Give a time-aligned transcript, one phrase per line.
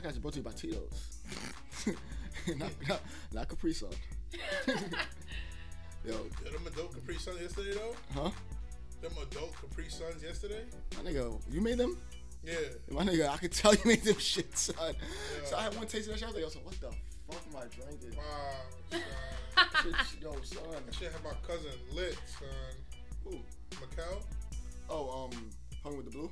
[0.00, 1.18] podcast is brought to you by Tito's.
[2.56, 3.00] not, not,
[3.32, 3.90] not Capri Sun.
[6.06, 7.94] Yo, them adult Capri Suns yesterday though.
[8.14, 8.30] huh?
[9.02, 10.62] Them adult Capri Suns yesterday.
[10.96, 11.98] My nigga, you made them?
[12.44, 12.54] Yeah.
[12.90, 14.94] My nigga, I could tell you made them shit, son.
[15.44, 16.24] So I had one taste of that shit.
[16.24, 16.90] I was like, yo, so what the
[17.30, 18.16] fuck am I drinking?
[18.16, 18.64] Wow.
[18.90, 19.94] Son.
[20.10, 20.62] Shit, yo, son.
[20.86, 22.48] That shit had my cousin lit, son.
[23.24, 23.38] Who?
[23.76, 24.22] Macau.
[24.88, 25.50] Oh, um,
[25.84, 26.30] hung with the blue.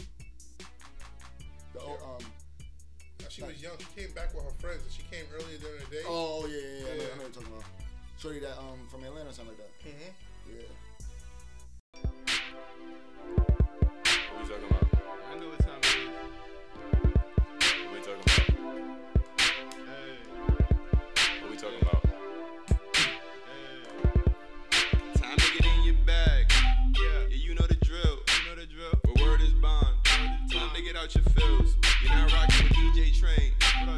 [1.74, 2.24] The oh, um.
[3.28, 3.76] She was young.
[3.78, 6.04] She came back with her friends, and she came earlier during the day.
[6.06, 6.72] Oh yeah, yeah, yeah.
[6.72, 7.64] I, know, I know what you're talking about.
[8.18, 9.72] Shorty that um from Atlanta or something like that.
[9.84, 10.58] Mm-hmm.
[10.58, 10.87] Yeah.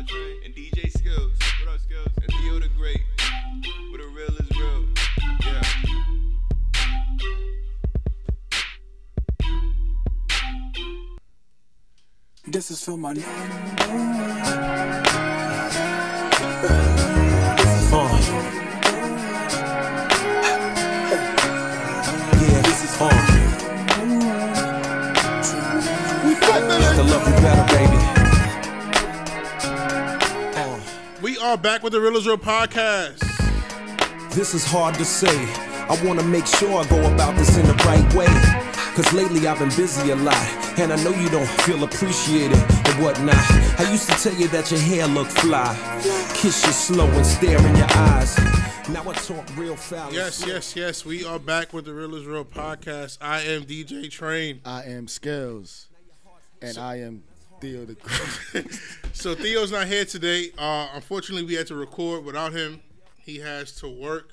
[0.06, 0.08] Train.
[0.08, 0.36] What Train?
[0.44, 1.38] And DJ Skills.
[1.64, 2.08] What up, Skills?
[2.22, 3.02] And Theo the Great.
[3.90, 4.84] Where the real is real.
[5.44, 5.62] Yeah.
[12.46, 13.26] This is for my number.
[22.40, 23.10] Yeah, this is on.
[26.96, 28.19] The love you better, baby.
[31.50, 33.18] We are back with the Real is Real podcast.
[34.32, 35.34] This is hard to say.
[35.90, 38.28] I wanna make sure I go about this in the right way.
[38.94, 40.36] Cause lately I've been busy a lot.
[40.78, 43.34] And I know you don't feel appreciated and whatnot.
[43.80, 45.74] I used to tell you that your hair looked fly.
[46.34, 48.38] Kiss you slow and stare in your eyes.
[48.88, 50.12] Now I talk real foul.
[50.12, 51.04] Yes, yes, yes.
[51.04, 53.18] We are back with the Real is Real podcast.
[53.20, 54.60] I am DJ Train.
[54.64, 55.88] I am Skills,
[56.62, 57.24] and I am
[57.60, 58.80] Theo the Great.
[59.12, 60.50] So Theo's not here today.
[60.56, 62.80] Uh, unfortunately, we had to record without him.
[63.18, 64.30] He has to work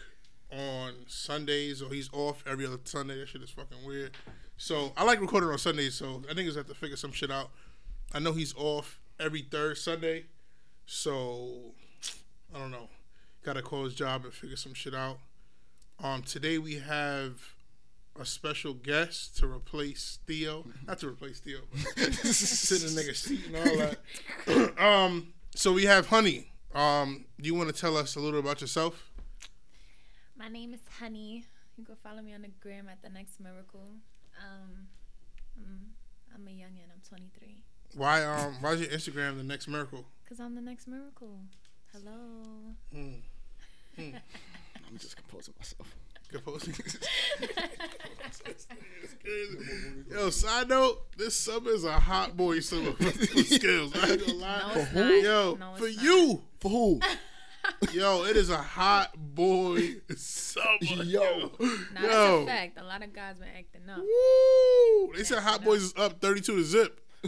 [0.51, 3.19] on Sundays, or he's off every other Sunday.
[3.19, 4.11] That shit is fucking weird.
[4.55, 5.95] So I like recording on Sundays.
[5.95, 7.49] So I think I have to figure some shit out.
[8.13, 10.25] I know he's off every third Sunday,
[10.85, 11.73] so
[12.55, 12.87] I don't know.
[13.43, 15.17] Got to call his job and figure some shit out.
[16.01, 17.41] Um, today we have
[18.19, 20.65] a special guest to replace Theo.
[20.87, 24.79] Not to replace Theo, but sit in the nigga's seat and all that.
[24.83, 26.51] um, so we have Honey.
[26.73, 29.11] Um, do you want to tell us a little about yourself?
[30.37, 31.45] My name is Honey.
[31.77, 33.87] You can follow me on the gram at the next miracle.
[34.39, 34.87] Um,
[35.57, 35.87] I'm,
[36.33, 36.89] I'm a youngin.
[36.93, 37.63] I'm 23.
[37.95, 40.05] Why um why is your Instagram the next miracle?
[40.27, 41.39] Cause I'm the next miracle.
[41.93, 42.13] Hello.
[43.97, 45.95] I'm just composing myself.
[46.29, 46.67] Good post.
[50.11, 53.11] Yo, side note, this summer is a hot boy summer for
[53.43, 53.93] skills.
[53.95, 54.61] I ain't gonna lie.
[54.73, 54.99] No, it's who?
[54.99, 55.23] not.
[55.23, 56.03] Yo, No, for not.
[56.03, 56.99] you, For who?
[57.93, 61.03] yo, it is a hot boy summer.
[61.03, 61.51] Yo.
[61.59, 62.43] Now that's Yo.
[62.43, 62.77] a fact.
[62.79, 63.99] A lot of guys been acting up.
[63.99, 65.13] Woo!
[65.15, 67.01] They said Hot Boys is up 32 to zip.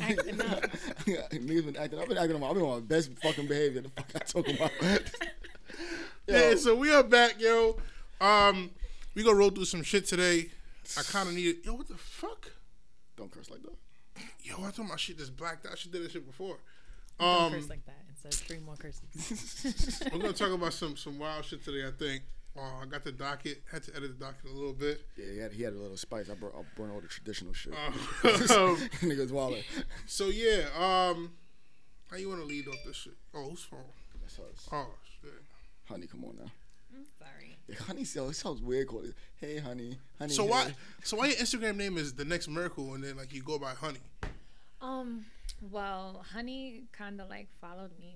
[0.00, 0.62] Acting up.
[1.04, 1.98] Niggas been acting.
[1.98, 2.48] I've been acting on my.
[2.48, 3.82] I've been on my best fucking behavior.
[3.82, 4.70] The fuck I talking about?
[6.30, 7.76] Yeah, so we are back, yo.
[8.20, 8.70] Um,
[9.14, 10.46] we gonna roll through some shit today.
[10.96, 12.50] I kind of need Yo, what the fuck?
[13.16, 13.74] Don't curse like that.
[14.42, 15.78] Yo, I thought my shit just blacked out.
[15.78, 16.56] She did this shit before.
[17.18, 17.96] Don't Um, curse like that.
[18.08, 20.02] It says three more curses.
[20.12, 21.86] we're gonna talk about some some wild shit today.
[21.86, 22.22] I think.
[22.56, 23.62] Uh, I got the docket.
[23.70, 25.00] Had to edit the docket a little bit.
[25.16, 26.28] Yeah, he had, he had a little spice.
[26.28, 27.72] I brought, I brought all the traditional shit.
[28.24, 29.64] Um, Niggas wallet.
[30.06, 30.64] so yeah.
[30.76, 31.32] Um,
[32.10, 33.14] how you want to lead off this shit?
[33.34, 33.80] Oh, whose phone?
[34.20, 34.68] That's us.
[34.72, 34.88] Oh
[35.22, 35.30] shit.
[35.90, 36.50] Honey, come on now.
[36.94, 37.58] I'm sorry.
[37.66, 39.14] Yeah, honey, so it sounds weird calling it.
[39.40, 40.32] Hey, honey, honey.
[40.32, 40.50] So hey.
[40.50, 40.74] why?
[41.02, 43.72] So why your Instagram name is the next miracle, and then like you go by
[43.72, 43.98] Honey?
[44.80, 45.26] Um,
[45.72, 48.14] well, Honey kind of like followed me,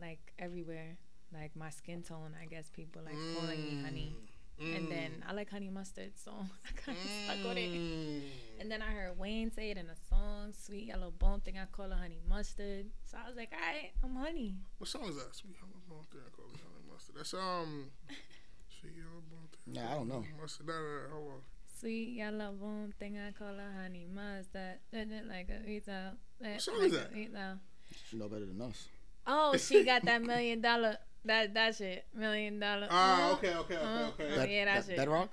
[0.00, 0.96] like everywhere.
[1.34, 4.14] Like my skin tone, I guess people like calling me Honey.
[4.60, 6.32] And then I like honey mustard, so
[6.66, 7.70] I kind of stuck with it.
[7.70, 8.22] Mm.
[8.60, 11.66] And then I heard Wayne say it in a song, "Sweet Yellow Bone Thing." I
[11.66, 15.34] call her honey mustard, so I was like, "Alright, I'm honey." What song is that?
[15.36, 16.20] Sweet Yellow Bone Thing.
[16.26, 17.16] I call it Honey Mustard.
[17.16, 17.90] That's um.
[18.80, 19.74] Sweet Yellow Bone Thing.
[19.74, 20.24] Nah, I don't know.
[20.40, 20.66] Mustard.
[20.66, 21.40] No, no, no, hold on.
[21.80, 24.78] Sweet yellow bone thing, I call her honey mustard.
[24.92, 26.14] Did it like a pizza.
[26.40, 27.14] What song is that?
[27.14, 28.88] You know better than us.
[29.26, 30.96] Oh, she got that million dollar.
[31.24, 32.88] That that shit, million dollar.
[32.90, 34.32] Ah, uh, okay, okay, okay, uh, okay.
[34.32, 34.96] uh, That, yeah, that, that, shit.
[34.96, 35.28] that rock?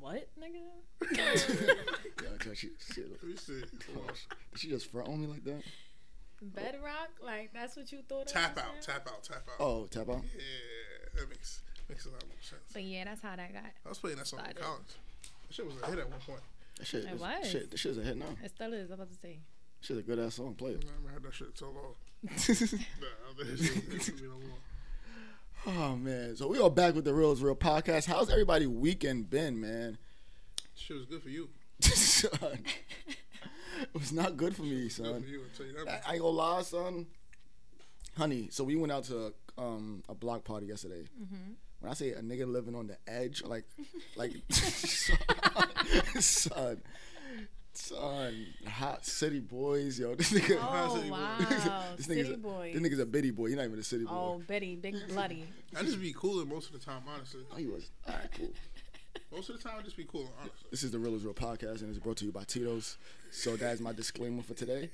[0.00, 0.60] what, nigga?
[1.12, 3.60] Yeah, I tell she, she, Let me see.
[3.60, 3.68] Did
[4.56, 5.62] she just front on me like that?
[6.42, 8.26] Bedrock, like that's what you thought.
[8.26, 9.64] Tap it was, out, tap out, tap out.
[9.64, 10.22] Oh, tap out.
[10.22, 12.62] Yeah, that makes makes a lot more sense.
[12.72, 13.62] But yeah, that's how that got.
[13.84, 14.62] I was playing that song in Started.
[14.62, 14.92] college.
[15.48, 16.40] That shit was a hit at one point.
[16.78, 17.50] That shit, It is, was.
[17.50, 18.26] shit, that shit's a hit now.
[18.42, 18.90] It still is.
[18.90, 19.38] I was about to say.
[19.80, 20.54] Shit's a good ass song.
[20.54, 20.84] Play it.
[20.86, 21.94] I haven't heard that shit so long.
[22.24, 24.58] Nah, I don't think it's gonna be no more.
[25.66, 28.04] Oh man, so we are back with the Real is Real podcast.
[28.06, 29.96] How's everybody weekend been, man?
[30.74, 31.48] Shit was good for you.
[31.80, 32.58] son,
[33.82, 35.22] it was not good for me, Good son.
[35.22, 35.40] for you.
[35.42, 36.02] I'll tell you that.
[36.06, 36.10] I.
[36.10, 37.06] I ain't gonna lie, son.
[38.18, 41.04] Honey, so we went out to um, a block party yesterday.
[41.80, 43.64] When I say a nigga living on the edge, like,
[44.16, 45.16] like, son,
[46.20, 46.82] son,
[47.76, 50.14] son, hot city boys, yo.
[50.16, 51.14] This nigga, Oh City boy.
[51.16, 51.36] wow,
[51.96, 52.70] this city nigga's a, boy.
[52.74, 53.46] this nigga's a bitty boy.
[53.48, 54.12] He's not even a city boy.
[54.12, 55.44] Oh, Betty, big bloody.
[55.76, 57.42] I just be cooler most of the time, honestly.
[57.52, 57.90] Oh, he was.
[58.06, 58.50] All right, cool.
[59.32, 60.68] Most of the time, I just be cooler, honestly.
[60.70, 62.98] This is the Real is Real podcast, and it's brought to you by Tito's.
[63.30, 64.90] So that is my disclaimer for today.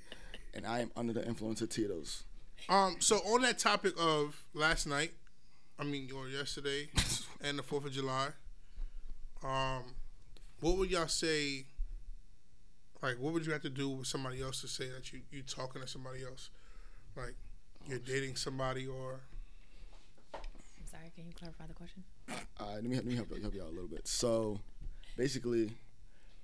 [0.55, 2.25] And I am under the influence of Tito's.
[2.69, 5.13] Um, so on that topic of last night,
[5.79, 6.89] I mean, or yesterday,
[7.43, 8.29] and the Fourth of July,
[9.43, 9.85] um,
[10.61, 11.65] what would y'all say?
[13.03, 15.43] Like, what would you have to do with somebody else to say that you you
[15.43, 16.51] talking to somebody else,
[17.17, 17.35] like
[17.89, 19.21] you're dating somebody or
[20.35, 22.05] I'm sorry, can you clarify the question?
[22.29, 24.07] All right, let me, let me help, you- help you out a little bit.
[24.07, 24.61] So,
[25.17, 25.73] basically,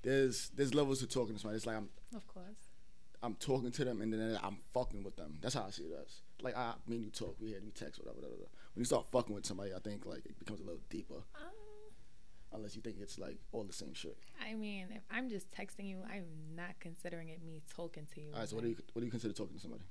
[0.02, 1.56] there's there's levels to talking to somebody.
[1.56, 2.46] It's like I'm Of course.
[3.22, 5.38] I'm talking to them and then I'm fucking with them.
[5.42, 6.20] That's how I see it as.
[6.42, 8.34] Like I me and you talk, we had we text, whatever, whatever.
[8.34, 8.50] whatever.
[8.74, 11.14] When you start fucking with somebody, I think like it becomes a little deeper.
[11.34, 11.50] Um,
[12.52, 14.16] Unless you think it's like all the same shit.
[14.42, 18.28] I mean, if I'm just texting you, I'm not considering it me talking to you.
[18.32, 19.84] All right, so what do you what do you consider talking to somebody?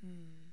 [0.00, 0.50] Hmm.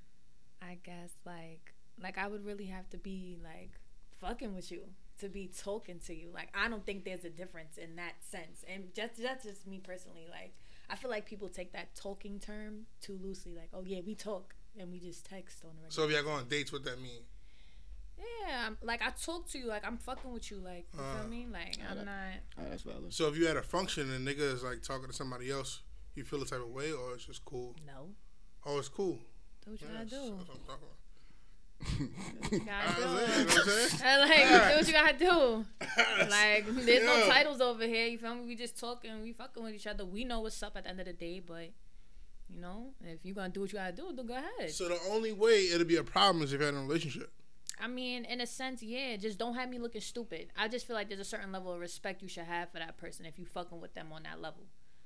[0.61, 3.71] I guess like like I would really have to be like
[4.19, 4.81] fucking with you
[5.19, 6.29] to be talking to you.
[6.33, 8.63] Like I don't think there's a difference in that sense.
[8.71, 10.27] And just that's just me personally.
[10.29, 10.53] Like
[10.89, 13.53] I feel like people take that talking term too loosely.
[13.53, 15.91] Like oh yeah, we talk and we just text on the regular.
[15.91, 17.21] so if y'all go on dates, what that mean?
[18.17, 19.67] Yeah, I'm, like I talk to you.
[19.67, 20.57] Like I'm fucking with you.
[20.57, 21.47] Like you Uh, feel me?
[21.51, 22.07] Like I'm not.
[22.57, 23.13] All right, that's valid.
[23.13, 25.81] So if you at a function and nigga is like talking to somebody else,
[26.15, 27.75] you feel the type of way, or it's just cool?
[27.85, 28.09] No.
[28.65, 29.19] Oh, it's cool.
[29.65, 30.35] Do what you Yes, gotta do.
[30.37, 30.97] that's what I'm talking about.
[32.51, 33.01] You gotta do.
[33.01, 34.01] it, you know what I'm saying?
[34.03, 35.65] And, like, do what you gotta do.
[36.29, 38.07] Like, there's no titles over here.
[38.07, 38.45] You feel me?
[38.47, 40.03] We just talking, we fucking with each other.
[40.05, 41.69] We know what's up at the end of the day, but
[42.49, 44.71] you know, if you gonna do what you gotta do, then go ahead.
[44.71, 47.31] So the only way it'll be a problem is if you're in a relationship.
[47.79, 49.17] I mean, in a sense, yeah.
[49.17, 50.47] Just don't have me looking stupid.
[50.57, 52.97] I just feel like there's a certain level of respect you should have for that
[52.97, 54.63] person if you fucking with them on that level.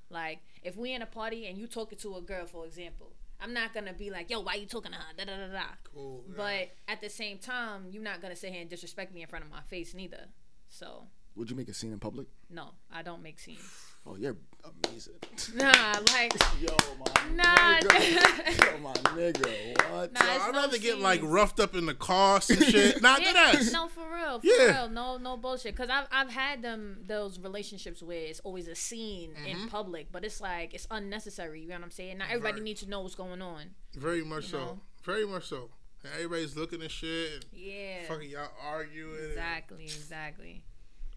[0.10, 3.54] Like, if we in a party and you talking to a girl, for example, I'm
[3.54, 5.64] not gonna be like, "Yo, why you talking to her?" Da da da da.
[5.94, 6.24] Cool.
[6.28, 6.34] yeah.
[6.38, 9.44] But at the same time, you're not gonna sit here and disrespect me in front
[9.46, 10.28] of my face, neither.
[10.70, 12.28] So Would you make a scene in public?
[12.50, 13.91] no, I don't make scenes.
[14.06, 15.14] Oh, you're amazing.
[15.56, 18.72] Nah, like Yo, my Nah, nigga.
[18.74, 19.92] Yo, my nigga.
[19.92, 20.14] What?
[20.14, 23.02] Nah, So I'd no rather get like roughed up in the car and shit.
[23.02, 23.72] Not Yeah, that ass.
[23.72, 24.82] no, for real, for Yeah.
[24.82, 25.76] real, no, no bullshit.
[25.76, 29.68] Cause I've I've had them those relationships where it's always a scene in mm-hmm.
[29.68, 31.62] public, but it's like it's unnecessary.
[31.62, 32.18] You know what I'm saying?
[32.18, 32.64] Not everybody Right.
[32.64, 33.72] needs to know what's going on.
[33.96, 34.58] Very much so.
[34.58, 34.80] know?
[35.04, 35.70] Very much so.
[36.04, 39.16] And everybody's looking at shit and Yeah, fucking y'all arguing.
[39.18, 40.64] and- exactly, exactly.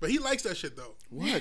[0.00, 0.94] But he likes that shit though.
[1.08, 1.26] What?
[1.26, 1.34] Yeah,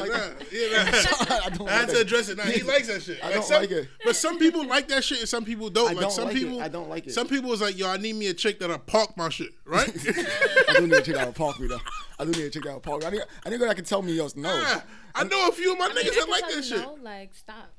[0.00, 0.10] like
[0.52, 0.84] yeah.
[0.84, 1.36] Nah.
[1.44, 2.36] I don't I had like to address it.
[2.36, 3.18] Now he likes that shit.
[3.22, 3.88] I Like, don't some- like it.
[4.04, 5.90] But some people like that shit and some people don't.
[5.90, 6.38] I like don't some like it.
[6.40, 7.12] people I don't like it.
[7.12, 9.88] Some people is like, yo, I need me a chick that'll park my shit, right?
[10.68, 11.80] I do need a chick that will park me though.
[12.18, 13.06] I do need a chick that will park me.
[13.06, 14.54] I need, I need a girl that can tell me yo no.
[14.54, 14.80] Yeah.
[15.14, 16.62] I know a few of my I mean, niggas I that like tell that you
[16.62, 16.78] shit.
[16.80, 17.75] no, like stop, Yeah.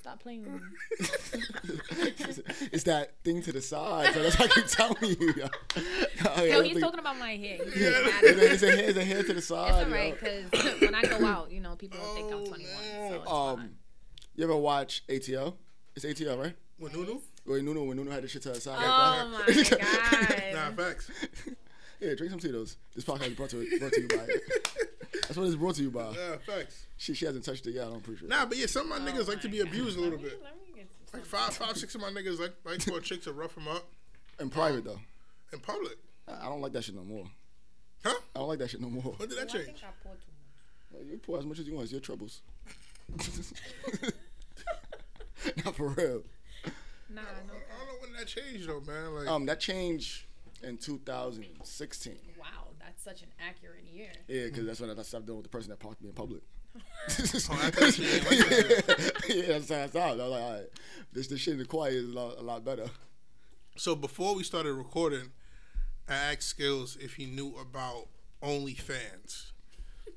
[0.00, 0.68] Stop playing with me.
[2.72, 4.12] it's that thing to the side.
[4.14, 5.34] So that's what I keep telling you.
[5.36, 5.48] Yo,
[6.36, 7.56] Oh, Yo, he's like- talking about my hair.
[7.58, 9.82] Yeah, it's, a, it's, a hair, it's a hair to the side.
[9.82, 13.24] It's alright, cause when I go out, you know, people don't think I'm Oh, 21,
[13.26, 13.74] so Um, fine.
[14.36, 15.54] you ever watch ATL?
[15.94, 16.54] It's ATL, right?
[16.78, 17.20] With Nunu?
[17.44, 18.78] Where Nuno, when Nuno had the shit to her side.
[18.80, 20.52] Oh my god.
[20.54, 21.10] Nah, facts.
[22.02, 22.76] Yeah, drink some Tito's.
[22.96, 24.16] This podcast is brought to, brought to you by.
[25.22, 26.10] That's what it's brought to you by.
[26.10, 26.86] Yeah, thanks.
[26.96, 27.84] She, she hasn't touched it yet.
[27.84, 30.00] I don't appreciate Nah, but yeah, some of my niggas like to be abused a
[30.00, 30.42] little Let me- bit.
[30.42, 33.00] let me get some Like five, five, six of my niggas like like for a
[33.00, 33.84] chick to rough them up.
[34.40, 34.98] In private though,
[35.52, 35.96] in public.
[36.26, 37.26] I I don't like that shit no more.
[38.04, 38.14] Huh?
[38.34, 39.14] I don't like that shit no more.
[39.16, 39.84] When did that I think change?
[39.84, 41.06] I poured too much.
[41.08, 41.84] You pour as much as you want.
[41.84, 42.40] It's your troubles.
[45.64, 46.22] Not for real.
[47.10, 47.54] Nah, no.
[47.54, 49.14] I don't know when that changed though, man.
[49.14, 50.24] Like, Um, that changed
[50.62, 52.16] in 2016.
[52.38, 52.46] Wow,
[52.78, 54.12] that's such an accurate year.
[54.28, 56.42] Yeah, because that's when I stopped dealing with the person that parked me in public.
[56.74, 59.36] oh, I thought you didn't like that shit.
[59.36, 59.96] yeah, that's how I stopped.
[59.96, 60.66] I was like, all right,
[61.12, 62.86] this this shit in the quiet is a lot, a lot better.
[63.76, 65.32] So before we started recording,
[66.08, 68.08] I asked Skills if he knew about
[68.42, 69.52] OnlyFans.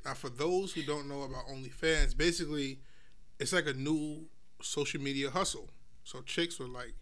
[0.03, 2.79] Now, for those who don't know about OnlyFans, basically,
[3.39, 4.25] it's like a new
[4.61, 5.69] social media hustle.
[6.03, 6.93] So chicks would like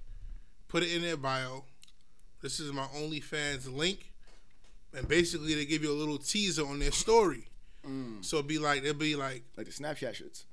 [0.67, 1.65] put it in their bio.
[2.43, 4.11] This is my OnlyFans link,
[4.93, 7.47] and basically they give you a little teaser on their story.
[7.87, 8.23] Mm.
[8.23, 10.43] So it'd be like it'd be like Like the Snapchat shits.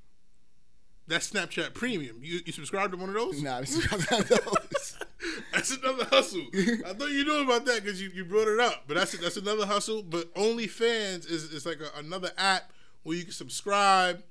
[1.07, 2.19] That's Snapchat Premium.
[2.21, 3.43] You you subscribe to one of those?
[3.43, 3.89] Nah, this is
[4.29, 4.97] those.
[5.53, 6.45] That's another hustle.
[6.53, 8.83] I thought you knew about that because you, you brought it up.
[8.87, 10.01] But that's that's another hustle.
[10.01, 12.71] But OnlyFans is is like a, another app
[13.03, 14.23] where you can subscribe,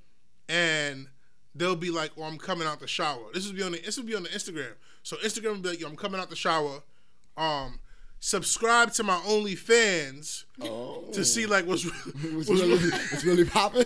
[0.49, 1.07] and
[1.55, 3.97] they'll be like, "Oh, I'm coming out the shower." This will be on the this
[3.97, 4.73] will be on the Instagram.
[5.03, 6.81] So Instagram will be like, "Yo, I'm coming out the shower."
[7.37, 7.79] Um,
[8.19, 11.03] subscribe to my OnlyFans Oh.
[11.13, 12.73] to see like what's It's what's really,
[13.11, 13.85] it's really popping.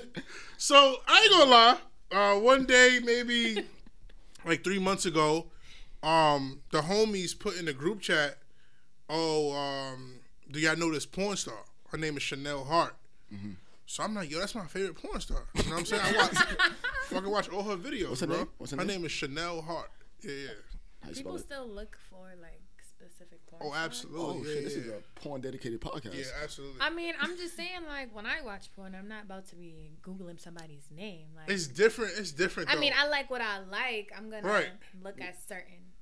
[0.58, 1.78] so I ain't gonna lie.
[2.12, 3.64] Uh, one day, maybe
[4.46, 5.48] like three months ago,
[6.04, 8.38] um, the homies put in the group chat,
[9.10, 10.20] "Oh, um,
[10.52, 11.56] do y'all know this porn star?
[11.90, 12.96] Her name is Chanel Hart."
[13.34, 13.52] Mm-hmm.
[13.88, 16.02] So I'm like, "Yo, that's my favorite porn star." You know what I'm saying?
[16.04, 16.38] I watch,
[17.08, 18.38] fucking watch all her videos, What's her bro.
[18.38, 18.48] name?
[18.58, 18.98] What's her her name?
[18.98, 19.92] name is Chanel Hart.
[20.22, 20.48] Yeah, yeah.
[21.02, 22.62] How you People still look for like
[23.16, 23.62] specific porn.
[23.66, 24.22] Oh, absolutely.
[24.22, 24.82] Oh yeah, shit, this yeah.
[24.82, 26.18] is a porn dedicated podcast.
[26.18, 26.82] yeah, absolutely.
[26.82, 29.92] I mean, I'm just saying, like, when I watch porn, I'm not about to be
[30.04, 31.28] googling somebody's name.
[31.36, 32.14] Like, it's different.
[32.18, 32.70] It's different.
[32.70, 32.82] I Though.
[32.82, 34.12] mean, I like what I like.
[34.16, 34.70] I'm gonna Right.
[35.02, 35.94] look at certain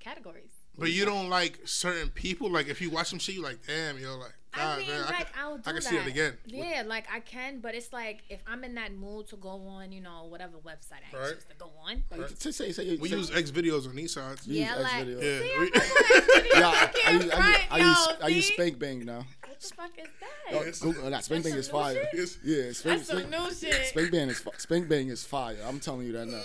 [0.00, 0.52] categories.
[0.78, 2.50] But you don't like certain people.
[2.50, 5.00] Like if you watch some shit, you like, damn, yo, like, I God, mean, man,
[5.00, 5.82] I like can, I'll do I can that.
[5.82, 6.32] see it again.
[6.46, 9.92] Yeah, like I can, but it's like if I'm in that mood to go on,
[9.92, 11.34] you know, whatever website I Right.
[11.34, 12.02] choose to go on.
[12.16, 14.46] Like, say, say, say, We say- use X videos on these sides.
[14.46, 15.68] you use Yeah, X like- Yeah, See, I'm
[16.54, 18.46] Yeah, I I, I, can't use, I, use, I, use, yo, I use?
[18.46, 19.26] Spank Bang now.
[19.46, 20.06] What the fuck is
[20.52, 20.80] Oh, that?
[20.80, 22.08] Google, that Spank That's Bang is fire.
[22.14, 22.38] shit?
[22.44, 23.86] Yeah, Spank, That's some Spank, new shit.
[23.88, 25.56] Spank Bang is Spank Bang is fire.
[25.66, 26.42] I'm telling you that now.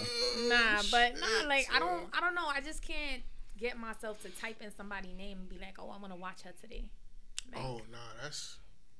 [0.49, 2.47] Nah, but nah, like I don't, I don't know.
[2.47, 3.21] I just can't
[3.63, 6.41] get myself to type in somebody's name and be like, oh, I want to watch
[6.43, 6.83] her today.
[7.51, 8.57] Like, Oh nah, that's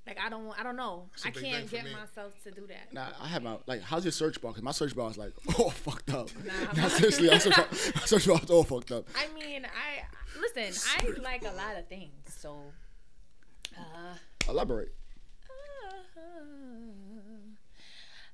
[0.08, 1.10] like I don't, I don't know.
[1.26, 1.92] I can't get me.
[1.92, 2.94] myself to do that.
[2.94, 3.82] Nah, I have my like.
[3.82, 4.54] How's your search bar?
[4.54, 6.30] Cause my search bar is like all fucked up.
[6.46, 9.06] Nah, Nah, seriously, my search bar, my search bar is all fucked up.
[9.16, 10.74] I mean, I listen.
[10.98, 12.58] I like a lot of things, so.
[13.78, 14.16] Uh,
[14.50, 14.94] Elaborate.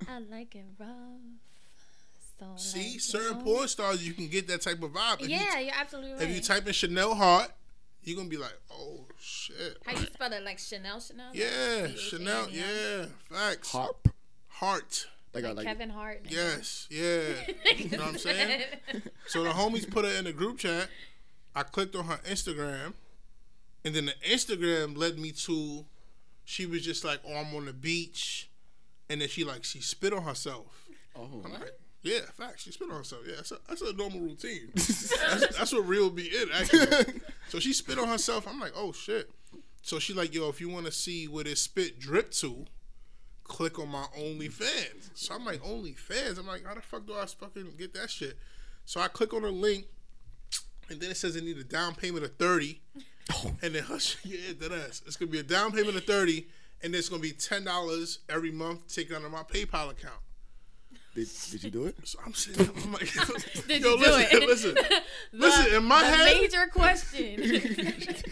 [0.07, 0.89] I like it rough.
[2.39, 3.55] So see like, certain you know?
[3.55, 5.21] porn stars you can get that type of vibe.
[5.21, 6.21] If Yeah, you, you're absolutely right.
[6.21, 7.51] if you type in Chanel Hart,
[8.03, 9.77] you're gonna be like, oh shit.
[9.85, 10.43] How you spell it?
[10.43, 11.27] Like Chanel, Chanel?
[11.29, 11.97] Like Yeah, C-H-A-N-E-L?
[11.97, 12.49] Chanel.
[12.49, 13.71] Yeah, facts.
[13.71, 14.07] Harp.
[14.47, 15.07] Heart.
[15.33, 16.23] Like, Like, like Kevin Hart.
[16.23, 16.31] nigga.
[16.31, 16.87] Yes.
[16.89, 17.73] Yeah.
[17.77, 18.61] you know what I'm saying?
[19.27, 20.87] So the homies put her in the group chat.
[21.55, 22.93] I clicked on her Instagram,
[23.85, 25.85] and then the Instagram led me to.
[26.45, 28.49] She was just like, "Oh, I'm on the beach,"
[29.07, 30.87] and then she like she spit on herself.
[31.15, 32.63] Oh, I'm like, yeah, facts.
[32.63, 33.23] She spit on herself.
[33.27, 34.71] Yeah, that's a, that's a normal routine.
[34.73, 37.21] that's, that's what real be it actually.
[37.49, 38.47] so she spit on herself.
[38.47, 39.29] I'm like, oh shit.
[39.81, 42.65] So she like, yo, if you want to see where this spit drip to,
[43.43, 45.09] click on my OnlyFans.
[45.13, 46.37] So I'm like, OnlyFans.
[46.37, 48.37] I'm like, how the fuck do I fucking get that shit?
[48.85, 49.85] So I click on her link,
[50.89, 52.81] and then it says I need a down payment of thirty,
[53.61, 55.01] and then hush, yeah, that ass.
[55.05, 56.47] It's gonna be a down payment of thirty,
[56.81, 60.21] and it's gonna be ten dollars every month taken out of my PayPal account.
[61.25, 61.95] Did, did you do it?
[62.03, 63.11] So I'm sitting there, I'm like,
[63.67, 64.47] Did yo, you do listen, it?
[64.47, 64.75] listen,
[65.33, 65.73] The- listen.
[65.75, 67.43] In my the head, major question.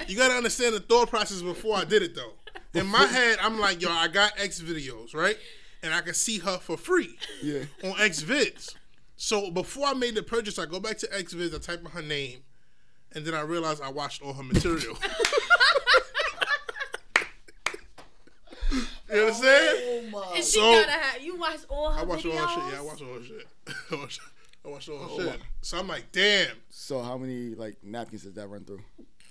[0.08, 2.34] you gotta understand the thought process before I did it though.
[2.80, 5.38] In my head, I'm like, yo, I got X videos, right?
[5.84, 7.64] And I can see her for free Yeah.
[7.84, 8.76] on X vids.
[9.16, 11.92] So before I made the purchase, I go back to X vids, I type in
[11.92, 12.40] her name,
[13.14, 14.98] and then I realize I watched all her material.
[19.14, 20.14] You understand?
[20.14, 22.40] Oh and she So- gotta have you watch all her I watched videos.
[22.40, 22.74] all her shit.
[22.74, 23.48] Yeah, I watch all her shit.
[23.92, 24.20] I watched,
[24.66, 25.28] I watched all her Oh, shit.
[25.28, 25.36] wow.
[25.62, 26.56] So I'm like, damn.
[26.70, 28.82] So how many like napkins did that run through?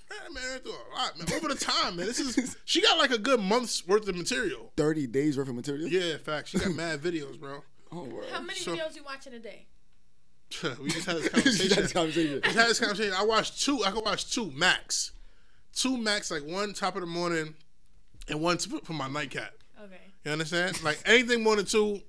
[0.09, 1.37] Man, man, I do a lot, man.
[1.37, 2.06] Over the time, man.
[2.06, 4.73] This is she got like a good month's worth of material.
[4.76, 5.88] Thirty days worth of material.
[5.88, 7.62] Yeah, in fact, she got mad videos, bro.
[7.92, 8.26] Oh, word.
[8.33, 9.66] How many So- videos you watch in a day?
[10.80, 11.71] we just had this conversation.
[11.75, 12.40] had this conversation.
[12.45, 13.14] Just had this conversation.
[13.18, 13.83] I watched two.
[13.85, 15.11] I could watch two max,
[15.75, 16.30] two max.
[16.30, 17.54] Like one top of the morning,
[18.28, 19.52] and one for my nightcap.
[19.83, 20.00] Okay.
[20.25, 20.83] You understand?
[20.83, 22.00] Like anything more than two,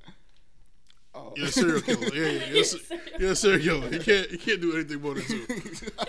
[1.15, 1.33] Oh.
[1.35, 2.07] you're a serial killer.
[2.13, 3.93] Yeah, yeah, you're, a, se- you're a serial killer.
[3.93, 5.45] You can't, you can't do anything more than two.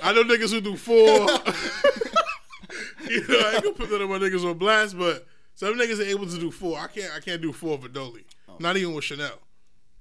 [0.03, 0.97] I know niggas who do four.
[3.09, 5.99] you know, I ain't gonna put that on my niggas on blast, but some niggas
[6.01, 6.79] are able to do four.
[6.79, 8.25] I can't, I can't do four for Dolly.
[8.59, 9.39] Not even with Chanel.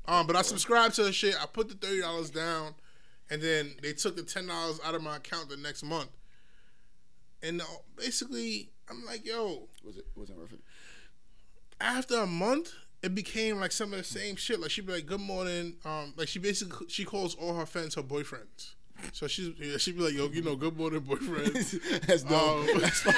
[0.08, 1.36] Um, but I subscribed to the shit.
[1.42, 2.74] I put the thirty dollars down,
[3.30, 6.10] and then they took the ten dollars out of my account the next month.
[7.44, 10.60] And uh, basically, I'm like, yo, Was it wasn't worth it?
[11.80, 14.60] After a month, it became like some of the same shit.
[14.60, 17.96] Like she'd be like, "Good morning." Um, like she basically she calls all her friends
[17.96, 18.74] her boyfriends.
[19.12, 21.54] So she's she'd be like, "Yo, you know, good morning, boyfriend."
[22.08, 22.32] That's dope.
[22.34, 23.16] Um, That's fine.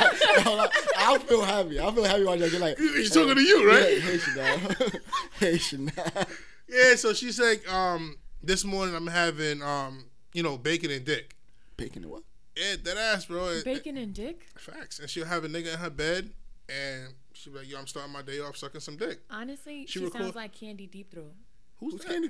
[0.98, 1.80] I feel happy.
[1.80, 2.52] I feel happy watching.
[2.52, 3.94] You're like, He's talking to you, right?
[3.94, 4.60] Yeah, hey Chanel.
[5.40, 6.26] hey Chanel.
[6.68, 6.96] yeah.
[6.96, 11.36] So she's like, um, "This morning I'm having um, you know, bacon and dick."
[11.78, 12.24] Bacon and what?
[12.58, 13.62] Yeah, that ass, bro.
[13.64, 14.48] Bacon and dick.
[14.58, 15.00] Facts.
[15.00, 16.32] And she'll have a nigga in her bed,
[16.68, 20.00] and she'll be like, "Yo, I'm starting my day off sucking some dick." Honestly, She
[20.00, 21.34] she, record- sounds like Candy Deep Throat.
[21.80, 22.10] Who's, Who's that?
[22.12, 22.30] Candy?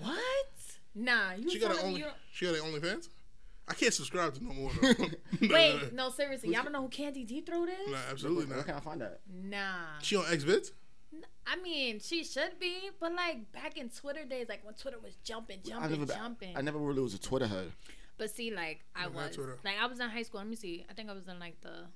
[0.00, 0.20] What?
[0.94, 1.98] Nah, you She got telling an only.
[2.00, 3.08] you don't- She got an OnlyFans.
[3.68, 4.70] I can't subscribe to no more.
[4.82, 5.06] Though.
[5.48, 7.90] Wait, no, seriously, y'all don't know who Candy Deep Throat is?
[7.92, 8.56] Nah, absolutely not.
[8.56, 9.20] Where can I find that?
[9.32, 9.84] Nah.
[10.02, 10.72] She on Xvids?
[11.46, 15.14] I mean, she should be, but like back in Twitter days, like when Twitter was
[15.24, 16.56] jumping, I jumping, never, jumping.
[16.56, 17.72] I never really was a Twitter head.
[18.18, 20.40] But see, like I not was, like I was in high school.
[20.40, 20.84] Let me see.
[20.88, 21.86] I think I was in like the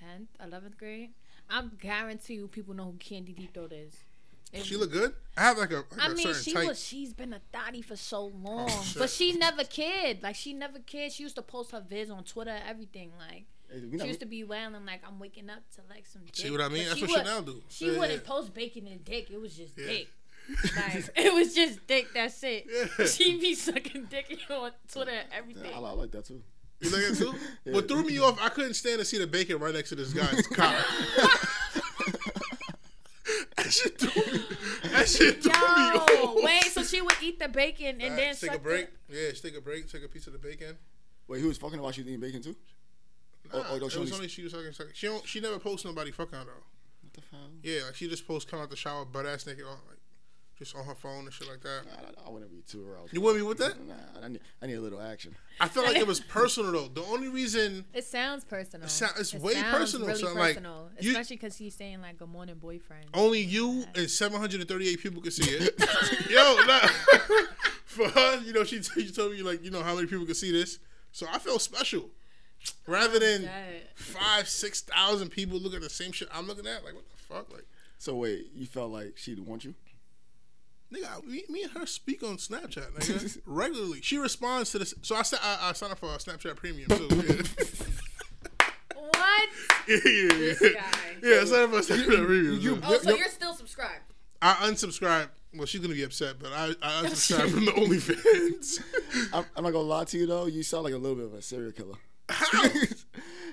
[0.00, 1.10] tenth, eleventh grade.
[1.50, 3.94] I'm guarantee you, people know who Candy Deep Throat is.
[4.52, 5.14] It- She look good.
[5.36, 6.68] I have like a, like I a mean, certain she type.
[6.68, 6.84] was.
[6.84, 8.98] She's been a thotty for so oh, long, shit.
[8.98, 10.22] but she never cared.
[10.22, 11.12] Like she never cared.
[11.12, 13.12] She used to post her vids on Twitter, everything.
[13.18, 16.06] Like Hey, we she not- used to be wailing like I'm waking up to like
[16.06, 16.22] some.
[16.24, 16.34] Dick.
[16.36, 16.86] See what I mean?
[16.86, 17.62] That's she what would- Chanel do.
[17.68, 18.28] She Yeah, wouldn't yeah.
[18.28, 19.30] post bacon and dick.
[19.30, 19.86] It was just Yeah.
[19.86, 20.08] dick.
[20.76, 22.08] Like it was just dick.
[22.12, 22.66] That's it.
[22.98, 23.06] Yeah.
[23.06, 25.72] She be sucking dick on Twitter and everything.
[25.72, 26.42] I, I like that too.
[26.80, 27.34] You like it too?
[27.64, 27.74] Yeah.
[27.74, 30.12] What threw me off, I couldn't stand to see the bacon right next to this
[30.14, 30.74] guy's cock.
[33.70, 34.44] That shit threw me.
[34.92, 36.42] That shit threw me Yo, off.
[36.44, 36.64] wait.
[36.72, 38.88] So she would eat the bacon and Alright, then take a suck break.
[39.08, 39.90] Yeah, just take a break.
[39.90, 40.76] Take a piece of the bacon.
[41.28, 42.56] Wait, he was fucking while she was eating bacon too?
[43.52, 44.72] Nah, Oh, oh, no, it she was only- only she was sucking.
[44.72, 44.92] sucking.
[44.94, 45.26] She don't.
[45.26, 46.50] She never posts nobody fucking her though.
[47.02, 47.48] What the hell?
[47.62, 49.98] Yeah, like she just posts come out the shower butt ass naked on like
[50.60, 51.80] just on her phone and shit like that.
[51.90, 53.14] I, I, I wouldn't be too aroused.
[53.14, 53.82] You want me with that?
[53.88, 55.34] Nah, I need, I need a little action.
[55.58, 56.88] I feel like it was personal though.
[56.88, 58.86] The only reason It sounds personal.
[58.86, 61.74] It sou- it's It way sounds personal, Really so, like, personal, you- especially because he's
[61.74, 65.74] saying like "Good morning, boyfriend." only you and 738 people could see it.
[66.30, 66.86] Yo, nah.
[67.86, 70.36] for her, you know, she, she told me like, you know, how many people could
[70.36, 70.78] see this.
[71.10, 72.10] So I felt special.
[72.86, 73.48] Rather than
[73.94, 77.34] five, six thousand people look at the same shit I'm looking at, like what the
[77.34, 77.64] fuck, like.
[77.96, 79.74] So wait, you felt like she'd want you?
[80.92, 84.00] Nigga, me, me and her speak on Snapchat, nigga, regularly.
[84.02, 84.92] She responds to this.
[85.02, 87.08] So I, sa- I, I signed up for a Snapchat Premium too.
[88.96, 89.48] What?
[89.88, 90.22] Yeah, yeah, yeah.
[90.32, 90.36] yeah.
[90.38, 90.80] This guy.
[91.22, 92.60] Yeah, I signed up for a Snapchat Premium.
[92.60, 92.82] you- too.
[92.84, 94.12] Oh, so you're still subscribed?
[94.42, 95.28] I unsubscribed.
[95.54, 98.80] Well, she's gonna be upset, but I, I unsubscribed from the OnlyFans.
[99.34, 100.46] I'm, I'm not gonna lie to you though.
[100.46, 101.96] You sound like a little bit of a serial killer.
[102.28, 102.62] How?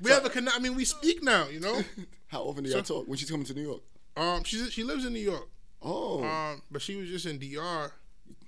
[0.01, 0.56] we have a connect.
[0.56, 1.47] I mean, we speak now.
[1.47, 1.82] You know.
[2.28, 3.82] How often do y'all talk when she's coming to New York?
[4.15, 5.50] Um, she's she lives in New York.
[5.82, 7.92] Oh, Um, but she was just in DR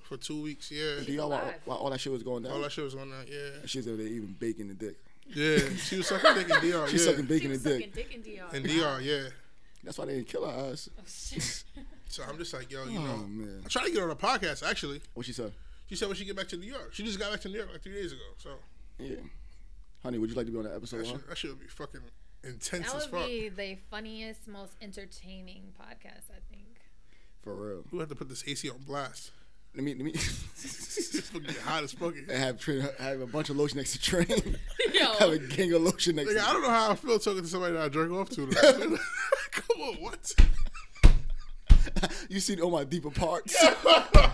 [0.04, 0.72] for two weeks.
[0.72, 0.96] Yeah.
[1.06, 2.54] do y'all while, while all that shit was going down.
[2.54, 3.28] All that shit was on that.
[3.30, 3.66] Yeah.
[3.66, 4.96] She's over there even baking the dick.
[5.28, 5.60] Yeah.
[5.78, 6.88] She was sucking dick in DR.
[6.90, 7.12] She's yeah.
[7.12, 8.10] sucking She bacon was and sucking dick.
[8.10, 8.56] dick in DR.
[8.56, 9.02] In DR.
[9.02, 9.30] Yeah.
[9.84, 10.90] That's why they didn't kill her ass.
[12.12, 14.10] So I'm just like, yo, you Oh know, man, I tried to get her on
[14.10, 14.68] a podcast.
[14.68, 15.52] Actually, what she said?
[15.88, 16.90] she said when she get back to New York.
[16.92, 18.22] She just got back to New York like three days ago.
[18.40, 18.50] So
[18.98, 19.18] Yeah,
[20.02, 21.02] honey, would you like to be on that episode?
[21.02, 21.20] that One?
[21.20, 22.02] should, that should be fucking
[22.44, 23.28] intense That as would fuck.
[23.28, 26.49] be the funniest, most entertaining podcast, I think.
[27.44, 27.84] For real.
[27.92, 29.32] We have to put this AC on blast.
[29.76, 30.14] Let me let me.
[31.12, 32.14] It's fucking hot as fuck.
[32.16, 34.28] and have train, have a bunch of lotion next to train.
[34.94, 35.06] Yo.
[35.14, 37.48] have a gang of lotion next Nigga, I don't know how I feel talking to
[37.48, 38.48] somebody that I jerk off to.
[39.52, 40.32] Come on, what?
[42.30, 43.56] You seen all my deeper parts.
[43.62, 44.32] Yo, I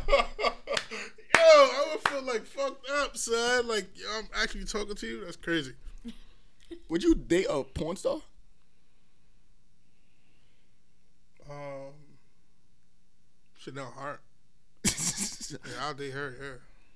[1.92, 3.68] would feel like fucked up, son.
[3.68, 5.24] Like, yo, I'm actually talking to you.
[5.26, 5.74] That's crazy.
[6.90, 8.18] Would you date a porn star?
[11.50, 11.94] Um,
[13.66, 14.22] Chanel Hart.
[15.52, 16.36] Yeah, I'll date her.
[16.42, 16.48] Yeah.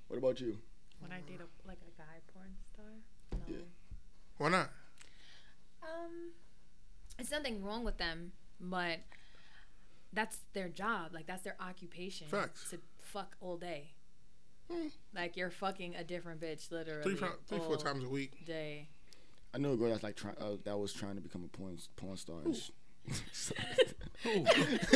[0.08, 0.58] what about you?
[0.98, 2.84] When I date a like a guy porn star,
[3.32, 3.38] no.
[3.48, 3.62] Yeah.
[4.38, 4.70] Why not?
[5.82, 6.32] Um,
[7.16, 8.98] it's nothing wrong with them, but
[10.12, 11.12] that's their job.
[11.14, 12.26] Like that's their occupation.
[12.26, 12.70] Facts.
[12.70, 13.92] To fuck all day.
[14.70, 14.88] Hmm.
[15.14, 17.02] Like you're fucking a different bitch, literally.
[17.04, 18.44] Three, fi- three, four times a week.
[18.44, 18.88] Day.
[19.54, 21.78] I knew a girl that's like trying uh, that was trying to become a porn
[21.94, 22.40] porn star.
[22.44, 22.72] And she,
[23.32, 23.54] so,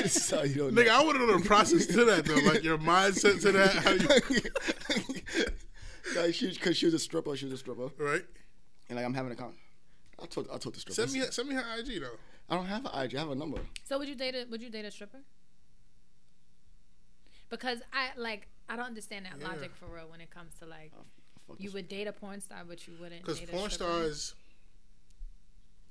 [0.06, 1.00] so you don't Nigga, know.
[1.00, 2.34] I want to know the process to that though.
[2.50, 3.72] Like your mindset to that.
[3.74, 4.08] How you,
[6.22, 7.36] like she, cause she was a stripper.
[7.36, 8.24] She was a stripper, right?
[8.88, 9.54] and like I'm having a con.
[10.22, 10.94] I told I told the stripper.
[10.94, 12.16] Send me, send me her IG though.
[12.48, 13.16] I don't have an IG.
[13.16, 13.58] I have a number.
[13.84, 15.18] So would you date a would you date a stripper?
[17.50, 19.48] Because I like I don't understand that Yeah.
[19.48, 20.92] logic for real when it comes to like
[21.48, 23.92] Fuck you would date a porn star but you wouldn't Because date a porn stripper?
[23.92, 24.34] stars,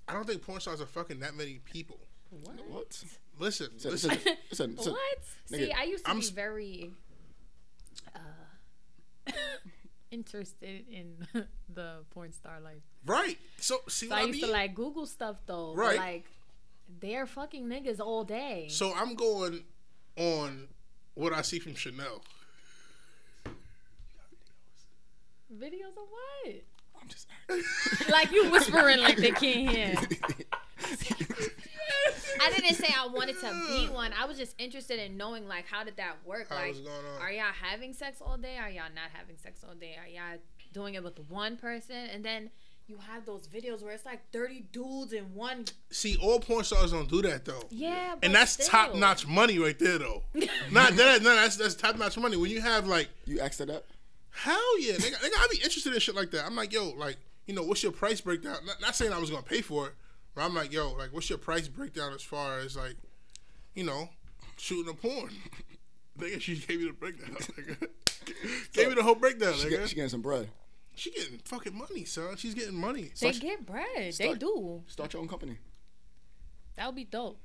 [0.08, 1.98] I don't think porn stars are fucking that many people.
[2.30, 2.56] What?
[2.70, 3.04] What?
[3.40, 4.10] Listen, Listen, listen.
[4.12, 4.92] listen, listen, listen.
[4.94, 5.20] What?
[5.46, 6.92] See, I used to I'm be s- very
[8.16, 8.20] uh,
[10.12, 11.28] interested in
[11.74, 12.82] the porn star life.
[13.06, 13.38] Right.
[13.58, 14.48] So see So what I I used mean?
[14.48, 15.74] to like Google stuff though.
[15.76, 15.98] Right.
[15.98, 16.26] But, like
[17.00, 18.68] they're fucking niggas all day.
[18.70, 19.64] so I'm going
[20.18, 20.68] on
[21.16, 22.22] what I see from Chanel.
[25.54, 26.56] Videos of what?
[27.04, 27.28] I'm just.
[28.10, 29.96] Like you whispering like they can't hear.
[32.42, 34.12] I didn't say I wanted to be one.
[34.20, 36.48] I was just interested in knowing like how did that work?
[36.50, 37.22] How like was going on?
[37.22, 38.58] are y'all having sex all day?
[38.58, 39.96] Are y'all not having sex all day?
[40.00, 40.40] Are y'all
[40.72, 41.96] doing it with one person?
[41.96, 42.50] And then
[42.88, 45.66] you have those videos where it's like 30 dudes in one.
[45.90, 47.64] See, all porn stars don't do that though.
[47.70, 50.24] Yeah, but And that's top notch money right there though.
[50.72, 52.36] Not that, no, that's that's top notch money.
[52.36, 53.86] When you have like You asked it up.
[54.34, 56.46] Hell yeah, nigga, nigga, I'd be interested in shit like that.
[56.46, 58.58] I'm like, yo, like, you know, what's your price breakdown?
[58.66, 59.94] Not, not saying I was gonna pay for it,
[60.36, 62.96] but I'm like, yo, like, what's your price breakdown as far as like,
[63.76, 64.10] you know,
[64.58, 65.30] shooting a porn?
[66.20, 67.30] nigga, she gave me the breakdown.
[67.36, 67.88] Nigga.
[68.74, 69.70] gave me the whole breakdown, She, nigga.
[69.70, 70.50] get, she getting some bread.
[70.96, 72.36] she getting fucking money, son.
[72.38, 73.12] She's getting money.
[73.20, 74.14] They get bread.
[74.18, 74.82] They do.
[74.88, 75.58] Start your own company.
[76.76, 77.38] That would be dope.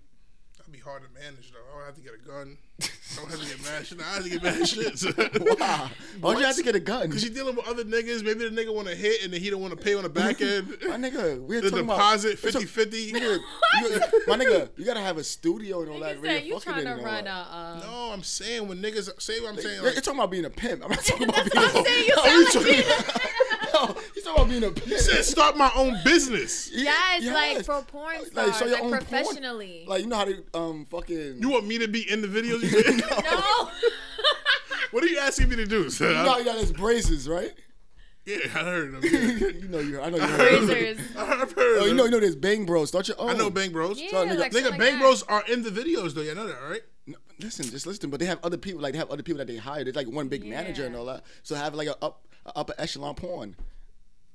[0.69, 1.59] That'd be hard to manage though.
[1.73, 2.59] I would have to get a gun.
[2.83, 3.99] I don't have to get mad shit.
[4.03, 4.99] I have to get mad shit.
[4.99, 5.15] son.
[5.59, 5.89] Wow.
[6.21, 7.11] Why'd you have to get a gun?
[7.11, 8.23] Cause you're dealing with other niggas.
[8.23, 10.11] Maybe the nigga want to hit and then he don't want to pay on the
[10.11, 10.69] back end.
[10.87, 13.13] My nigga, we're the talking deposit about 50 50.
[13.13, 13.39] Nigga,
[13.81, 16.19] you, my nigga, you gotta have a studio and all that.
[16.21, 17.31] Nigga said you're trying to run a.
[17.31, 19.77] Uh, No, I'm saying when niggas say what I'm saying.
[19.77, 20.85] You're, Like, you're talking about being a pimp.
[20.85, 22.85] I'm not talking about being a saying
[23.73, 24.87] you he's talking- No, he's talking about being a pimp.
[24.87, 26.71] he said start my own business.
[26.73, 27.67] Yes, like Yes.
[27.67, 29.85] for porn Like, stars, show like, own professionally.
[29.87, 31.37] Oh, Like you know how to um fucking.
[31.41, 32.63] You want me to be in the videos?
[32.63, 32.97] You said?
[33.25, 33.71] no.
[34.91, 36.09] what are you asking me to do, sir?
[36.09, 37.53] You know you got his braces, right?
[38.25, 39.01] yeah, I heard them.
[39.03, 39.49] Yeah.
[39.49, 40.01] you know you.
[40.01, 40.23] I know you.
[40.23, 40.69] Heard.
[40.69, 40.99] Razors.
[41.17, 42.89] I've heard Oh, you know you know there's Bang Bros.
[42.89, 43.31] Start your own.
[43.31, 43.99] I know Bang Bros.
[44.01, 45.01] Yeah, So, nigga- like, Nigga, shit like Bang that.
[45.01, 46.21] Bros are in the videos though.
[46.23, 46.83] You know that, right?
[47.07, 48.11] No, listen, just listen.
[48.11, 48.83] But they have other people.
[48.83, 49.83] Like they have other people that they hire.
[49.83, 51.25] There's like one big manager and all that.
[51.43, 53.57] So have like a up a upper echelon porn.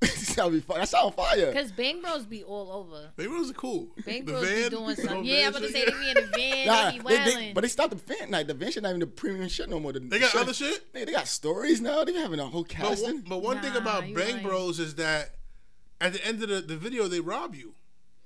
[0.00, 0.80] That'd be fun.
[0.80, 1.52] That sound fire.
[1.52, 3.10] Cause Bang Bros be all over.
[3.16, 3.88] Bang Bros are cool.
[4.04, 5.24] Bang The Bros be van, doing something.
[5.24, 7.34] Yeah, I'm van about to say they be in the van, Nah, they be they,
[7.34, 8.30] they, but they stopped the van.
[8.30, 9.92] Like the van shit not even the premium shit no more.
[9.92, 10.92] The, They got other shit?
[10.92, 12.04] Nigga, they got stories now.
[12.04, 13.04] They be having a whole But casting.
[13.06, 14.42] one, but one thing about Bang lying.
[14.42, 15.30] Bros is that
[16.00, 17.74] at the end of the, the video they rob you.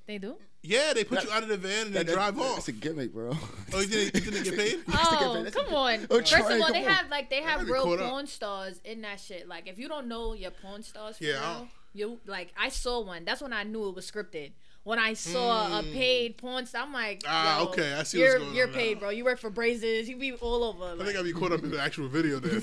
[0.07, 0.37] They do.
[0.63, 2.49] Yeah, they put That- you out of the van and they That- that- drive That's
[2.51, 2.59] off.
[2.59, 3.31] It's a gimmick, bro.
[3.73, 4.81] Oh, you didn't, you didn't get paid?
[4.93, 6.07] Oh, come on.
[6.11, 6.91] Oh, First of all, they on.
[6.91, 8.11] have like they have real caught up.
[8.11, 9.47] porn stars in that shit.
[9.49, 13.01] Like if you don't know your porn stars for Yeah, real, you like I saw
[13.01, 13.25] one.
[13.25, 14.53] That's when I knew it was scripted.
[14.85, 17.29] When I saw a paid porn star, I'm like, Hmm.
[17.31, 19.01] Ah, okay, I see You're going you're on paid, now.
[19.01, 19.11] bro.
[19.11, 20.07] You work for Brazzers.
[20.07, 21.01] You be all over.
[21.01, 22.63] I think I'd be caught up in the actual video then.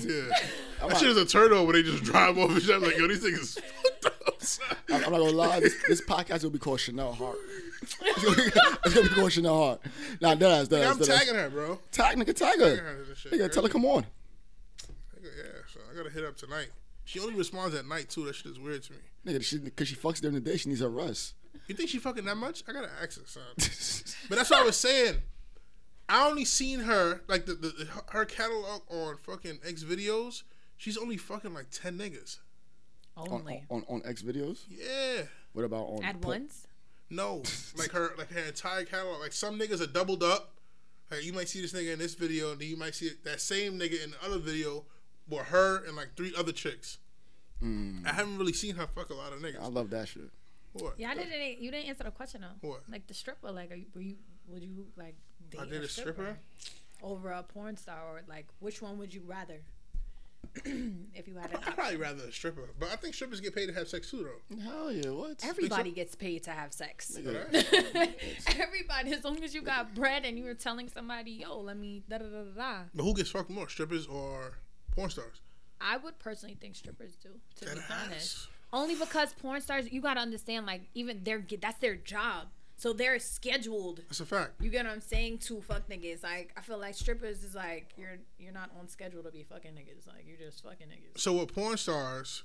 [0.80, 2.74] Yeah, that shit is a turtle on when they just drive off and shit.
[2.74, 3.60] I'm like, yo, these niggas
[4.02, 4.12] fucked up.
[4.90, 5.60] I'm, I'm not gonna lie.
[5.60, 7.36] This, this podcast will be called Chanel Hart.
[7.82, 8.42] it's, gonna be,
[8.84, 9.80] it's gonna be called Chanel Hart.
[10.20, 11.18] Nah, that ass, that ass, I'm that ass.
[11.18, 11.78] tagging her, bro.
[11.92, 12.76] Tag, nigga, tag Tagging her.
[12.76, 14.02] her to this shit, Nigga, tell her come on.
[14.02, 16.68] Nigga, Yeah, so I gotta hit up tonight.
[17.04, 18.24] She only responds at night too.
[18.24, 18.98] That shit is weird to me.
[19.26, 21.34] Nigga, she, cause she fucks during the day, she needs her rest.
[21.68, 22.62] You think she fucking that much?
[22.68, 23.42] I gotta ask her, son.
[24.28, 25.16] But that's what I was saying.
[26.08, 30.42] I only seen her like the, the, the her catalog on fucking X videos.
[30.76, 32.38] She's only fucking like ten niggas.
[33.16, 34.60] on, only on, on X videos.
[34.68, 35.22] Yeah.
[35.52, 36.66] What about on at po- once.
[37.08, 37.42] No,
[37.76, 39.20] like her, like her entire catalog.
[39.20, 40.52] Like some niggas are doubled up.
[41.10, 43.40] Like you might see this nigga in this video, and then you might see that
[43.40, 44.84] same nigga in the other video,
[45.28, 46.98] with her and like three other chicks.
[47.60, 47.98] Hmm.
[48.04, 49.62] I haven't really seen her fuck a lot of niggas.
[49.62, 50.30] I love that shit.
[50.72, 50.94] What?
[50.98, 51.62] Yeah, I didn't.
[51.62, 52.68] You didn't answer the question though.
[52.68, 52.82] What?
[52.90, 53.50] Like the stripper.
[53.50, 54.16] Like, are you, were you?
[54.48, 55.14] Would you like
[55.50, 56.38] date I did a stripper.
[57.02, 59.60] over a porn star, or like which one would you rather?
[61.14, 61.72] if you had an I'd option.
[61.74, 64.56] probably rather a stripper, but I think strippers get paid to have sex too, though.
[64.62, 65.44] Hell yeah, what?
[65.44, 67.16] Everybody gets paid to have sex.
[67.18, 67.52] Nigga,
[68.58, 72.02] Everybody, as long as you got bread and you were telling somebody, "Yo, let me
[72.08, 72.78] da da da da." da.
[72.94, 74.58] But who gets fucked more, strippers or
[74.94, 75.40] porn stars?
[75.80, 77.28] I would personally think strippers do.
[77.56, 78.48] To be honest, ass.
[78.72, 83.18] only because porn stars, you gotta understand, like even their that's their job, so they're
[83.18, 83.98] scheduled.
[84.08, 84.60] That's a fact.
[84.60, 85.38] You get what I'm saying?
[85.38, 86.22] To fuck niggas.
[86.22, 89.72] Like I feel like strippers is like you're you're not on schedule to be fucking
[89.72, 90.06] niggas.
[90.06, 91.18] Like you're just fucking niggas.
[91.20, 92.44] So with porn stars,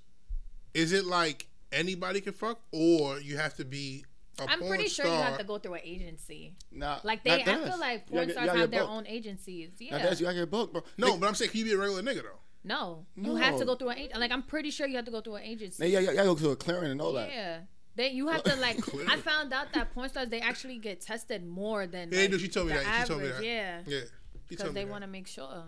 [0.73, 4.05] is it like anybody can fuck, or you have to be
[4.39, 5.17] a I'm porn pretty sure star?
[5.17, 6.53] you have to go through an agency.
[6.71, 8.91] Nah, Like they, I feel like porn get- stars have their booked.
[8.91, 9.69] own agencies.
[9.79, 10.03] Now Yeah.
[10.03, 10.83] that's you gotta get booked, bro.
[10.97, 12.39] No, but I'm saying, can you be a regular nigga though?
[12.63, 15.11] No, you have to go through an ag- like I'm pretty sure you have to
[15.11, 15.81] go through an agency.
[15.83, 17.29] Now, yeah, yeah, you go through a clearing and all that.
[17.29, 17.59] Yeah.
[18.01, 18.79] They, you have to like.
[19.07, 22.09] I found out that porn stars they actually get tested more than.
[22.11, 23.01] Yeah, like, no, she told me the that.
[23.03, 23.43] She told me that.
[23.43, 23.99] Yeah, Yeah,
[24.47, 25.65] because they want to make sure.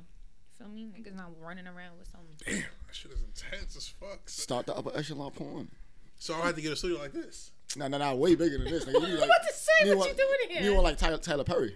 [0.60, 0.90] You feel me?
[0.98, 2.36] Niggas not running around with something.
[2.44, 2.56] Damn,
[2.88, 4.28] that shit is intense as fuck.
[4.28, 5.70] Start the upper echelon porn.
[6.18, 7.52] So I had to get a studio like this.
[7.76, 8.86] Nah, nah, nah, way bigger than this.
[8.86, 8.94] Nigga.
[8.94, 10.64] You need, like, about to say, you what want- you doing here?
[10.64, 11.76] You want like Tyler, Tyler Perry?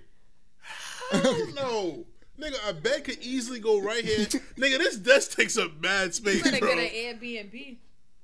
[1.12, 2.06] Hell no.
[2.40, 4.26] Nigga, a bed could easily go right here.
[4.26, 6.76] Nigga, this desk takes up mad space, You better bro.
[6.76, 7.78] get an Airbnb.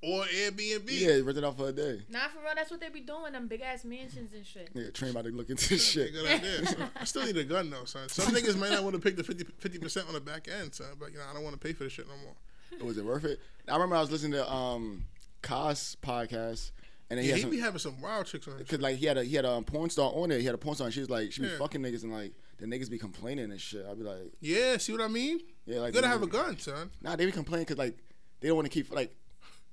[0.03, 0.83] Or Airbnb.
[0.89, 2.01] Yeah, rent it out for a day.
[2.09, 3.31] Nah, for real, that's what they be doing.
[3.33, 4.69] Them big ass mansions and shit.
[4.73, 6.11] Yeah, train about to look into this shit.
[6.13, 6.65] Good idea.
[6.67, 6.89] son.
[6.99, 8.09] I still need a gun though, son.
[8.09, 10.87] Some niggas might not want to pick the 50 percent on the back end, son.
[10.99, 12.85] But you know, I don't want to pay for this shit no more.
[12.87, 13.39] Was it worth it?
[13.67, 15.05] I remember I was listening to um
[15.41, 16.71] Kaz podcast,
[17.09, 18.79] and then he Yeah, had he some, be having some wild chicks on his Cause
[18.81, 20.39] like he had a he had a um, porn star on there.
[20.39, 20.87] He had a porn star.
[20.87, 21.57] and She was like she be Yeah.
[21.59, 23.85] fucking niggas and like the niggas be complaining and shit.
[23.89, 25.39] I'd be like, Yeah, see what I mean?
[25.65, 26.91] yeah, like You gotta niggas have a gun, son.
[27.01, 27.97] Nah, they be complaining because like
[28.39, 29.15] they don't want to keep like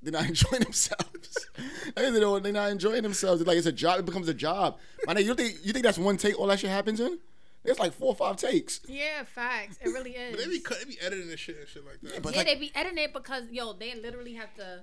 [0.02, 1.48] they're not enjoying themselves.
[1.96, 3.40] I they don't, they're not enjoying themselves.
[3.40, 4.00] It's like it's a job.
[4.00, 4.78] It becomes a job.
[5.06, 6.38] My nigga, you think you think that's one take?
[6.38, 7.18] All that shit happens in?
[7.62, 8.80] It's like four or five takes.
[8.88, 9.76] Yeah, facts.
[9.82, 10.34] It really is.
[10.34, 12.22] But they be cut, they be editing this shit and shit like that.
[12.22, 14.82] but yeah, like- they be editing it because yo, they literally have to.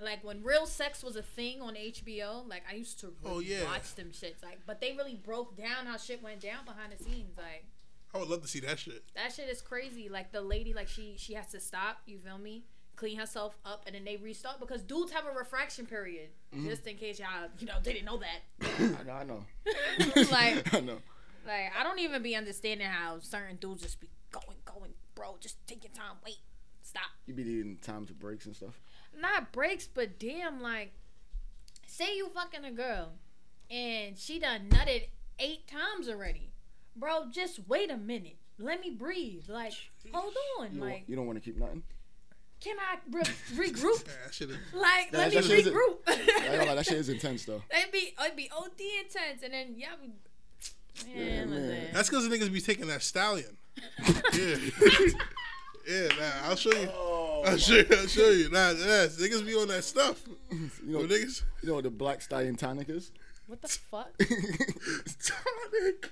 [0.00, 3.36] Like when real sex was a thing on HBO, like I used to oh, really
[3.36, 3.64] Oh, yeah.
[3.64, 4.42] watch them shits.
[4.42, 7.36] Like, but they really broke down how shit went down behind the scenes.
[7.36, 7.64] Like
[8.12, 9.04] I would love to see that shit.
[9.14, 10.08] that shit is crazy.
[10.08, 11.98] Like the lady, like she she has to stop.
[12.04, 12.64] You feel me?
[12.96, 16.28] Clean herself up and then they restart because dudes have a refraction period.
[16.54, 16.68] Mm-hmm.
[16.68, 19.00] Just in case y'all you know didn't know that.
[19.00, 19.12] I know.
[19.12, 20.22] I know.
[20.30, 20.98] like I know.
[21.46, 25.36] like I don't even be understanding how certain dudes just be going going, bro.
[25.40, 26.16] Just take your time.
[26.24, 26.36] Wait,
[26.82, 27.10] stop.
[27.26, 28.80] You be needing time to breaks and stuff.
[29.18, 30.92] not breaks, but damn, like,
[31.86, 33.12] say you fucking a girl
[33.70, 35.04] and she done nutted
[35.38, 36.52] eight times already,
[36.94, 37.24] bro.
[37.30, 38.36] Just wait a minute.
[38.58, 39.48] Let me breathe.
[39.48, 39.72] Like,
[40.12, 40.74] hold on.
[40.74, 41.82] You don't, Like, you don't want to keep nothing.
[42.62, 43.22] Can I re-
[43.70, 44.06] regroup?
[44.06, 44.58] Yeah, that.
[44.78, 45.96] Like, Yeah, let me that shit is- regroup.
[46.06, 47.62] I ain't gonna that shit is intense though.
[47.76, 50.10] It'd be it'd be OD intense, and then yeah, we,
[51.12, 51.86] Yeah, man, man.
[51.92, 53.56] That's because the niggas be taking that stallion.
[54.34, 54.56] yeah.
[55.88, 56.88] yeah, nah, I'll show you.
[56.92, 57.86] Oh, I'll show you.
[57.90, 58.50] I'll show you.
[58.50, 60.22] Nah, nah, niggas be on that stuff.
[60.50, 61.42] you Yo, know, niggas.
[61.62, 63.10] you know what the black stallion tonic is?
[63.46, 64.16] What the fuck?
[64.18, 66.10] Tonic.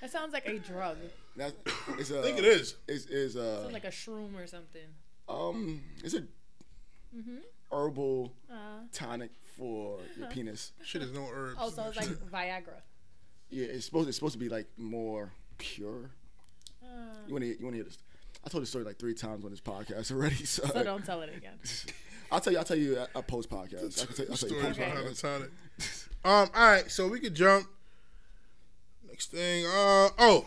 [0.00, 0.96] That sounds like a drug.
[1.36, 1.54] That's
[1.98, 2.20] it's a.
[2.20, 2.76] I think it is.
[2.86, 4.82] It's, is uh Sounds like a shroom or something.
[5.28, 6.22] Um it's a
[7.16, 7.36] Mm-hmm.
[7.72, 8.54] herbal Uh,
[8.92, 10.72] tonic for your penis.
[10.84, 11.56] Shit is no herbs.
[11.58, 12.80] oh, so it's like Viagra.
[13.50, 16.10] Yeah, it's supposed it's supposed to be like more pure.
[16.82, 16.86] Uh,
[17.26, 17.98] You want to you want to hear this?
[18.44, 21.22] I told this story like three times on this podcast already, so, so don't tell
[21.22, 21.58] it again.
[22.30, 22.58] I'll tell you.
[22.58, 24.02] I'll tell you a, a post podcast.
[24.02, 25.50] I can tell, I'll tell you Story post behind the tonic.
[26.24, 26.50] Um.
[26.54, 26.90] All right.
[26.90, 27.66] So we could jump.
[29.08, 29.64] Next thing.
[29.64, 30.10] Uh.
[30.18, 30.44] Oh.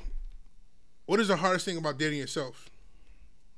[1.08, 2.70] What is the hardest thing about dating yourself?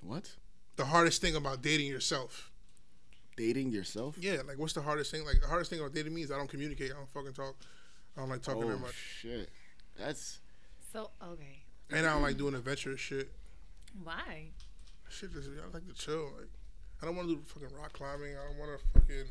[0.01, 0.35] What?
[0.75, 2.51] The hardest thing about dating yourself.
[3.37, 4.15] Dating yourself?
[4.19, 4.37] Yeah.
[4.47, 5.25] Like, what's the hardest thing?
[5.25, 6.91] Like, the hardest thing about dating me is I don't communicate.
[6.91, 7.55] I don't fucking talk.
[8.17, 8.93] I don't like talking Oh that much.
[8.93, 9.49] shit,
[9.97, 10.39] that's
[10.91, 13.31] So okay, And I don't like doing adventurous shit.
[14.03, 14.49] why?
[15.09, 16.25] Shit, just, I like to chill.
[16.37, 16.49] Like,
[17.01, 18.35] I don't want to do fucking rock climbing.
[18.35, 19.25] I don't want to fucking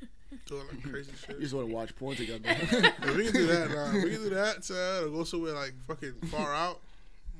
[0.46, 1.28] do like crazy shit.
[1.28, 1.40] you shit.
[1.42, 2.40] just want to watch porn together.
[2.72, 3.70] Yeah, we can do that.
[3.70, 3.92] Nah.
[3.92, 4.68] We can do that.
[4.70, 6.80] Uh, or go somewhere like fucking far out,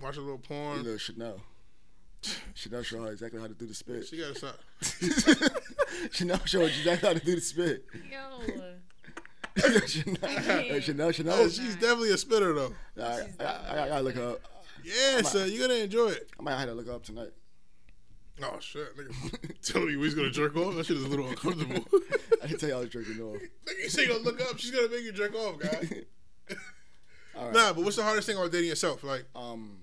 [0.00, 0.78] watch a little porn.
[0.78, 0.86] you porn.
[0.92, 1.40] know, Chanel.
[2.54, 4.06] Chanel show her exactly how to do the spit.
[4.06, 4.58] She got to stop.
[6.12, 7.84] Chanel showed you exactly how to do the spit.
[8.10, 8.40] Yo,
[9.86, 11.34] Chanel, hey, Chanel, Chanel.
[11.38, 12.72] Oh, she's definitely a spitter though.
[13.00, 13.02] I,
[13.38, 14.40] I, I, I gotta look her up.
[14.82, 16.28] Yeah, son, you're gonna enjoy it.
[16.38, 17.30] I might have to look her up tonight.
[18.42, 19.62] Oh shit, nigga.
[19.62, 20.74] Tell me he's gonna jerk off.
[20.74, 21.84] That shit is a little uncomfortable.
[22.42, 23.36] I didn't tell you I was drinking off.
[23.66, 24.58] nigga, you say gonna look up.
[24.58, 25.88] She's gonna make you jerk off, guy.
[27.36, 27.54] All right.
[27.54, 29.02] Nah, but what's the hardest thing about dating yourself?
[29.04, 29.78] Like, Um,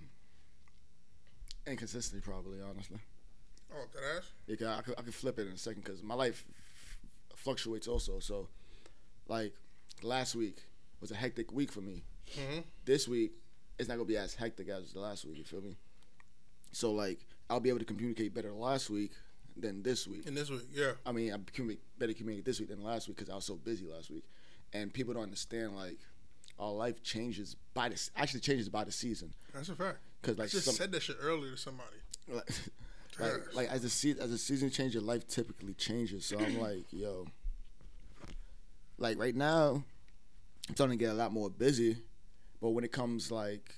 [1.68, 2.98] inconsistency, probably, honestly.
[3.74, 4.32] oh, that ass.
[4.48, 6.46] Yeah, 'cause I could, I could flip it in a second because my life
[7.36, 8.20] fluctuates also.
[8.20, 8.48] So,
[9.28, 9.54] like,
[10.04, 10.58] last week
[11.00, 12.04] was a hectic week for me.
[12.36, 12.64] Mhm.
[12.86, 13.34] This week,
[13.80, 15.38] it's not gonna be as hectic as the last week.
[15.38, 15.78] You feel me?
[16.72, 19.12] So, like, I'll be able to communicate better last week
[19.58, 20.26] than this week.
[20.26, 20.94] In this week, yeah.
[21.06, 23.56] I mean, I communicate better communicate this week than last week because I was so
[23.56, 24.24] busy last week,
[24.74, 26.00] and people don't understand like
[26.60, 30.00] our life changes by the actually changes by the season That's a fact.
[30.22, 31.98] Because I like just some, said that shit earlier to somebody.
[32.28, 32.50] like,
[33.20, 36.26] like, like as the se- as the season changes, your life typically changes.
[36.26, 37.26] So I'm like, yo,
[38.98, 39.84] like right now,
[40.70, 41.98] I'm starting to get a lot more busy,
[42.62, 43.74] but when it comes like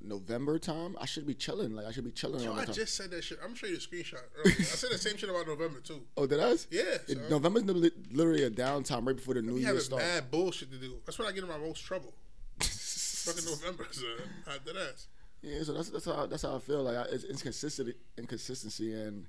[0.00, 1.74] November time, I should be chilling.
[1.74, 2.74] Like I should be chilling Yo, I time.
[2.74, 3.38] just said that shit.
[3.44, 4.20] I'm show you the screenshot.
[4.38, 4.54] Earlier.
[4.58, 6.02] I said the same shit about November too.
[6.16, 6.50] oh, did I?
[6.70, 7.22] Yeah, son.
[7.30, 10.04] November's literally a downtime right before the new year starts.
[10.04, 10.96] mad bullshit to do.
[11.04, 12.14] That's when I get in my most trouble.
[12.60, 14.04] Fucking November, son.
[14.46, 15.08] I did ass.
[15.42, 16.82] Yeah, so that's that's how that's how I feel.
[16.82, 19.26] Like I, it's inconsistency, inconsistency, and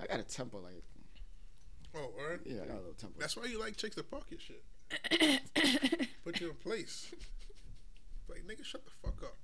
[0.00, 0.58] I got a temper.
[0.58, 0.82] Like
[1.94, 2.40] Oh, alright.
[2.46, 3.16] yeah, I got a little temper.
[3.20, 4.62] That's why you like chicks to park your shit.
[6.24, 7.10] Put you in place.
[8.28, 9.36] Like nigga, shut the fuck up.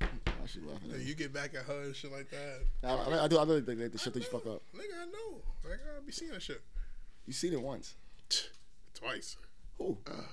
[0.00, 0.90] I should laughing.
[0.90, 1.08] At And me.
[1.08, 2.60] you get back at her and shit like that.
[2.84, 3.38] I, I, I do.
[3.38, 4.62] I really think like, the shit that you fuck up.
[4.74, 5.42] Nigga, I know.
[5.68, 6.62] Like I be seeing that shit
[7.26, 7.96] You seen it once.
[8.94, 9.36] twice.
[9.78, 9.98] Who?
[10.04, 10.24] Come on,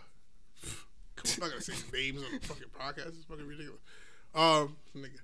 [1.25, 3.07] I'm not gonna say names on the fucking podcast.
[3.17, 3.81] It's fucking ridiculous.
[4.35, 5.19] Um, nigga.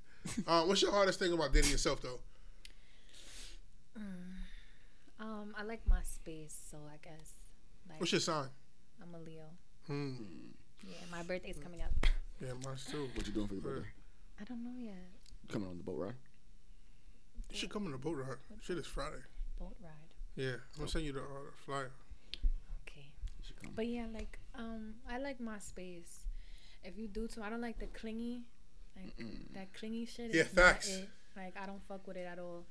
[0.46, 2.20] Uh, what's your hardest thing about dating yourself though?
[5.20, 7.34] um, I like my space, so I guess
[7.90, 8.48] like What's your sign?
[9.02, 9.44] I'm a Leo.
[9.88, 10.14] Hmm.
[10.88, 11.92] Yeah, my birthday's coming up.
[12.42, 13.10] Yeah, mine's too.
[13.16, 13.88] What you doing for your birthday?
[14.40, 14.94] I don't know yet.
[15.44, 16.14] You coming on the boat ride?
[17.50, 18.38] You should come on the boat ride.
[18.62, 19.24] Shit is Friday.
[19.60, 19.92] Boat ride.
[20.36, 21.92] Yeah, I'm gonna send you the, uh, the flyer.
[22.88, 23.12] Okay.
[23.40, 23.72] You should come.
[23.76, 26.20] But yeah, like um, I like my space.
[26.84, 28.44] If you do too, I don't like the clingy,
[28.96, 29.14] like
[29.54, 30.34] that clingy shit.
[30.34, 30.90] Yeah, is not facts.
[30.90, 31.10] it.
[31.36, 32.66] Like I don't fuck with it at all.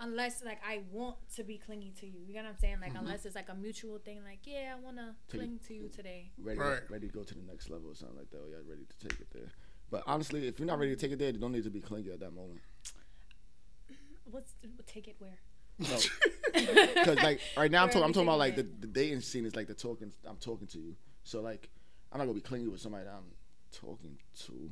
[0.00, 2.20] unless like I want to be clingy to you.
[2.26, 2.76] You know what I'm saying?
[2.80, 3.04] Like mm-hmm.
[3.04, 4.20] unless it's like a mutual thing.
[4.24, 5.44] Like yeah, I wanna Take it.
[5.44, 6.30] cling to you today.
[6.42, 6.80] ready, Right.
[6.90, 8.38] ready to go to the next level or something like that.
[8.38, 9.48] Or you're ready to take it there.
[9.90, 11.80] But honestly, if you're not ready to take it there, you don't need to be
[11.80, 12.60] clingy at that moment.
[14.30, 14.52] What's
[14.86, 15.38] take it where?
[15.78, 15.96] No,
[16.54, 18.04] because like right now I'm Where talking.
[18.04, 20.12] I'm talking about like the, the dating scene is like the talking.
[20.28, 20.94] I'm talking to you.
[21.24, 21.70] So like,
[22.12, 23.32] I'm not gonna be clingy with somebody that I'm
[23.72, 24.70] talking to.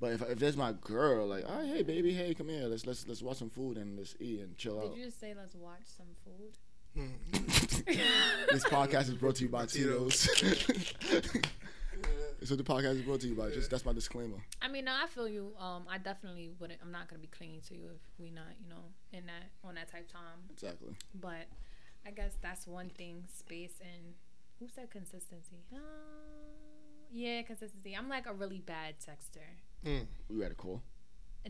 [0.00, 3.06] But if if there's my girl, like, oh hey baby, hey come here, let's let's
[3.08, 4.90] let's watch some food and let's eat and chill out.
[4.90, 6.56] Did you just say let's watch some food?
[8.50, 10.26] this podcast is brought to you by Tito's.
[10.34, 10.94] Tito's.
[12.44, 14.38] so the podcast is brought to you by just that's my disclaimer.
[14.62, 15.52] I mean, no, I feel you.
[15.58, 16.80] Um, I definitely wouldn't.
[16.82, 18.82] I'm not gonna be clinging to you if we not, you know,
[19.12, 20.48] in that on that type time.
[20.50, 20.94] Exactly.
[21.14, 21.46] But
[22.06, 23.24] I guess that's one thing.
[23.32, 24.14] Space and
[24.58, 25.64] who said consistency?
[25.72, 25.78] Uh,
[27.10, 27.94] yeah, consistency.
[27.94, 29.46] I'm like a really bad texter.
[29.84, 30.82] We had a call.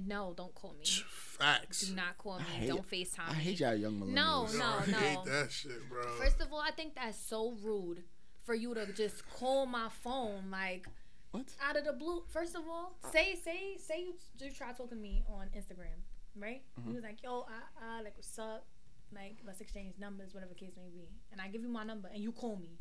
[0.06, 0.84] No, don't call me.
[1.08, 1.88] Facts.
[1.88, 2.44] Do not call me.
[2.44, 4.58] Hate- don't FaceTime I hate y'all young No, millennials.
[4.58, 4.98] no, I no.
[4.98, 6.02] hate that shit, bro.
[6.18, 8.04] First of all, I think that's so rude
[8.44, 10.86] for you to just call my phone like
[11.32, 11.46] What?
[11.60, 12.22] out of the blue.
[12.28, 15.98] First of all, say say say you you try talking to me on Instagram,
[16.36, 16.62] right?
[16.78, 16.90] Mm-hmm.
[16.90, 18.66] You was like, yo, I, I like what's up?
[19.12, 21.08] Like let's exchange numbers, whatever the case may be.
[21.32, 22.76] And I give you my number and you call me.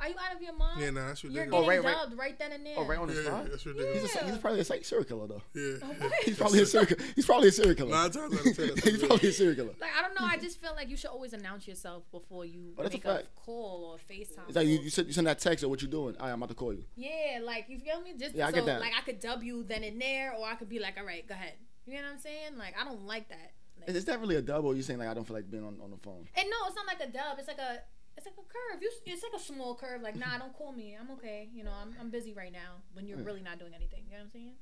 [0.00, 0.80] Are you out of your mind?
[0.80, 1.50] yeah, nah, that's You're ridiculous.
[1.50, 1.94] getting Oh, right, right.
[2.08, 2.38] dubbed right.
[2.38, 2.74] then and there.
[2.78, 3.46] Oh, right on the yeah, spot.
[3.50, 4.12] that's ridiculous.
[4.12, 5.42] He's, a, he's probably a psych- serial killer though.
[5.54, 6.08] Yeah.
[6.24, 6.96] He's probably a serial.
[7.14, 7.90] He's probably a serial killer.
[7.90, 9.74] Nine times out of ten, that's he's probably a serial killer.
[9.80, 10.26] Like I don't know.
[10.26, 13.04] I just feel like you should always announce yourself before you Oh, that's a make
[13.04, 13.34] a, fact.
[13.36, 14.46] call or FaceTime.
[14.48, 14.84] It's like you, call.
[14.84, 16.16] you send you send that text or what you doing?
[16.18, 16.84] All right, I'm about to call you.
[16.96, 18.14] Yeah, like you feel me?
[18.18, 18.80] Just Yeah, I so get that.
[18.80, 21.26] like I could dub you then and there, or I could be like, all right,
[21.26, 21.54] go ahead.
[21.86, 22.56] You know what I'm saying?
[22.58, 23.52] Like I don't like that.
[23.80, 24.68] Like, Is, is that really a double?
[24.70, 26.26] Or you saying like I don't feel like being on, on the phone?
[26.36, 27.38] and no, it's not like a dub.
[27.38, 27.80] It's like a
[28.20, 28.82] it's like a curve.
[28.82, 30.02] You, it's like a small curve.
[30.02, 30.96] Like nah, don't call me.
[31.00, 31.48] I'm okay.
[31.54, 32.82] You know, I'm I'm busy right now.
[32.92, 34.02] When you're really not doing anything.
[34.06, 34.52] You know what I'm saying?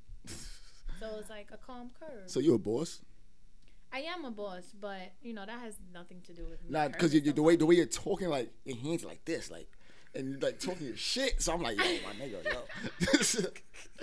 [0.99, 2.29] so it's like a calm curve.
[2.29, 3.01] So you're a boss?
[3.91, 6.69] I am a boss, but you know that has nothing to do with me.
[6.69, 9.51] Nah, because you, you, the way the way you're talking, like your hands like this,
[9.51, 9.67] like,
[10.15, 11.41] and you're like talking your shit.
[11.41, 12.61] So I'm like, yo, my nigga, yo.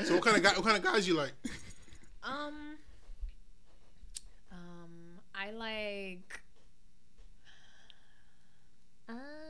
[0.04, 0.50] So what kind of guy?
[0.50, 1.32] What kind of guys you like?
[2.22, 2.76] Um,
[4.52, 6.42] um, I like.
[9.08, 9.45] Uh,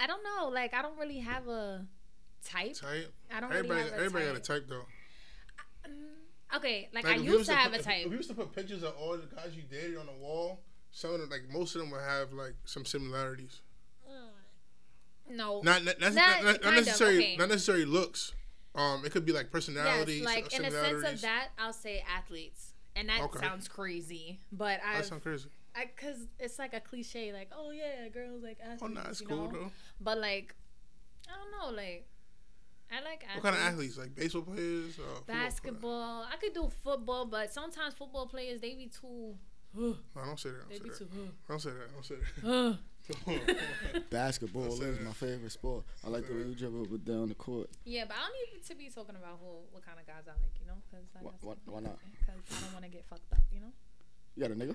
[0.00, 0.48] I don't know.
[0.48, 1.86] Like, I don't really have a
[2.44, 2.74] type.
[2.74, 3.12] Type.
[3.32, 4.34] I don't really have a everybody type.
[4.34, 4.86] got a type though.
[6.54, 8.06] Okay, like, Like, I used to have put, a type.
[8.06, 10.60] If you used to put pictures of all the guys you dated on the wall,
[10.92, 13.60] some of them, like most of them, would have like some similarities.
[15.28, 17.36] No, Not not, not, Not- not, not of, necessarily okay.
[17.36, 18.32] not necessarily looks.
[18.76, 22.04] Um, it could be like yes, personalities, like in a sense of that, I'll say
[22.08, 23.40] athletes, and that Okay.
[23.40, 25.48] sounds crazy, but I, That sounds crazy.
[25.76, 28.82] I, cause it's like a cliche, like, oh yeah, girls like athletes.
[28.82, 29.52] Oh, nah, it's you cool know?
[29.52, 29.70] though.
[30.00, 30.54] But like,
[31.28, 32.06] I don't know, like,
[32.90, 33.34] I like athletes.
[33.34, 33.98] What kind of athletes?
[33.98, 34.98] Like baseball players?
[34.98, 35.42] Or football players?
[35.42, 36.26] Basketball.
[36.32, 39.34] I could do football, but sometimes football players they be too.
[39.76, 40.70] No, don't say that.
[40.70, 41.10] They Don't be say too.
[41.12, 41.48] that.
[41.48, 41.84] Don't say that.
[41.84, 41.92] I
[43.26, 43.54] don't say
[43.92, 44.10] that.
[44.10, 45.04] Basketball That's is it.
[45.04, 45.84] my favorite sport.
[46.04, 47.68] I like the way you dribble up and down the court.
[47.84, 50.30] Yeah, but I don't need to be talking about who, what kind of guys I
[50.40, 51.98] like, you know, because I Why, got why, why not?
[52.18, 53.72] Because I don't want to get fucked up, you know.
[54.34, 54.74] You got a nigga?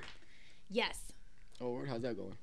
[0.73, 1.12] Yes,
[1.60, 1.89] Oh, word?
[1.89, 2.36] how's that going?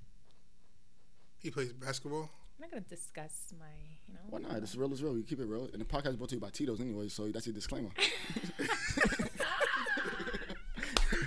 [1.38, 2.28] he plays basketball.
[2.56, 3.64] I'm not gonna discuss my,
[4.06, 4.20] you know.
[4.28, 4.56] Why not?
[4.62, 5.16] It's real is real.
[5.16, 5.68] You keep it real.
[5.72, 7.90] And the podcast is brought to you by Tito's anyway, so that's your disclaimer.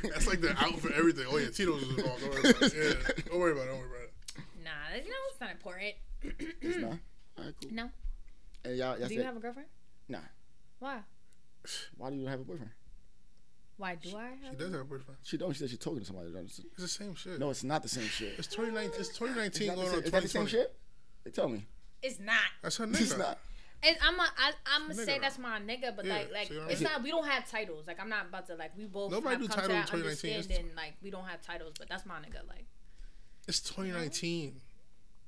[0.03, 1.25] That's like the out for everything.
[1.29, 2.21] Oh yeah, Tito's is involved.
[2.21, 2.73] Don't worry about it.
[2.75, 3.67] Yeah, don't worry about it.
[3.67, 4.13] Don't worry about it.
[4.63, 5.93] Nah, you know it's not important.
[6.61, 6.97] it's not.
[7.37, 7.71] All right, cool.
[7.71, 7.89] No.
[8.65, 9.67] And y'all, y'all Do you said- have a girlfriend?
[10.09, 10.19] Nah.
[10.79, 10.99] Why?
[11.97, 12.71] Why do you have a boyfriend?
[13.81, 14.57] Why do I She have?
[14.59, 15.17] does have a boyfriend.
[15.23, 15.53] She don't.
[15.53, 16.27] She said she's talking to somebody.
[16.29, 17.39] It's- It's the same shit.
[17.39, 18.37] No, it's not the same shit.
[18.37, 18.99] It's 2019.
[18.99, 20.75] It's It's 2019 not the going same, on is that the same shit?
[21.23, 21.65] They tell me.
[22.03, 22.35] It's not.
[22.61, 23.01] That's her nigga.
[23.01, 23.39] It's not.
[23.83, 26.53] It's, I'm a, I, I'm gonna say that's my nigga, but Yeah, like, like see
[26.53, 26.83] it's saying?
[26.83, 27.01] not.
[27.01, 27.87] We don't have titles.
[27.87, 28.77] Like, I'm not about to like.
[28.77, 30.29] We both Nobody have do titles in 2019.
[30.29, 30.75] It's- understanding.
[30.75, 32.47] Like, we don't have titles, but that's my nigga.
[32.47, 32.65] Like,
[33.47, 34.43] It's 2019.
[34.43, 34.61] you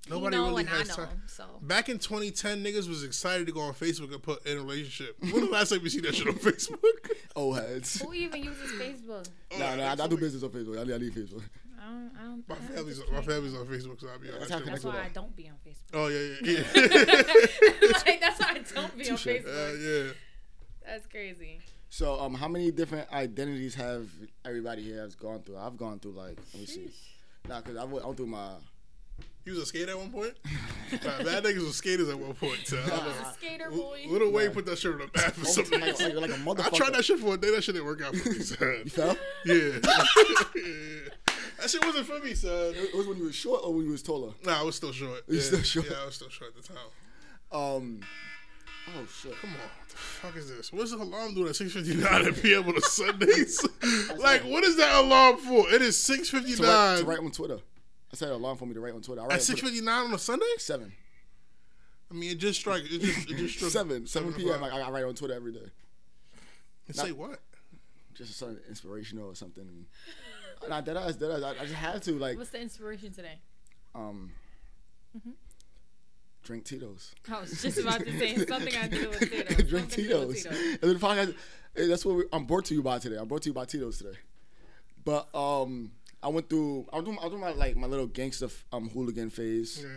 [0.10, 1.06] Nobody know really and I has know.
[1.06, 1.22] time.
[1.28, 4.62] So Back in 2010, niggas was excited to go on Facebook and put in a
[4.62, 5.16] relationship.
[5.20, 6.78] When the last time you see that shit on Facebook?
[7.36, 8.02] oh heads.
[8.02, 9.28] who even uses Facebook?
[9.58, 10.80] Nah, nah, I, I do business on Facebook.
[10.80, 11.44] I need, I need Facebook.
[11.80, 12.12] I don't.
[12.20, 12.50] I don't.
[12.50, 14.68] My family's just my family's on Facebook, so I'll be on That's that how shit.
[14.68, 15.94] That's why I don't be on Facebook.
[15.94, 16.63] Oh yeah, yeah,
[17.82, 17.92] yeah.
[18.06, 19.48] like that's why I don't be on Facebook.
[19.48, 20.12] uh, yeah.
[20.86, 21.60] That's crazy.
[21.89, 24.10] So, um, how many different identities have
[24.43, 25.58] everybody here has gone through?
[25.58, 26.89] I've gone through like, let me see.
[27.47, 28.54] Nah, cause I went, I went through my.
[29.45, 30.34] You was a skater at one point.
[31.03, 32.66] nah, bad niggas was skaters at one point.
[32.66, 34.05] So I I was a skater boy.
[34.07, 36.16] Lil Wayne put that shit on the map for some like, reason.
[36.16, 36.74] like, like a I motherfucker.
[36.76, 37.51] tried that shit for a day.
[37.51, 38.82] That shit didn't work out for me, son.
[38.86, 39.18] You fell?
[39.45, 39.55] Yeah.
[39.55, 41.09] yeah.
[41.59, 42.74] That shit wasn't for me, son.
[42.76, 44.32] It was when you was short or when you was taller.
[44.45, 45.24] Nah, I was still short.
[45.28, 45.41] You yeah.
[45.41, 45.89] still short?
[45.89, 46.78] Yeah, I was still short at the time.
[47.51, 47.99] Um,
[48.88, 49.34] Oh shit.
[49.39, 50.74] Come on, what the fuck is this?
[50.74, 52.68] What's the alarm doing at 6:59 p.m.
[52.68, 53.66] on a Sundays?
[54.18, 55.70] like, what is that alarm for?
[55.70, 56.99] It is six fifty nine.
[56.99, 57.59] to write on Twitter.
[58.14, 59.22] I set an alarm for me to write on Twitter.
[59.22, 60.45] I write at 6:59 on a Sunday.
[60.59, 60.93] seven.
[62.11, 62.84] I mean, it just strike.
[62.86, 64.05] It just, it just struck Seven.
[64.05, 64.51] Seven p.m.
[64.64, 64.72] o'clock.
[64.72, 65.66] I, I write on Twitter every day.
[66.88, 67.39] And say what?
[68.14, 69.86] Just something inspirational or something.
[70.70, 71.43] Nah, that ass, that ass.
[71.43, 73.38] I, I just had to like What's the inspiration today?
[73.93, 74.32] um
[75.18, 75.32] Mm-hmm.
[76.41, 77.14] drink Tito's.
[77.30, 79.55] I was just about to say something I do with Tito's.
[79.70, 80.28] drink Something to do Tito's.
[80.28, 80.57] with Tito's.
[80.59, 81.36] And then the podcast,
[81.76, 83.18] eh, that's what we, I'm brought to you by today.
[83.18, 84.18] I'm brought to you by Tito's today.
[85.03, 85.91] But um,
[86.24, 86.88] I went through.
[86.91, 89.82] I was doing, I was doing my like my little gangster um hooligan phase.
[89.84, 89.89] Yeah.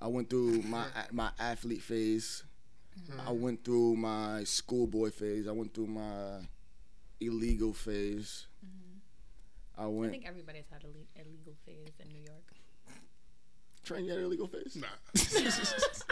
[0.00, 2.44] I went through my my athlete phase.
[3.26, 5.48] I went through my schoolboy phase.
[5.48, 6.38] I went through my
[7.20, 8.46] illegal phase.
[9.76, 10.12] I I went.
[10.12, 12.42] think everybody's had a le- illegal phase in New York.
[13.84, 14.76] Train, you had an illegal phase?
[14.76, 14.86] Nah.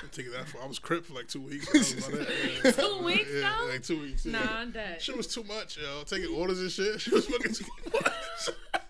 [0.03, 0.61] I'm taking that for.
[0.63, 1.67] I was crip for like two weeks.
[1.73, 2.29] That was about it.
[2.65, 2.71] Yeah.
[2.73, 3.67] Two weeks Yeah, though?
[3.69, 4.27] like two weeks.
[4.27, 4.33] Yeah.
[4.33, 5.01] Nah, I'm dead.
[5.01, 6.03] Shit was too much, yo.
[6.05, 7.01] Taking orders and shit.
[7.01, 8.82] She was fucking too much.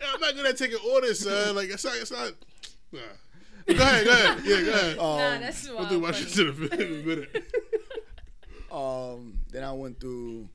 [0.00, 1.54] Yo, I'm not good at taking orders, son.
[1.56, 1.96] Like it's not.
[1.96, 2.32] It's not.
[2.92, 3.00] Nah.
[3.66, 4.04] Go ahead.
[4.06, 4.38] Go ahead.
[4.44, 4.62] Yeah.
[4.62, 4.96] Go ahead.
[4.96, 6.24] nah, that's we'll do my funny.
[6.26, 6.80] shit in a minute.
[6.80, 7.54] In a minute.
[8.70, 10.46] Um, then I went through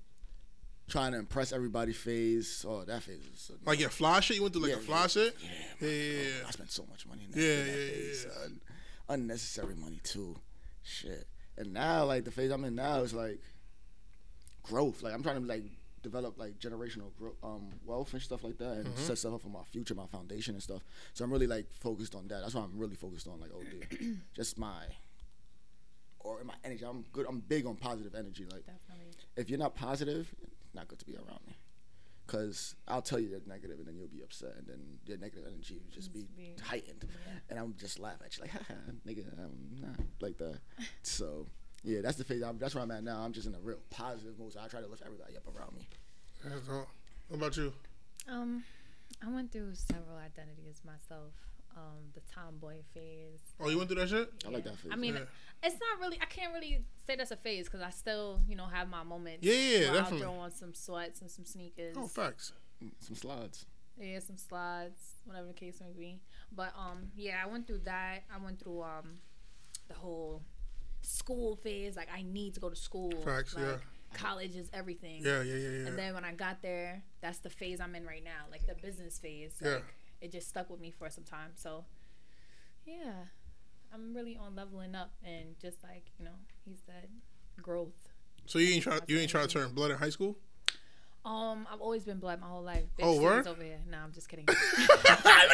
[0.87, 2.63] trying to impress everybody phase.
[2.67, 4.35] Oh, that phase was so Like your fly shit.
[4.37, 5.35] You went through like Yeah, a fly yeah, shit.
[5.41, 5.89] Yeah, Yeah.
[5.89, 6.47] yeah, yeah.
[6.47, 8.25] I spent so much money in that, Yeah, in that yeah, phase.
[8.29, 8.33] yeah.
[8.43, 8.61] son.
[9.09, 10.35] Unnecessary money too.
[10.83, 11.27] Shit.
[11.57, 13.39] And now, like the phase I'm in now is like
[14.61, 15.01] growth.
[15.01, 15.63] Like I'm trying to like
[16.03, 18.97] develop like generational growth, um, wealth and stuff like that, and Mm-hmm.
[19.03, 20.83] set stuff up for my future, my foundation and stuff.
[21.13, 22.41] So I'm really like focused on that.
[22.41, 23.39] That's what I'm really focused on.
[23.39, 24.83] Like, oh, OD, just my
[26.19, 26.85] or my energy.
[26.85, 27.25] I'm good.
[27.27, 28.43] I'm big on positive energy.
[28.45, 29.13] Like Definitely.
[29.37, 30.33] if you're not positive,
[30.73, 31.57] not good to be around me.
[32.25, 35.43] Cause I'll tell you that negative, and then you'll be upset, and then your negative
[35.45, 37.05] energy will just be be- heightened,
[37.49, 38.75] and I'm just laugh at you like, haha,
[39.05, 40.59] nigga, I'm not like that.
[41.03, 41.47] so
[41.83, 42.41] yeah, that's the phase.
[42.43, 43.19] I'm, that's where I'm at now.
[43.19, 44.53] I'm just in a real positive mood.
[44.53, 45.87] So I try to lift everybody up around me.
[46.43, 46.87] That's all.
[47.27, 47.73] What about you?
[48.27, 48.63] Um,
[49.25, 51.33] I went through several identities myself.
[51.75, 53.39] Um, the tomboy phase.
[53.59, 54.29] Oh, you went through that shit?
[54.45, 54.91] I like that phase.
[54.91, 55.21] I mean, Yeah.
[55.63, 56.19] it's not really.
[56.21, 59.39] I can't really say that's a phase because I still, you know, have my moments.
[59.41, 60.25] Yeah, yeah, where definitely.
[60.27, 61.95] I'll throw on some sweats and some sneakers.
[61.97, 62.51] Oh, facts.
[62.99, 63.65] some slides.
[63.99, 66.19] Yeah, some slides, whatever the case may be.
[66.55, 68.23] But um, yeah, I went through that.
[68.31, 69.17] I went through um,
[69.87, 70.43] the whole
[71.03, 71.95] school phase.
[71.95, 73.11] Like I need to go to school.
[73.23, 73.75] Facts, like, yeah.
[74.13, 75.21] College is everything.
[75.23, 75.87] Yeah, yeah, yeah, yeah.
[75.87, 78.75] And then when I got there, that's the phase I'm in right now, like the
[78.75, 79.55] business phase.
[79.63, 79.79] Yeah.
[80.21, 81.51] It just stuck with me for some time.
[81.55, 81.85] So,
[82.85, 83.25] yeah,
[83.93, 86.35] I'm really on leveling up and just like you know,
[86.65, 87.09] he said,
[87.61, 87.93] growth.
[88.45, 90.37] So you ain't try you ain't try to turn blood in high school?
[91.25, 92.83] Um, I've always been black my whole life.
[92.97, 93.47] Big Oh, word?
[93.47, 93.79] over here.
[93.89, 94.43] Nah, I'm just kidding.
[94.49, 95.47] yeah, that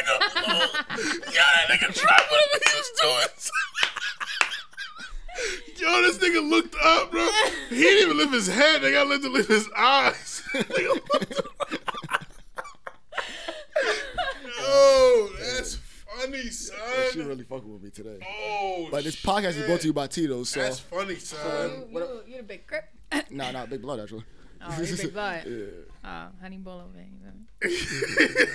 [1.70, 3.28] nigga tried whatever he was doing.
[5.76, 7.26] Yo, this nigga looked up, bro.
[7.70, 8.82] He didn't even lift his head.
[8.82, 10.42] They got to lift his eyes.
[10.54, 11.72] Nigga looked up.
[14.60, 16.76] Yo, that's funny, son.
[17.12, 18.18] She really fucking with me today.
[18.26, 20.50] oh, But this podcast is brought to you by Tito's.
[20.50, 21.84] So That's funny, son.
[21.90, 22.84] you, you, you the big crip.
[23.30, 24.24] nah, nah, big blood actually.
[24.62, 25.44] Oh, you big blood.
[25.46, 25.64] Yeah,
[26.08, 27.70] Uh, honey bowl over there.
[27.70, 28.46] you feel me?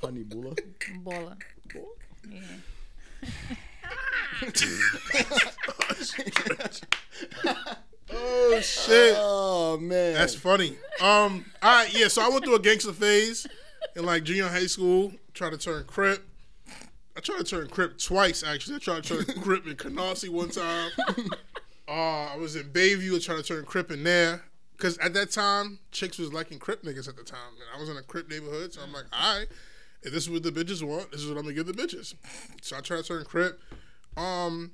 [0.00, 0.54] honey bulla.
[1.04, 1.36] Baller.
[2.30, 2.40] Yeah.
[8.12, 9.14] oh shit.
[9.18, 10.76] Oh man, That's funny.
[11.00, 12.08] Um, all right, yeah.
[12.08, 13.46] So I went through a gangster phase
[13.96, 15.12] in like junior high school.
[15.32, 16.26] Tried to turn crip.
[17.16, 18.76] I tried to turn crip twice actually.
[18.76, 20.90] I tried to turn crip in Canarsie one time.
[21.86, 23.22] Uh, I was in Bayview.
[23.22, 24.42] Tried to turn crip in there
[24.76, 27.88] because at that time chicks was liking crip niggas at the time, and I was
[27.88, 28.72] in a crip neighborhood.
[28.72, 29.46] So I'm like, all right,
[30.02, 32.14] if this is what the bitches want, this is what I'm gonna give the bitches.
[32.62, 33.60] So I tried to turn crip.
[34.16, 34.72] Um,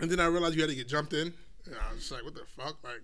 [0.00, 1.32] and then I realized you had to get jumped in.
[1.66, 3.02] And I was just like, what the fuck, like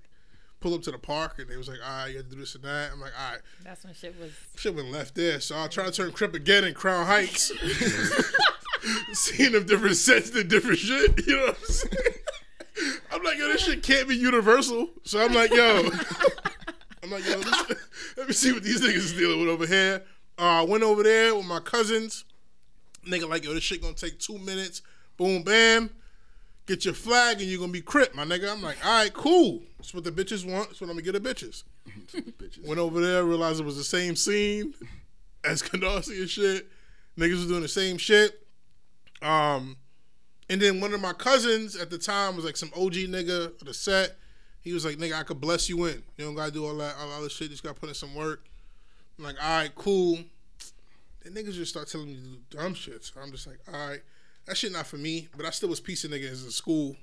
[0.61, 2.41] pull up to the park and they was like, all right, you have to do
[2.41, 2.91] this and that.
[2.93, 4.33] I'm like, all right, That's when shit was.
[4.57, 5.39] shit went left there.
[5.41, 7.53] So I'll try to turn Crip again in Crown Heights.
[9.12, 11.27] Seeing them different sets and different shit.
[11.27, 12.14] You know what I'm saying?
[13.12, 14.89] I'm like, yo, this shit can't be universal.
[15.05, 15.89] So I'm like, yo.
[17.03, 17.73] I'm like, yo, this,
[18.16, 20.03] let me see what these niggas is dealing with over here.
[20.39, 22.25] Uh, I went over there with my cousins.
[23.07, 24.83] Nigga, like, yo, this shit gonna take two minutes.
[25.19, 25.91] Boom, bam.
[26.66, 28.51] Get your flag and you're gonna be crip, my nigga.
[28.51, 29.62] I'm like, all right, cool.
[29.77, 30.69] That's what the bitches want.
[30.69, 31.64] That's what I'm gonna get the bitches.
[32.14, 32.64] bitches.
[32.66, 34.75] Went over there, realized it was the same scene
[35.45, 36.69] as Canarsie and shit.
[37.19, 38.47] Niggas was doing the same shit.
[39.21, 39.77] Um,
[40.49, 43.66] and then one of my cousins at the time was like some OG nigga of
[43.66, 44.16] the set.
[44.61, 46.03] He was like, nigga, I could bless you in.
[46.16, 47.47] You don't gotta do all that, all other shit.
[47.47, 48.45] You just gotta put in some work.
[49.19, 50.19] I'm like, all right, cool.
[51.25, 53.05] Then niggas just start telling me to do dumb shit.
[53.05, 54.01] So I'm just like, all right,
[54.49, 55.28] that shit not for me.
[55.36, 56.96] But I still was piecing niggas in school.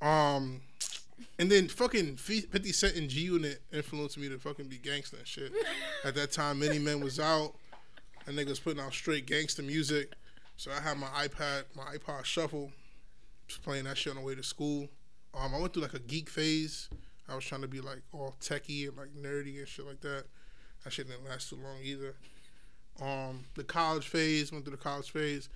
[0.00, 0.62] Um,
[1.38, 5.26] and then fucking 50 Cent and G Unit influenced me to fucking be gangster and
[5.26, 5.52] shit.
[6.04, 7.54] At that time, Many Men was out,
[8.26, 10.12] and niggas putting out straight gangster music.
[10.56, 12.70] So I had my iPad, my iPod Shuffle,
[13.48, 14.88] just playing that shit on the way to school.
[15.34, 16.88] Um, I went through like a geek phase.
[17.28, 20.24] I was trying to be like all techie and like nerdy and shit like that.
[20.84, 22.14] That shit didn't last too long either.
[23.02, 25.48] Um, the college phase went through the college phase.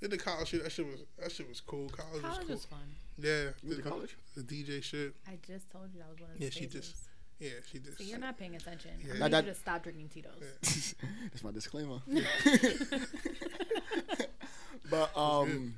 [0.00, 0.62] Did the college shit?
[0.62, 1.88] That shit was that shit was cool.
[1.90, 2.54] College, College was cool.
[2.56, 2.78] was fun.
[3.18, 4.16] Yeah, You the, college?
[4.34, 5.14] the DJ shit.
[5.28, 6.96] I just told you that was one of the Yeah, she just-
[7.38, 7.96] Yeah, she did.
[7.98, 8.92] So you're not paying attention.
[9.06, 9.14] Yeah.
[9.14, 10.42] I Not need that- you to stop drinking Tito's.
[11.30, 12.00] That's my disclaimer.
[14.90, 15.74] but um,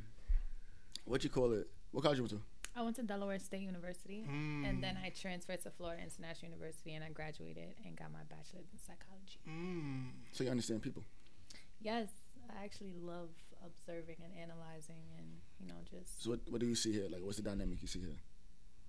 [1.04, 1.66] what you call it?
[1.90, 2.40] What college you went to?
[2.74, 4.66] I went to Delaware State University, Mm.
[4.68, 8.64] and then I transferred to Florida International University, and I graduated and got my bachelor's
[8.72, 9.40] in psychology.
[9.46, 10.10] Mm.
[10.32, 11.02] So you understand people.
[11.82, 12.08] Yes,
[12.48, 13.28] I actually love
[13.66, 15.26] observing and analyzing, and
[15.60, 17.06] you know, just So what, what do you see here?
[17.10, 18.18] Like, what's the dynamic you see here?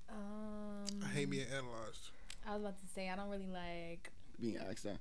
[0.09, 0.85] um.
[1.03, 2.09] I hate being analyzed.
[2.47, 4.11] I was about to say I don't really like.
[4.39, 4.97] Being asked that.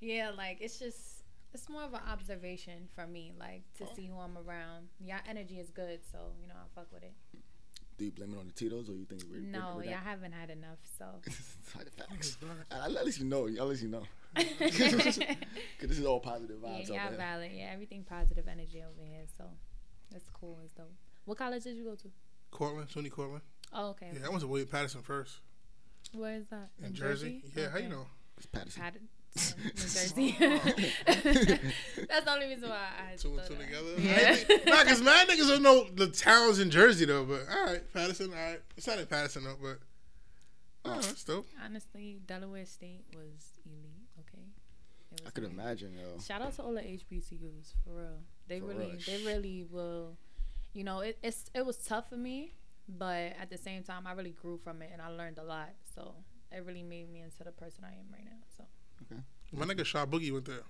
[0.00, 3.94] Yeah, like it's just it's more of an observation for me, like to Oh.
[3.96, 4.88] see who I'm around.
[5.00, 7.12] Yeah, energy is good, so you know I fuck with it.
[7.98, 10.00] Do you blame it on the Tito's or you think we're, No, we're, we're yeah,
[10.04, 11.06] I haven't had enough, so.
[11.72, 12.36] Side effects.
[12.70, 13.46] at, at least you know.
[13.46, 14.02] At least you know.
[14.58, 15.16] Because
[15.80, 16.88] this is all positive yeah, vibes.
[16.88, 17.16] yeah, over here.
[17.16, 17.50] valid.
[17.54, 19.44] Yeah, everything positive energy over here, so
[20.12, 20.58] that's cool.
[20.62, 20.92] It's dope.
[21.24, 22.08] What college did you go to?
[22.50, 23.42] Cortland, SUNY Cortland.
[23.72, 24.10] Oh, okay.
[24.12, 25.40] Yeah, I went to William Paterson first
[26.12, 26.68] Where is that?
[26.84, 27.42] in, Jersey.
[27.54, 28.06] Yeah, how you know?
[28.36, 28.82] It's Paterson.
[28.82, 30.36] Patton, New Jersey.
[31.06, 32.76] That's the only reason why
[33.12, 33.66] I Two and thought two that.
[33.66, 33.94] together.
[33.98, 34.56] Yeah.
[34.66, 37.24] nah, cause mad niggas don't know the towns in Jersey though.
[37.24, 38.30] But all right, Paterson.
[38.32, 39.78] All right, it's not in Paterson though, but
[40.84, 41.00] oh, uh-huh.
[41.02, 41.46] that's dope.
[41.64, 44.08] Honestly, Delaware State was elite.
[44.20, 44.44] Okay.
[45.12, 45.52] It I could nice.
[45.52, 46.20] imagine, yo.
[46.20, 48.18] Shout out to all the HBCUs for real.
[48.48, 48.98] They For really, real.
[49.06, 50.16] they really will.
[50.72, 52.52] You know, it, it's it was tough for me,
[52.88, 55.70] but at the same time, I really grew from it and I learned a lot.
[55.94, 56.14] So
[56.52, 58.38] it really made me into the person I am right now.
[58.56, 58.64] So
[59.52, 60.62] My nigga Shaw Boogie went there.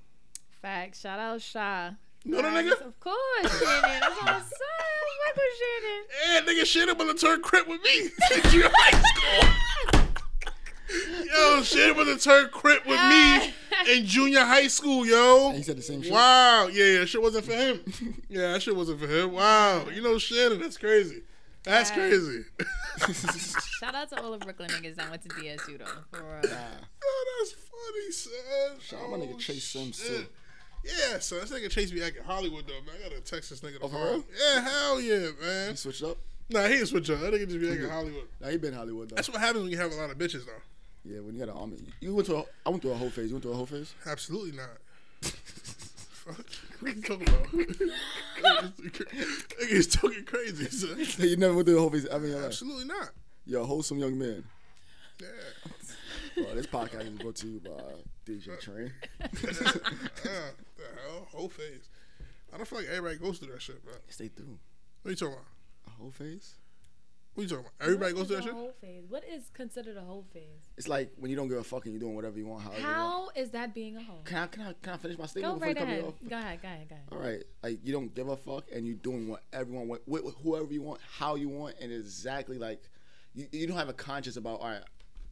[0.62, 1.00] facts.
[1.00, 1.90] Shout out Sha.
[2.24, 2.86] No, know that Facts, nigga?
[2.86, 4.00] Of course, Shannon.
[4.00, 5.06] That's what I'm saying.
[5.26, 6.46] Michael Shannon.
[6.46, 8.10] Yeah, nigga shit up on the turn crip with me.
[8.34, 10.06] in junior high school.
[11.26, 13.52] Yo, shit up on the turn crip with me
[13.92, 15.48] in junior high school, yo.
[15.48, 16.12] And he said the same shit.
[16.12, 17.80] Wow, yeah, yeah, shit wasn't for him.
[18.28, 19.32] Yeah, that shit wasn't for him.
[19.32, 21.22] Wow, you know Shannon, that's crazy.
[21.66, 21.96] That's Yeah.
[21.96, 22.44] crazy.
[23.80, 25.84] Shout out to all the Brooklyn niggas that went to DSU though.
[26.12, 26.50] For real.
[26.52, 26.58] Nah.
[27.04, 28.80] Oh, that's funny, son.
[28.80, 30.24] Shout out my nigga Oh, Chase Sims, too.
[30.84, 31.40] Yeah, son.
[31.40, 32.94] This nigga Chase be acting Hollywood though, man.
[33.04, 33.78] I got a Texas nigga.
[33.82, 35.70] Oh, for Yeah, hell yeah, man.
[35.70, 36.16] He switched up.
[36.48, 37.20] Nah, he didn't switch up.
[37.20, 38.28] That nigga just be acting Hollywood.
[38.40, 39.16] Nah, he been Hollywood though.
[39.16, 40.52] That's what happens when you have a lot of bitches, though.
[41.04, 41.78] yeah, when you got an army.
[42.00, 42.36] You went to.
[42.36, 43.26] A, I went through a whole phase.
[43.26, 43.92] You went through a whole phase.
[44.06, 44.70] Absolutely not.
[46.26, 47.46] What you talking about?
[49.60, 50.98] Nigga's talking crazy, son.
[51.28, 52.46] you never went through a whole phase in your life.
[52.46, 53.10] Absolutely not.
[53.44, 54.42] You're a wholesome young man.
[55.20, 55.28] Yeah.
[56.36, 57.70] Well, this podcast is brought to you by
[58.26, 58.92] DJ Train.
[59.22, 61.28] Uh, the hell?
[61.30, 61.88] Whole phase.
[62.52, 63.94] I don't feel like everybody goes through that shit, bro.
[64.08, 64.58] Stay through.
[65.02, 65.46] What are you talking about?
[65.86, 66.54] A whole phase?
[67.36, 67.72] What you talking about?
[67.86, 68.54] Everybody What goes through that a shit?
[68.54, 69.04] whole phase?
[69.10, 70.70] What is considered a whole phase?
[70.78, 72.80] It's like when you don't give a fuck and you're doing whatever you want, however
[72.80, 72.96] you want.
[72.96, 74.20] How is that being a hoe?
[74.24, 75.92] Can I, can I, can I finish my Go statement before right you cut me
[75.98, 76.14] ahead.
[76.30, 76.62] Go ahead.
[76.62, 76.88] Go ahead.
[76.88, 77.06] Go ahead.
[77.12, 80.24] All right, like you don't give a fuck and you're doing what everyone want, with,
[80.24, 82.82] with whoever you want, how you want, and exactly like
[83.34, 84.60] you, you don't have a conscience about.
[84.60, 84.80] All right,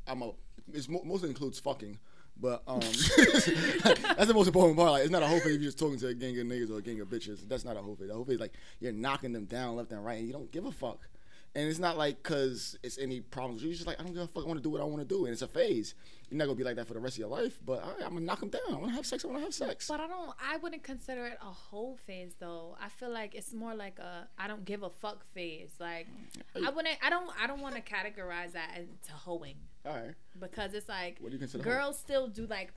[0.06, 0.32] I'm a.
[0.74, 1.98] It's mo- mostly includes fucking,
[2.38, 4.92] but um, that's the most important part.
[4.92, 5.54] Like it's not a whole phase.
[5.54, 7.48] If you're just talking to a gang of niggas or a gang of bitches.
[7.48, 8.10] That's not a whole phase.
[8.10, 10.66] A whole phase like you're knocking them down left and right, and you don't give
[10.66, 11.08] a fuck.
[11.56, 13.62] And it's not like cause it's any problems.
[13.62, 14.42] You're just like I don't give a fuck.
[14.44, 15.94] I want to do what I want to do, and it's a phase.
[16.28, 17.60] You're not gonna be like that for the rest of your life.
[17.64, 18.62] But all right, I'm gonna knock them down.
[18.68, 19.24] I want to have sex.
[19.24, 19.86] I want to have sex.
[19.86, 20.30] But I don't.
[20.42, 22.76] I wouldn't consider it a whole phase though.
[22.80, 25.70] I feel like it's more like a I don't give a fuck phase.
[25.78, 26.08] Like
[26.56, 26.98] mm, I wouldn't.
[27.02, 27.30] I don't.
[27.40, 30.14] I don't want to categorize that into hoeing All right.
[30.40, 32.72] because it's like What do you consider girls still do like.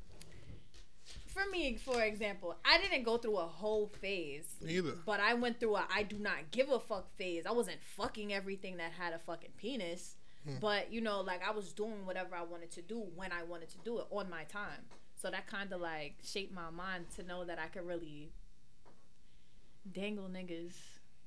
[1.44, 4.56] For me, for example, I didn't go through a whole phase.
[4.62, 4.94] Me either.
[5.06, 7.46] But I went through a I do not give a fuck phase.
[7.46, 10.16] I wasn't fucking everything that had a fucking penis.
[10.46, 10.56] Hmm.
[10.60, 13.70] But you know, like I was doing whatever I wanted to do when I wanted
[13.70, 14.82] to do it on my time.
[15.16, 18.32] So that kind of like shaped my mind to know that I could really
[19.92, 20.74] dangle niggas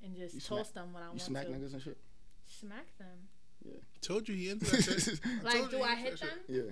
[0.03, 1.51] and just You toast smack- them when I You want smack to.
[1.53, 1.97] niggas and shit.
[2.47, 3.29] Smack them.
[3.63, 3.73] Yeah.
[4.01, 5.19] Told you he into that shit.
[5.43, 6.29] Like, Told do you I hit that shit.
[6.29, 6.39] them?
[6.67, 6.71] Yeah.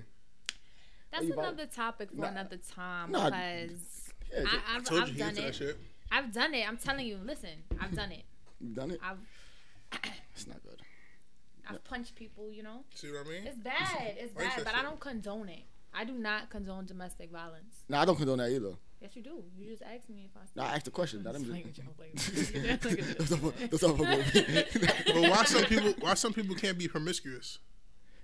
[1.12, 2.28] That's you vibe- another topic for Nah.
[2.28, 5.56] another time Nah, because Yeah, I, I've, Told I've you done into that it.
[5.56, 5.80] shit.
[6.12, 6.68] I've done it.
[6.68, 7.18] I'm telling you.
[7.24, 7.50] Listen,
[7.80, 8.24] I've done it.
[8.62, 9.00] you done it.
[9.04, 9.18] I've
[10.36, 10.80] It's not good.
[11.70, 12.52] I've punched people.
[12.52, 12.84] You know.
[12.96, 13.48] See what I mean?
[13.48, 14.16] It's bad.
[14.18, 15.64] It's Why bad, say but I don't condone it.
[15.94, 17.84] I do not condone domestic violence.
[17.90, 18.74] No, I don't condone that either.
[19.02, 19.44] Yes, you do.
[19.58, 20.42] You just asked me if I.
[20.56, 21.24] No, I asked the question.
[21.24, 21.88] Not them Playing just.
[21.88, 22.84] with you, I'm just.
[22.84, 23.18] with.
[23.18, 23.98] That's not- that's not
[25.22, 25.94] But why some people?
[26.00, 27.60] Why some people can't be promiscuous?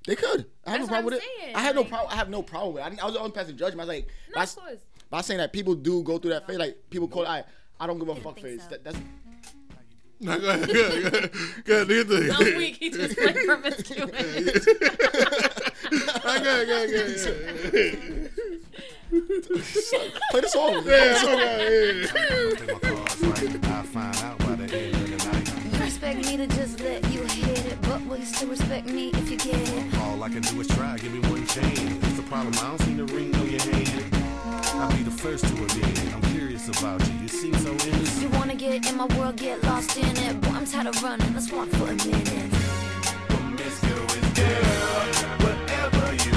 [0.08, 0.46] They could.
[0.66, 1.24] I have no problem with I'm it.
[1.42, 2.12] saying, I have no problem.
[2.12, 3.00] I have no problem with it.
[3.00, 3.80] I, I was the only person judging.
[3.80, 4.80] I was like, No, by, of course.
[5.10, 6.58] by saying that people do go through that phase.
[6.58, 7.44] Like people call it, I,
[7.80, 8.62] I don't give a fuck phase.
[8.64, 8.70] so.
[8.70, 8.98] That, that's
[10.20, 10.68] No, go ahead.
[10.68, 11.02] Go ahead.
[11.04, 11.32] Go ahead.
[11.66, 11.88] Go ahead.
[11.88, 12.32] Do your thing.
[12.32, 12.74] I'm.
[12.74, 14.66] He just played promiscuous.
[15.86, 16.44] Go ahead.
[16.44, 16.68] Go ahead.
[16.68, 16.76] Go
[17.80, 18.32] ahead.
[20.32, 20.84] play the song.
[20.86, 22.10] Yeah, so go ahead.
[22.58, 23.66] Take my cards right.
[23.66, 25.80] I'll find out by the end of the night.
[25.80, 29.10] You expect me to just let you hit it, but will you still respect me
[29.10, 29.95] if you get it?
[30.26, 31.80] All I can do is try, give me one chance.
[31.80, 34.16] It's the problem, I don't see the ring on your hand.
[34.74, 36.16] I'll be the first to admit it.
[36.16, 37.14] I'm curious about you.
[37.22, 38.24] You seem so innocent.
[38.24, 40.42] You wanna get in my world, get lost in it.
[40.42, 42.52] Boy, I'm tired of running, let's walk for a minute.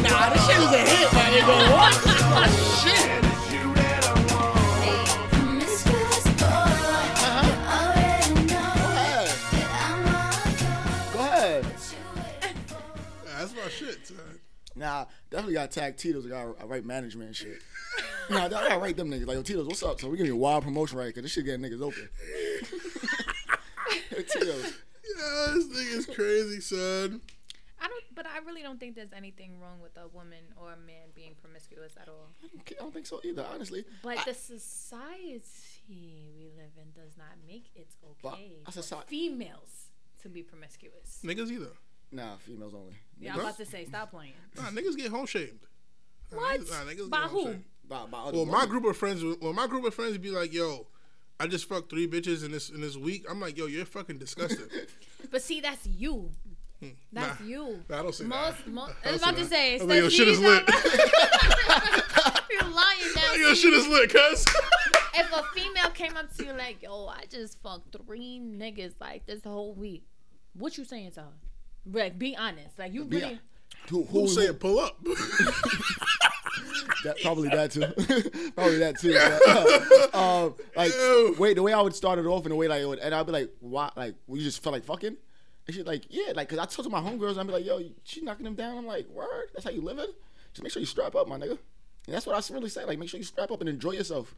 [0.04, 1.56] Nah, this shit was a hit, my nigga.
[1.72, 2.37] What?
[14.78, 16.26] Nah, definitely got to tag Tito's.
[16.26, 17.62] I got to write management and shit.
[18.30, 19.26] Nah, I gotta write them niggas.
[19.26, 19.98] Like, yo, Tito's, what's up?
[20.02, 21.06] So we giving you a wild promotion, right?
[21.06, 22.06] Because this shit getting niggas open.
[24.10, 24.74] Tito's.
[25.16, 27.22] Yeah, this thing is crazy, son.
[27.80, 30.76] I don't, but I really don't think there's anything wrong with a woman or a
[30.76, 32.28] man being promiscuous at all.
[32.44, 33.84] I don't think so either, honestly.
[34.02, 35.40] But I- the society
[35.88, 37.88] we live in does not make it
[38.26, 39.86] okay for soci- females
[40.22, 41.20] to be promiscuous.
[41.24, 41.70] Niggas either.
[42.10, 42.94] Nah, females only.
[43.20, 44.32] Yeah, I'm about to say, stop playing.
[44.56, 45.58] Nah, niggas get home shamed.
[46.32, 46.60] Nah, What?
[46.60, 47.44] niggas- Nah, niggas By get home who?
[47.52, 47.64] shamed.
[47.88, 48.68] By, by other Well, my women.
[48.68, 50.86] group of friends, well, my group of friends be like, "Yo,
[51.40, 54.18] I just fucked three bitches in this in this week." I'm like, "Yo, you're fucking
[54.18, 54.66] disgusting."
[55.30, 56.30] But see, that's you.
[56.80, 56.88] Hmm.
[57.12, 57.46] That's Nah.
[57.46, 57.84] you.
[57.88, 58.68] Nah, I don't say most, that.
[58.72, 59.74] Most, I I was don't about to say say, that.
[59.74, 60.64] it's I'm like, yo, shit is lit.
[62.50, 63.34] You're lying now.
[63.34, 64.44] Yo, shit is lit, cuz.
[65.14, 69.26] if a female came up to you like, "Yo, I just fucked three niggas like
[69.26, 70.04] this whole week,"
[70.54, 71.32] what you saying to her?
[71.90, 72.78] Like, be honest.
[72.78, 73.40] Like, you Be- really.
[73.90, 74.96] Who, who, Who's saying pull up?
[77.04, 77.80] that, probably that too.
[78.54, 79.12] probably that too.
[79.12, 81.36] But, uh, um, like, Ew.
[81.38, 83.14] wait, the way I would start it off in the way like, it would- and
[83.14, 83.90] I'd be like, why?
[83.96, 85.16] Like, we just felt like fucking.
[85.66, 87.66] And she's like, yeah, like, cause I talked to my homegirls, and I'd be like,
[87.66, 88.78] yo, she knocking them down.
[88.78, 90.06] I'm like, word, that's how you living.
[90.52, 91.58] Just make sure you strap up, my nigga.
[92.06, 92.84] And that's what I really say.
[92.84, 94.34] Like, make sure you strap up and enjoy yourself.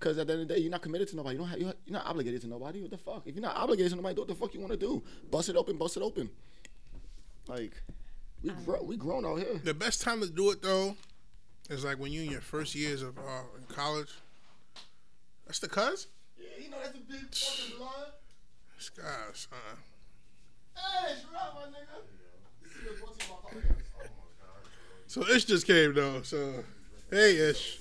[0.00, 1.36] Cause at the end of the day, you're not committed to nobody.
[1.36, 2.82] You don't have, you're you're not obligated to nobody.
[2.82, 3.22] What the fuck?
[3.24, 5.00] If you're not obligated to nobody, do what the fuck you want to do?
[5.30, 6.28] Bust it open, bust it open.
[7.48, 7.82] Like,
[8.42, 9.60] we grow, we grown out here.
[9.62, 10.96] the best time to do it though
[11.70, 14.10] is like when you in your first years of uh, in college.
[15.46, 16.08] That's the cuz.
[16.38, 17.92] Yeah, you know that's a big fucking line.
[18.76, 19.58] This guy, son.
[20.74, 22.02] Hey, strap, my nigga.
[25.06, 26.22] So Ish just came though.
[26.22, 26.64] So
[27.10, 27.80] hey Ish,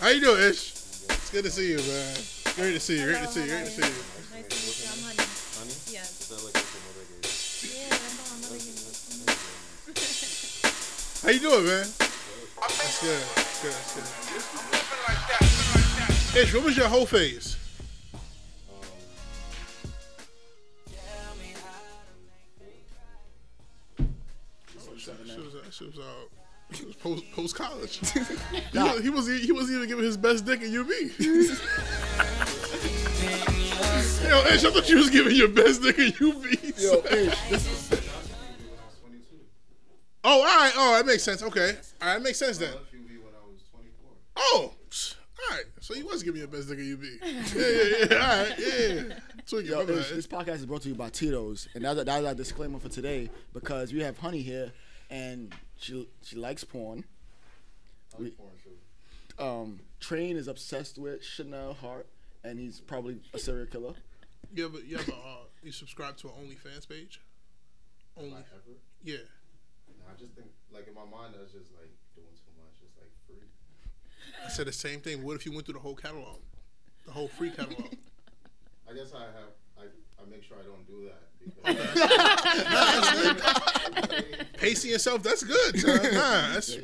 [0.00, 0.72] how you doing, Ish?
[1.08, 2.16] It's good to see you, man.
[2.54, 3.04] Great to see you.
[3.06, 3.46] Great to see you.
[3.46, 4.57] Great to see you.
[11.28, 11.86] How you doing, man?
[12.58, 13.20] That's good.
[13.36, 13.72] That's good.
[13.72, 13.92] That's
[16.32, 16.42] good.
[16.42, 17.58] Ish, what was your whole phase?
[24.70, 25.10] She was,
[25.70, 26.02] she was, uh,
[26.72, 28.00] she was post post college.
[28.72, 30.88] he, was, he was he wasn't even giving his best dick at UB.
[34.24, 36.42] Yo, Ish, I thought you was giving your best dick at UB.
[36.78, 37.97] Yo, Ish, this is
[40.30, 40.72] Oh, all right.
[40.76, 41.42] Oh, that makes sense.
[41.42, 41.70] Okay.
[42.02, 42.74] All right, that makes sense then.
[44.36, 45.64] Oh, all right.
[45.80, 47.02] So he was giving me a best dick at UB.
[47.02, 48.14] Yeah, yeah, yeah.
[48.14, 49.18] All right, yeah.
[49.46, 50.14] So Yo, remember Ish, that.
[50.16, 53.30] this podcast is brought to you by Tito's, and that's, that's our disclaimer for today
[53.54, 54.72] because we have Honey here,
[55.08, 57.04] and she she likes porn.
[58.18, 58.34] We-
[59.38, 62.06] um, Train is obsessed with Chanel Hart,
[62.44, 63.94] and he's probably a serial killer.
[64.54, 67.20] You ever, you ever, uh, you subscribe to an OnlyFans page?
[68.16, 68.36] Only.
[69.02, 69.16] Yeah.
[70.08, 72.80] I just think, like in my mind, I was just like doing too much.
[72.82, 73.44] It's like free.
[74.44, 75.22] I said the same thing.
[75.22, 76.38] What if you went through the whole catalog,
[77.06, 77.92] the whole free catalog?
[78.88, 79.52] I guess I have.
[79.78, 79.82] I,
[80.20, 81.64] I make sure I don't do that because
[84.54, 85.22] Pacing yourself.
[85.22, 85.78] That's good.
[85.80, 85.96] son.
[86.14, 86.76] Nah, that's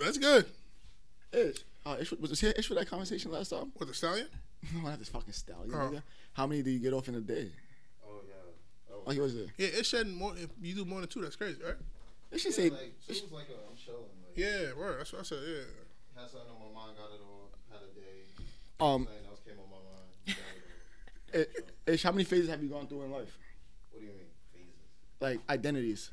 [0.00, 0.46] that's good.
[1.32, 3.72] Ish, uh, Ish, was this here Ish for that conversation last time?
[3.78, 4.28] With the stallion?
[4.74, 5.70] No, not this fucking stallion.
[5.70, 6.02] Nigga.
[6.32, 7.48] How many do you get off in a day?
[8.04, 8.34] oh yeah.
[8.92, 9.46] Oh, Oh, he was there.
[9.56, 10.34] Yeah, it said more.
[10.36, 11.76] If you do more than two, that's crazy, right?
[12.32, 12.70] Ish should yeah, say.
[12.70, 14.02] like she was like, a, I'm chilling.
[14.22, 15.00] Like, Yeah, word.
[15.00, 15.38] That's what I said.
[15.46, 16.20] Yeah.
[16.20, 18.28] had something on my mind, got it all, had a day.
[18.80, 20.36] Um, Something else came on my mind.
[21.32, 21.94] got it all.
[21.94, 23.38] Ish, how many phases have you gone through in life?
[23.90, 24.74] What do you mean phases?
[25.20, 26.10] Like identities.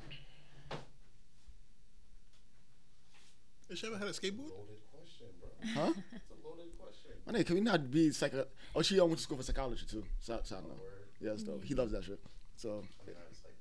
[3.70, 4.49] Has she ever had a skateboard?
[4.51, 5.49] Loaded question, bro.
[5.74, 5.93] Huh?
[6.13, 7.11] It's a loaded question.
[7.26, 8.45] My nigga, can we not be psycho?
[8.76, 10.03] Oh, she went to school for psychology too.
[10.20, 10.76] So, so I know.
[11.20, 11.63] Yeah, that's dope.
[11.63, 12.20] He loves that shit.
[12.55, 13.55] So Yeah, it's like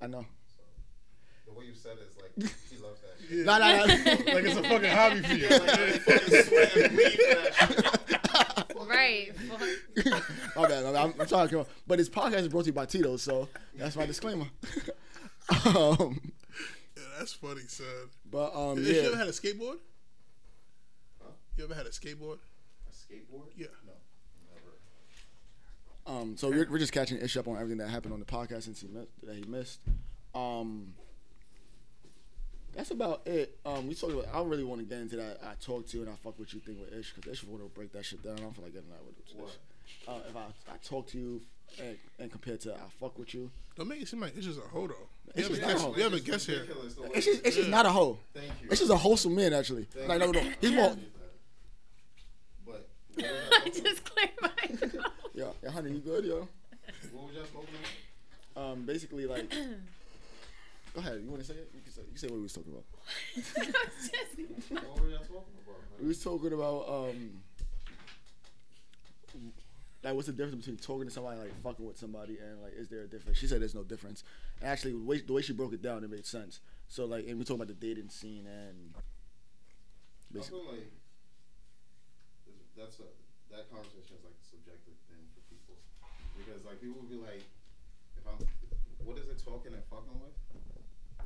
[0.00, 0.24] the I know.
[1.52, 3.44] The way you said it is like he loves that shit.
[3.46, 4.34] Nah, nah, nah.
[4.34, 5.48] like it's a fucking hobby for you.
[5.48, 8.16] Fucking sweat and bleed for that shit.
[8.88, 9.36] Right.
[9.36, 9.60] Fuck.
[10.56, 10.96] my bad, my bad.
[10.96, 11.66] I'm, I'm trying to come.
[11.86, 14.46] But his podcast is brought to you by Tito, so that's my disclaimer.
[15.74, 16.20] um,
[16.96, 17.86] Yeah, that's funny, son.
[18.30, 19.76] but um, Have You ever had a skateboard?
[21.22, 21.30] Huh?
[21.56, 22.38] You ever had a skateboard?
[22.88, 23.46] A skateboard?
[23.56, 23.66] Yeah.
[23.86, 23.92] No,
[24.54, 26.20] never.
[26.20, 28.64] Um, so we're, we're just catching Ish up on everything that happened on the podcast
[28.64, 29.80] since he missed, that he missed.
[30.34, 30.94] Um,
[32.74, 33.58] that's about it.
[33.66, 34.26] Um, we talked about.
[34.32, 35.40] I really want to get into that.
[35.44, 37.62] I talk to you and I fuck with you thing with Ish because Ish want
[37.62, 38.34] to break that shit down.
[38.38, 39.34] I don't feel like getting that with Ish.
[39.36, 39.56] What?
[40.08, 41.40] Uh, if I, I talk to you
[41.80, 44.58] and, and compared to I fuck with you, Don't make it seem like it's just
[44.58, 44.94] a hoe though.
[45.34, 45.96] It's You have a just not a guest, hoe.
[45.96, 46.60] you have a It's guest here.
[46.60, 48.18] ridiculous the way it's just it's just not a hoe.
[48.34, 48.68] Thank you.
[48.70, 49.84] It's just a wholesome man actually.
[49.84, 50.96] Thank Like no, no, he's more.
[52.66, 54.48] But what was y'all I just cleared my
[54.88, 55.04] throat.
[55.34, 56.48] Yeah, yeah, honey, you good, yo?
[57.12, 57.68] What was y'all smoking
[58.56, 58.72] on?
[58.72, 59.50] Um, basically like.
[60.94, 61.20] Go ahead.
[61.22, 61.70] You want to say it?
[62.06, 62.84] You can say, you can say what we was talking about.
[64.70, 66.00] What were y'all talking about?
[66.00, 67.42] We was talking about um,
[70.02, 72.88] like what's the difference between talking to somebody like fucking with somebody and like is
[72.88, 73.38] there a difference?
[73.38, 74.24] She said there's no difference.
[74.60, 76.60] And actually, the way, the way she broke it down, it made sense.
[76.88, 79.00] So like, and we talking about the dating scene and I
[80.32, 80.88] basically, feel like
[82.76, 83.08] that's a,
[83.52, 85.76] that conversation is like a subjective thing for people
[86.40, 87.44] because like people will be like,
[88.16, 88.40] if I'm,
[89.04, 90.32] what is it talking and fucking with?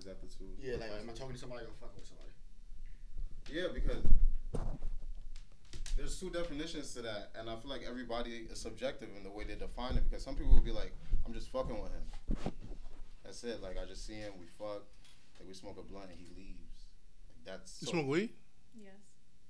[0.05, 0.45] Is that the two?
[0.61, 2.29] yeah, like am I talking to somebody or fucking with somebody?
[3.51, 4.05] Yeah, because
[5.97, 9.45] there's two definitions to that, and I feel like everybody is subjective in the way
[9.45, 10.05] they define it.
[10.11, 10.93] Because some people will be like,
[11.25, 12.53] "I'm just fucking with him."
[13.25, 13.63] That's it.
[13.63, 14.85] Like I just see him, we fuck,
[15.41, 16.85] like we smoke a blunt, and he leaves.
[17.31, 18.31] Like that's You so- smoke weed?
[18.77, 18.93] Yes.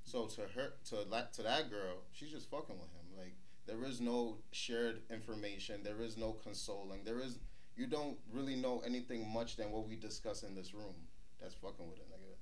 [0.04, 3.18] So to her, to that, to that girl, she's just fucking with him.
[3.18, 3.34] Like
[3.66, 5.82] there is no shared information.
[5.82, 7.02] There is no consoling.
[7.04, 7.40] There is
[7.76, 10.94] you don't really know anything much than what we discuss in this room.
[11.40, 12.34] That's fucking with a nigga.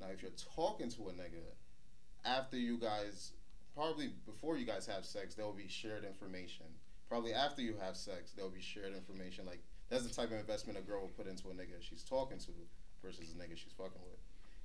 [0.00, 1.42] Now if you're talking to a nigga
[2.24, 3.32] after you guys,
[3.74, 6.66] probably before you guys have sex, there will be shared information.
[7.08, 9.44] Probably after you have sex, there will be shared information.
[9.46, 12.38] Like that's the type of investment a girl will put into a nigga she's talking
[12.38, 12.52] to
[13.04, 14.20] versus a nigga she's fucking with.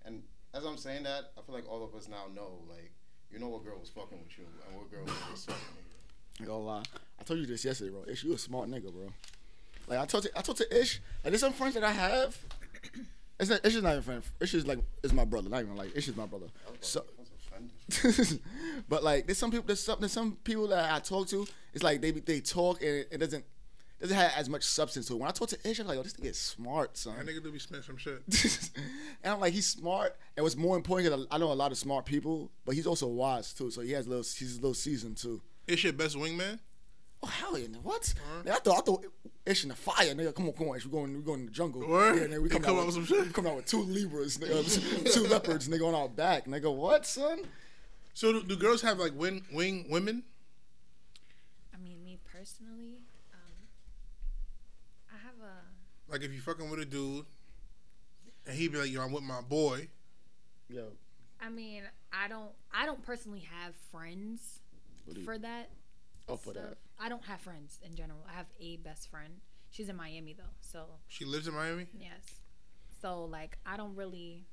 [0.06, 0.24] And
[0.54, 2.92] as I'm saying that, I feel like all of us now know, like,
[3.30, 5.86] you know what girl was fucking with you and what girl was fucking with
[6.40, 6.46] you.
[6.46, 6.84] Gonna lie.
[7.20, 8.04] I told you this yesterday, bro.
[8.08, 9.10] Ish, you a smart nigga, bro.
[9.88, 12.38] Like I told to, I told to Ish, and there's some friends that I have.
[13.40, 14.24] It's not, Ish is not even friend.
[14.42, 15.48] Ish is like is my brother.
[15.48, 16.48] Not even like Ish is my brother.
[16.82, 17.04] So,
[18.90, 21.46] but like there's some people there's some there's some people that I talk to.
[21.72, 23.46] It's like they they talk and it, it doesn't
[24.02, 25.20] doesn't have as much substance to it.
[25.20, 27.16] When I talk to Ish, I'm like, oh, this nigga is smart, son.
[27.18, 28.24] That nigga do be spending some shit.
[29.24, 30.16] and I'm like, he's smart.
[30.36, 33.08] And what's more important, cause I know a lot of smart people, but he's also
[33.08, 33.72] wise too.
[33.72, 35.42] So he has a little he's a little seasoned too.
[35.68, 36.60] Is your best wingman?
[37.24, 37.68] Oh hell yeah!
[37.68, 38.14] nigga, What?
[38.46, 39.06] Nigga, I thought I thought
[39.46, 40.36] it's in the fire, nigga.
[40.36, 40.86] Come on, come on, Ish.
[40.86, 41.88] We going we going in the jungle.
[41.88, 42.16] Word?
[42.18, 43.28] Yeah, nigga, we You come, come out out with, with some shit?
[43.28, 46.74] We come out with two Libras, nigga, two leopards, nigga, on our back, nigga.
[46.74, 47.40] What, son?
[48.14, 50.24] So do, do girls have like wing wing women?
[51.74, 53.00] I mean, me personally,
[53.34, 53.54] um,
[55.14, 56.12] I have a.
[56.12, 57.26] Like if you fucking with a dude,
[58.46, 59.88] and he be like, "Yo, I'm with my boy."
[60.70, 60.86] Yo,
[61.42, 62.52] I mean, I don't.
[62.74, 64.60] I don't personally have friends
[65.06, 65.70] What do you- for that.
[66.30, 66.78] Oh for So, that.
[67.00, 68.26] I don't have friends in general.
[68.30, 69.34] I have a best friend.
[69.70, 71.88] She's in Miami though, so She lives in Miami.
[72.00, 72.42] yes.
[73.02, 74.46] So like, I don't really.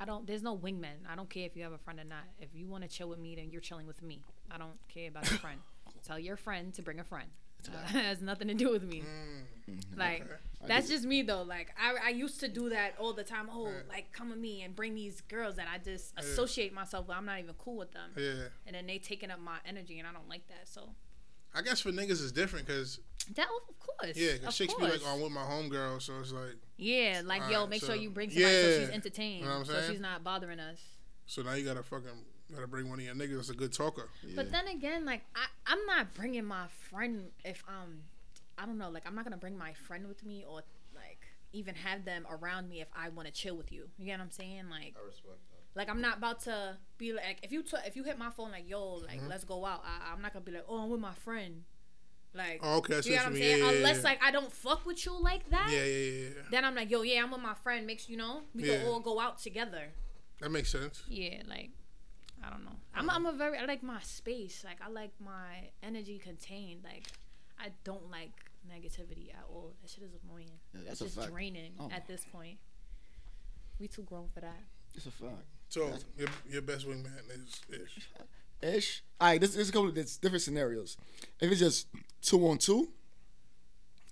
[0.00, 0.26] I don't.
[0.26, 1.06] There's no wingman.
[1.10, 2.24] I don't care if you have a friend or not.
[2.40, 4.22] If you want to chill with me, then you're chilling with me.
[4.50, 5.60] I don't care about your friend.
[6.06, 7.28] Tell your friend to bring a friend.
[7.94, 9.00] It has nothing to do with me.
[9.00, 9.70] Mm.
[9.70, 9.98] Mm-hmm.
[10.00, 10.26] Like
[10.66, 11.42] that's just me though.
[11.42, 13.48] Like I, I used to do that all the time.
[13.52, 17.16] Oh, like come with me and bring these girls that I just associate myself with.
[17.16, 18.10] I'm not even cool with them.
[18.16, 20.68] Yeah, And then they taking up my energy, and I don't like that.
[20.68, 20.90] So
[21.54, 23.00] I guess for niggas it's different because
[23.34, 24.16] that of course.
[24.16, 27.42] yeah, cause chicks be like, "Oh, I'm with my homegirl," so it's like, Yeah, like
[27.50, 29.82] yo, Alright, make so- sure you bring somebody so she's entertained, You know what I'm
[29.82, 30.78] so she's not bothering us.
[31.26, 32.08] so now you gotta fucking
[32.54, 34.08] gotta bring one of your niggas that's a good talker.
[34.34, 38.00] But then again, like I, I'm not bringing my friend if um,
[38.56, 40.62] I don't know, like I'm not gonna bring my friend with me or
[40.94, 41.18] like
[41.52, 43.88] even have them around me if I want to chill with you.
[43.98, 44.64] You get what I'm saying?
[44.70, 45.78] Like, I respect that.
[45.78, 48.50] like I'm not about to be like if you t- if you hit my phone
[48.50, 49.82] like yo, like let's go out.
[49.84, 51.64] I, I'm not gonna be like oh I'm with my friend.
[52.34, 53.58] Like, Oh, okay, I you get what what I'm you saying?
[53.58, 54.02] Yeah, yeah, Unless yeah.
[54.02, 55.70] like I don't fuck with you like that.
[55.72, 56.42] Yeah, yeah, yeah, yeah.
[56.50, 57.86] Then I'm like, yo, yeah, I'm with my friend.
[57.86, 58.76] Makes you know, we Yeah.
[58.78, 59.84] can all go out together.
[60.40, 61.02] That makes sense.
[61.08, 61.70] Yeah, like
[62.44, 62.76] I don't know.
[62.94, 64.62] I'm I'm a very I like my space.
[64.64, 66.82] Like I like my energy contained.
[66.84, 67.06] Like
[67.58, 68.32] I don't like
[68.70, 69.72] negativity at all.
[69.82, 70.50] That shit is annoying.
[70.74, 71.30] Yeah, it's that's a just fact.
[71.32, 71.88] draining Oh.
[71.92, 72.58] at this point.
[73.80, 74.60] We too grown for that.
[74.94, 75.44] It's a fact.
[75.68, 78.08] So your, your best wingman is ish.
[78.60, 79.04] Ish.
[79.20, 80.96] All right, this, this is a couple of different scenarios.
[81.40, 81.86] If it's just
[82.20, 82.88] two on two,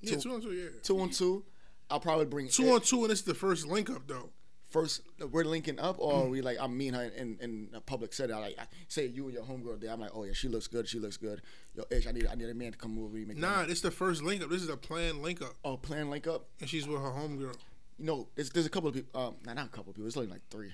[0.01, 0.53] Yeah, Two- two on two.
[0.53, 1.45] Yeah, two on two,
[1.91, 4.31] I'll probably bring two on two, and it's the first link up though.
[4.69, 8.35] First we're linking up or we like I'm meeting her in, in a public setting.
[8.35, 9.91] I like I say you and your homegirl there.
[9.93, 10.89] I'm like, oh yeah, she looks good.
[10.89, 11.43] She looks good.
[11.75, 13.17] Yo, Ish, I need I need a man to come over.
[13.17, 14.51] and Make Nah, it's the first link up.
[14.51, 16.47] This is a planned link up, Oh, plan link up.
[16.61, 17.55] and she's with her homegirl.
[17.99, 19.21] You know, there's there's a couple of people.
[19.21, 20.07] Um, nah, not a couple of people.
[20.09, 20.73] It's only like three.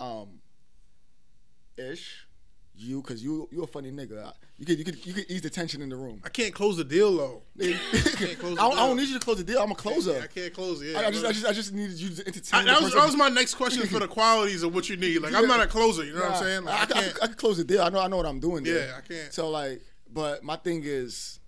[0.00, 0.40] Um,
[1.76, 2.26] Ish,
[2.78, 4.32] you, cause you you a funny nigga.
[4.58, 6.20] You could you could you could ease the tension in the room.
[6.24, 7.42] I can't close the deal though.
[7.60, 7.72] I,
[8.16, 9.60] can't close I, don't- I don't need you to close the deal.
[9.60, 10.20] I'm a closer.
[10.22, 10.92] I can't close it.
[10.92, 12.60] Yeah, I, I just, I just, I just needed you to entertain.
[12.60, 15.20] I- that was that was my next question for the qualities of what you need.
[15.22, 16.04] Like I'm not a closer.
[16.04, 16.64] You know what I'm saying?
[16.64, 17.18] Like, I, I, can't.
[17.20, 17.82] I, I can close the deal.
[17.82, 18.64] I know, I know what I'm doing.
[18.64, 18.86] There.
[18.88, 19.32] Yeah, I can't.
[19.32, 19.80] So like,
[20.12, 21.40] but my thing is,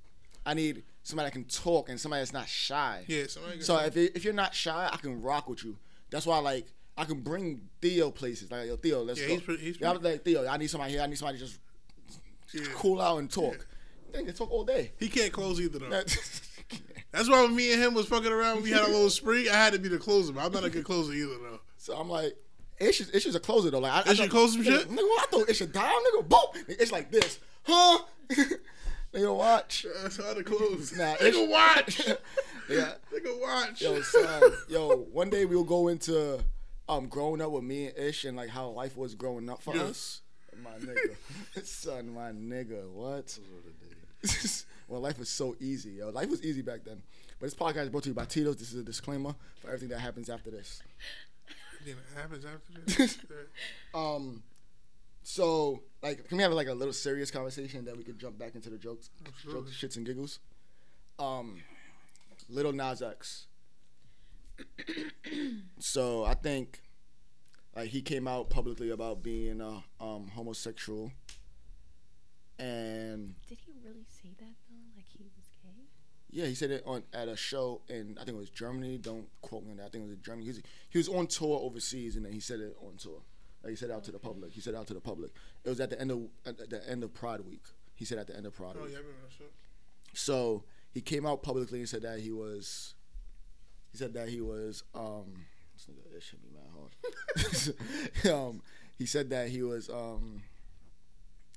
[0.47, 3.05] I need somebody that can talk and somebody that's not shy.
[3.07, 5.77] Yeah, somebody So if you- if you're not shy, I can rock with you.
[6.11, 6.67] That's why like
[6.99, 8.51] I can bring Theo places.
[8.51, 9.33] Like yo, Theo, let's Yeah, go.
[9.35, 10.47] he's pretty- he's yeah, I'm like Theo.
[10.47, 11.03] I need somebody here.
[11.03, 11.59] I need somebody to just
[12.53, 12.63] Yeah.
[12.75, 13.67] cool out and talk.
[14.13, 14.93] They can talk all day.
[14.99, 15.89] He can't close either though.
[17.11, 19.49] That's why when me and him was fucking around, we had a little spree.
[19.49, 21.61] I had to be the closer, but I'm not a good closer either though.
[21.77, 22.37] so I'm like.
[22.81, 23.81] Ish is, a closer though.
[23.81, 24.89] Like I, I Ish should close some shit?
[24.89, 26.29] Nigga, what I thought Ish should down, nigga.
[26.29, 26.65] Boom.
[26.69, 27.99] It's like this, huh?
[29.13, 29.85] nigga, watch.
[30.03, 30.97] That's how to close.
[30.97, 32.07] Nah, Nigga, Ish- watch.
[32.71, 32.93] Yeah.
[33.13, 33.83] Nigga, watch.
[33.83, 36.39] Yo, son, yo, one day we'll go into
[36.89, 39.75] um growing up with me and Ish and like how life was growing up for
[39.77, 39.85] Yeah.
[39.85, 40.23] us.
[40.63, 41.65] My nigga.
[41.65, 43.39] son, my nigga, what?
[44.89, 46.11] well, life was so easy, yo.
[46.11, 47.03] Life was easy back then.
[47.39, 48.57] But this podcast is brought to you by Tito's.
[48.57, 50.83] This is a disclaimer for everything that happens after this.
[51.87, 53.19] Know, it happens after this.
[53.95, 54.43] Um,
[55.23, 58.55] so like, can we have like a little serious conversation that we could jump back
[58.55, 59.11] into the jokes,
[59.51, 60.41] jokes, shits and giggles?
[61.19, 61.61] Um,
[62.49, 63.47] Lil Nas X.
[65.79, 66.81] so I think,
[67.77, 71.13] like, he came out publicly about being a um, homosexual,
[72.59, 74.97] and Did he really say that though?
[74.97, 75.85] Like he was gay?
[76.31, 78.99] yeah, he said it on at a show in I think it was Germany.
[78.99, 79.87] Don't quote me on that.
[79.87, 80.45] I think it was in Germany.
[80.45, 83.21] He was, he was on tour overseas, and then he said it on tour.
[83.63, 84.53] Like he said it out to the public.
[84.53, 85.31] He said it out to the public.
[85.65, 87.63] It was at the end of at the end of Pride Week.
[87.95, 88.93] He said at the end of Pride Oh Week.
[88.93, 89.53] yeah, I remember that shit.
[90.15, 92.95] So he came out publicly and said that he was.
[93.93, 94.83] He said that he was.
[94.95, 96.71] Um, this nigga, should be mad
[98.25, 98.35] hard.
[98.35, 98.63] um,
[98.99, 100.43] he said that he was um,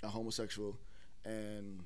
[0.03, 0.77] a homosexual,
[1.25, 1.79] and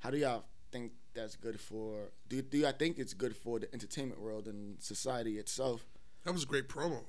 [0.00, 2.10] how do y'all think that's good for?
[2.28, 5.84] Do do y'all think it's good for the entertainment world and society itself?
[6.24, 7.04] That was a great promo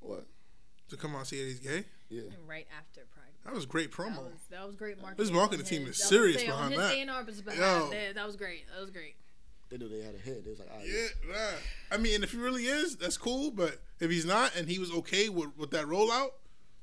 [0.00, 0.24] What?
[0.88, 1.84] to come out and see that he's gay.
[2.08, 2.22] Yeah.
[2.46, 3.24] Right after Pride.
[3.44, 4.24] That was great That promo.
[4.24, 5.22] was that was great marketing.
[5.22, 6.94] His marketing team is serious behind that.
[6.94, 7.90] A&R behind Yo.
[7.90, 8.14] that.
[8.14, 8.64] That was great.
[8.72, 9.16] That was great.
[9.70, 10.44] They knew they had a hit.
[10.44, 11.56] They was like, all right, Yeah, nah.
[11.90, 13.50] I mean, if he really is, that's cool.
[13.50, 16.30] But if he's not, and he was okay with, with that rollout,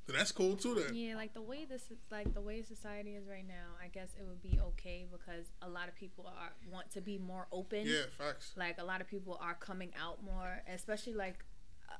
[0.08, 0.76] then that's cool too.
[0.76, 3.76] Then Yeah, like the way this is like the way society is right now.
[3.84, 7.18] I guess it would be okay because a lot of people are want to be
[7.18, 7.86] more open.
[7.86, 8.54] yeah, facts.
[8.58, 11.46] Like a lot of people are coming out more, especially like
[11.90, 11.94] uh,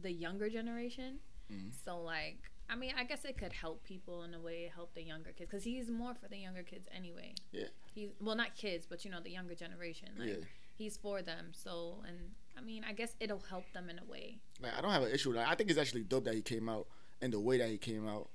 [0.00, 1.18] the younger generation.
[1.52, 1.68] Mm-hmm.
[1.84, 5.02] So like, I mean, I guess it could help people in a way, help the
[5.02, 7.34] younger kids, because he's more for the younger kids anyway.
[7.52, 7.66] Yeah.
[7.94, 10.08] He's well, not kids, but you know, the younger generation.
[10.18, 10.34] Like, Yeah.
[10.78, 11.48] He's for them.
[11.52, 12.16] So, and
[12.56, 14.38] I mean, I guess it'll help them in a way.
[14.60, 15.48] Like I don't have an issue with that.
[15.48, 16.86] I think it's actually dope that he came out
[17.20, 18.28] and the way that he came out.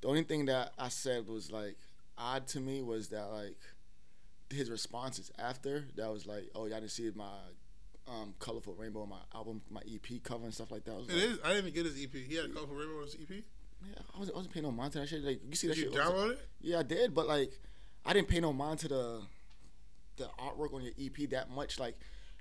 [0.00, 1.76] The only thing that I said was like
[2.16, 3.58] odd to me was that like
[4.50, 7.30] his responses after that was like, oh y'all didn't see my
[8.08, 10.92] um, colorful rainbow on my album, my EP cover and stuff like that.
[10.92, 11.38] I was It like, is.
[11.44, 12.12] I didn't even get his EP.
[12.14, 13.42] He had a colorful rainbow on his EP.
[13.88, 15.22] Yeah, I wasn't, I wasn't paying no mind to that shit.
[15.24, 16.00] Like you see Did that you shit.
[16.00, 16.48] all the- download it?
[16.60, 17.58] Yeah, I did, but like
[18.04, 19.22] I didn't pay no mind to the
[20.16, 21.78] the artwork on your EP that much.
[21.80, 21.96] Like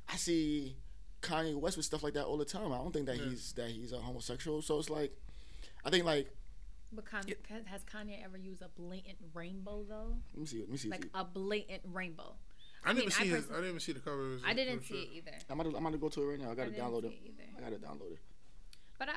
[0.09, 0.75] I see
[1.21, 2.71] Kanye West with stuff like that all the time.
[2.73, 3.25] I don't think that Yeah.
[3.29, 4.61] he's that he's a homosexual.
[4.61, 5.11] So it's like
[5.85, 6.27] I think like
[6.91, 7.23] But Con-
[7.65, 10.17] has Kanye ever used a blatant rainbow though?
[10.33, 10.89] let me see let me see.
[10.89, 12.35] Like a blatant rainbow.
[12.83, 13.45] I didn't mean, even see his.
[13.51, 14.39] I didn't even see the cover.
[14.45, 15.37] I didn't see his it either.
[15.51, 16.51] I'm gonna I'm gonna go to it right now.
[16.51, 17.33] I gotta didn't download see it.
[17.39, 17.49] it.
[17.57, 18.19] I gotta download it.
[18.97, 19.15] But I, I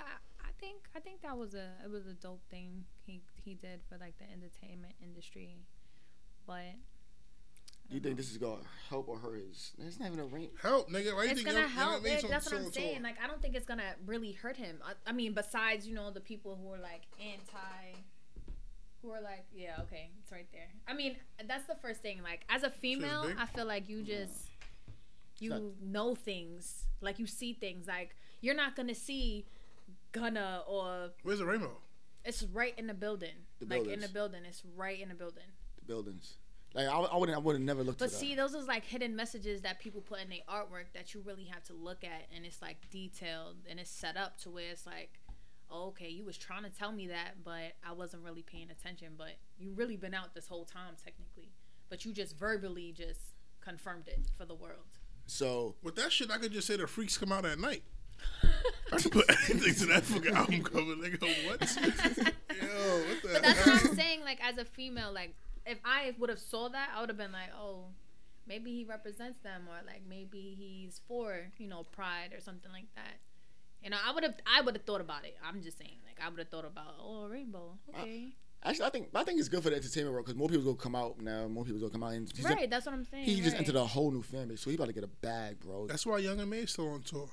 [0.64, 3.96] think, I think that was a, it was a dope thing he he did for
[3.98, 5.56] like the entertainment industry.
[6.46, 6.74] But
[7.88, 9.72] Do you think this is gonna help or hurt his?
[9.78, 10.50] It's not even a rain.
[10.62, 11.14] Help, nigga.
[11.14, 12.02] Why it's think gonna Young- Young help.
[12.02, 12.72] made It, some- that's what I'm tour?
[12.72, 13.02] saying.
[13.02, 14.78] Like, I don't think it's gonna really hurt him.
[14.84, 17.98] I, I mean, besides you know the people who are like anti,
[19.02, 20.68] who are like, yeah, okay, it's right there.
[20.88, 22.22] I mean, that's the first thing.
[22.22, 23.26] Like, as a female.
[23.38, 24.48] I feel like you just
[25.40, 26.84] you not- know things.
[27.00, 27.86] Like you see things.
[27.86, 29.46] Like you're not gonna see
[30.14, 31.76] Gunna or Where's the rainbow?
[32.24, 33.34] it's right in the building.
[33.60, 34.42] The like in the building.
[34.48, 35.44] It's right in the building.
[35.78, 36.34] The buildings.
[36.72, 38.40] Like I, I wouldn't I would have never looked But see, that.
[38.42, 41.62] those is like hidden messages that people put in their artwork that you really have
[41.64, 45.20] to look at, and it's like detailed and it's set up to where it's like,
[45.70, 49.08] oh, okay, you was trying to tell me that, but I wasn't really paying attention.
[49.18, 51.52] But you really been out this whole time technically,
[51.90, 53.20] but you just verbally just
[53.60, 54.98] confirmed it for the world.
[55.26, 57.82] So With that shit, I could just say the freaks come out at night.
[58.92, 60.94] I could put anything to that fucking album cover.
[60.96, 61.60] They go, what?
[61.76, 64.20] Yo, what the But that's what I'm saying.
[64.24, 65.34] Like as a female, like
[65.66, 67.86] if I would have saw that, I would have been like, oh,
[68.46, 72.86] maybe he represents them, or like maybe he's for you know pride or something like
[72.94, 73.18] that.
[73.82, 75.36] You know, I would have I would have thought about it.
[75.46, 78.28] I'm just saying, like I would have thought about oh rainbow, okay,
[78.64, 80.76] actually, I think I think it's good for the entertainment world because more people's gonna
[80.76, 81.48] come out now.
[81.48, 82.12] More people's gonna come out.
[82.12, 82.68] And he's right.
[82.70, 83.24] That's what I'm saying.
[83.24, 85.60] he just entered a whole new fan base, so he about to get a bag,
[85.60, 85.86] bro.
[85.86, 87.28] That's why Young M.A still on tour.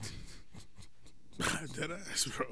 [1.76, 2.46] Dead ass, bro.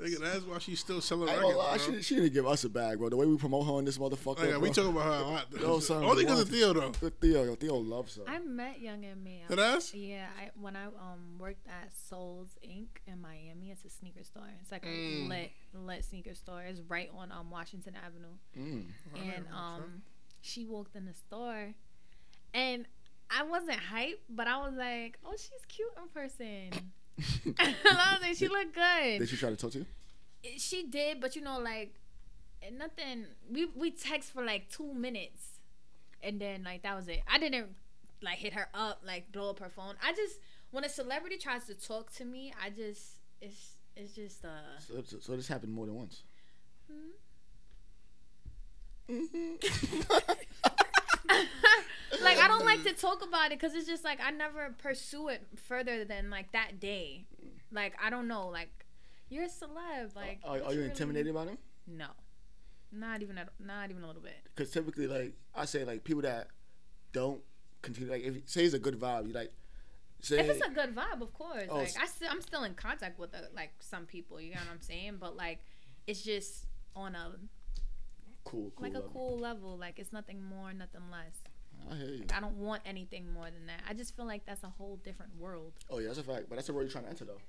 [0.00, 1.96] Nigga, that's why she's still selling I ain't records, gonna lie, bro.
[1.96, 3.08] she, she didn't give us a bag, bro.
[3.08, 4.36] The way we promote her in this motherfucker.
[4.38, 4.72] Nigga, we bro.
[4.84, 5.46] talk about her a lot.
[5.60, 6.48] Yo, son, Only because of?
[6.48, 6.92] Theo, though.
[6.92, 8.22] Theo, yo, Theo loves her.
[8.28, 9.42] I met Young M.A.
[9.48, 9.92] Dead ass?
[9.92, 12.86] Yeah, I when I um worked at Souls Inc.
[13.08, 13.70] in Miami.
[13.72, 14.48] It's a sneaker store.
[14.62, 15.28] It's like a Mm.
[15.28, 16.62] lit lit sneaker store.
[16.62, 18.36] It's right on um Washington Avenue.
[18.56, 18.84] Mm.
[19.16, 20.02] And um
[20.40, 21.74] she walked in the store,
[22.54, 22.86] and
[23.30, 26.90] I wasn't hyped, but I was like, oh, she's cute in person.
[27.58, 29.86] I was like, she looked good Did she try to talk to you?
[30.56, 31.94] she did, but you know, like
[32.72, 33.26] nothing.
[33.50, 35.60] We we text for like two minutes,
[36.22, 37.20] and then like that was it.
[37.30, 37.68] I didn't
[38.22, 39.96] like hit her up, like blow up her phone.
[40.02, 40.38] I just
[40.70, 44.78] when a celebrity tries to talk to me, I just it's it's just uh.
[44.78, 46.22] So, so, so this happened more than once.
[52.22, 55.28] like I don't like to talk about it because it's just like I never pursue
[55.28, 57.26] it further than like that day.
[57.72, 58.68] Like I don't know, like
[59.28, 60.14] you're a celeb.
[60.16, 61.58] Like Are, are you really- intimidated by them?
[61.86, 62.06] No,
[62.92, 64.36] not even a, not even a little bit.
[64.54, 66.48] Because typically, like I say, like people that
[67.12, 67.40] don't
[67.82, 69.52] continue, like if say it's a good vibe, you like
[70.20, 71.64] say If it's a good vibe, of course.
[71.68, 74.40] Oh, like I still, I'm still in contact with uh, like some people.
[74.40, 75.16] You know what I'm saying?
[75.20, 75.60] But like,
[76.06, 76.66] it's just
[76.96, 77.32] on a
[78.44, 79.10] cool, cool, like a level.
[79.12, 79.76] cool level.
[79.78, 81.36] Like it's nothing more, nothing less.
[81.90, 82.18] I hear you.
[82.20, 83.80] Like, I don't want anything more than that.
[83.88, 85.72] I just feel like that's a whole different world.
[85.90, 86.46] Oh yeah, that's a fact.
[86.48, 87.40] But that's the world you're trying to enter, though.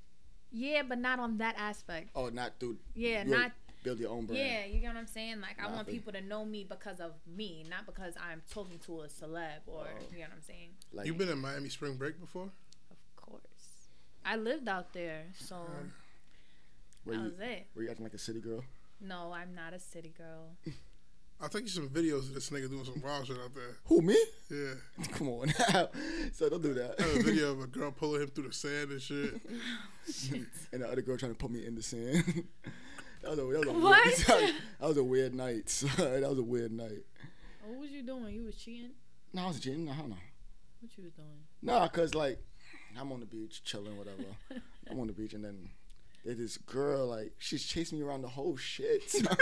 [0.51, 2.09] Yeah, but not on that aspect.
[2.15, 2.77] Oh, not through.
[2.93, 3.51] Yeah, not.
[3.83, 4.41] build your own brand.
[4.41, 5.41] Yeah, you get what I'm saying?
[5.41, 8.15] Like I Nah, I want feel- people to know me because of me, not because
[8.17, 10.03] I'm talking to a celeb or oh.
[10.11, 10.69] you know what I'm saying.
[10.93, 12.49] Like You've been in Miami spring break before?
[12.91, 13.89] Of course,
[14.25, 15.65] I lived out there, so
[17.05, 17.67] where that you, was it.
[17.73, 18.63] where you acting like a city girl.
[19.01, 20.55] No, I'm not a city girl.
[21.41, 23.77] I'll take you some videos of this nigga doing some wild shit out there.
[23.85, 24.15] Who me?
[24.51, 24.73] Yeah.
[25.13, 25.89] Come on, now.
[26.33, 26.95] so don't do that.
[26.99, 29.41] I have a video of a girl pulling him through the sand and shit.
[30.13, 30.45] shit.
[30.71, 32.43] and the other girl trying to put me in the sand.
[33.23, 34.05] that was a, that was a What?
[34.05, 35.65] Weird, that was a weird night.
[35.97, 37.05] that was a weird night.
[37.65, 38.35] What was you doing?
[38.35, 38.91] You was cheating?
[39.33, 39.89] No, I was cheating.
[39.89, 40.15] I don't know.
[40.79, 41.27] What you was doing?
[41.63, 42.39] Nah, cause like
[42.99, 44.23] I'm on the beach chilling, whatever.
[44.89, 45.69] I'm on the beach, and then
[46.25, 49.09] there's this girl like she's chasing me around the whole shit.
[49.09, 49.25] son.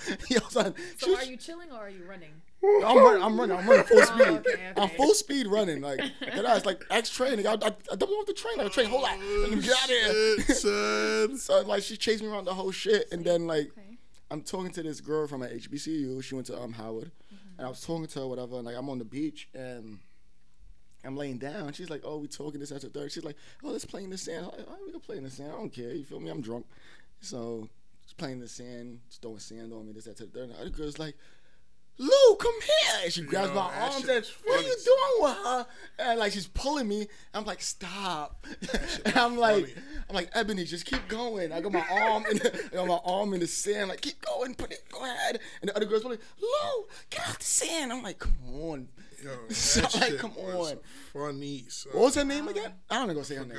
[0.30, 2.30] Yo, son, So she- are you chilling or are you running?
[2.62, 3.22] I'm running.
[3.22, 3.56] I'm running.
[3.56, 4.26] I'm running full speed.
[4.26, 5.80] Oh, okay, I'm full speed running.
[5.80, 6.44] Like that.
[6.46, 7.46] I was like X training.
[7.46, 7.56] I, I,
[7.92, 8.56] I doubled off the train.
[8.58, 8.88] Like the train.
[8.90, 9.42] Hold on.
[9.42, 10.54] Let me get out of here.
[10.54, 11.38] Son.
[11.38, 13.96] So like she chased me around the whole shit, and then like Okay.
[14.30, 16.22] I'm talking to this girl from at HBCU.
[16.22, 17.10] She went to um Howard,
[17.58, 18.56] and I was talking to her whatever.
[18.56, 19.98] And like I'm on the beach and
[21.04, 21.72] I'm laying down.
[21.72, 23.12] She's like, "Oh, we talking this after third.
[23.12, 24.46] She's like, "Oh, let's play in the sand.
[24.46, 25.52] I'm like, oh, we can play in the sand.
[25.52, 25.92] I don't care.
[25.92, 26.30] You feel me?
[26.30, 26.66] I'm drunk."
[27.20, 27.68] So
[28.04, 29.92] just playing in the sand, just throwing sand on me.
[29.92, 30.48] This that to the third.
[30.50, 31.16] And the other girl's like.
[32.00, 33.00] Lou, come here!
[33.04, 35.66] And she grabs Yo, my arms and what are you doing with her?
[35.98, 37.08] And like she's pulling me.
[37.34, 38.46] I'm like, stop.
[39.04, 39.84] and I'm like, funny.
[40.08, 41.52] I'm like, Ebony, just keep going.
[41.52, 43.90] I got my arm in the, I got my arm in the sand.
[43.90, 45.40] Like, keep going, put it, go ahead.
[45.60, 47.92] And the other girls like, Lou, get out the sand.
[47.92, 48.88] I'm like, come on.
[49.22, 50.78] Yo, So, that like, come was on.
[51.12, 51.64] funny.
[51.68, 51.92] Son.
[51.92, 52.72] What was her name again?
[52.90, 53.58] I don't know gonna say her name.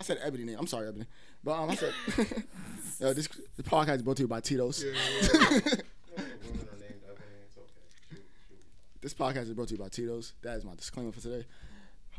[0.00, 0.56] I said Ebony name.
[0.58, 1.06] I'm sorry, Ebony.
[1.44, 1.92] But um, I said,
[3.00, 4.82] Yo, this the podcast is brought to you by Tito's.
[4.82, 7.42] Yeah, Women are named Ebony.
[7.44, 7.82] It's okay.
[8.10, 8.60] Shoot, shoot.
[9.00, 10.32] This podcast is brought to you by Tito's.
[10.42, 11.44] That is my disclaimer for today.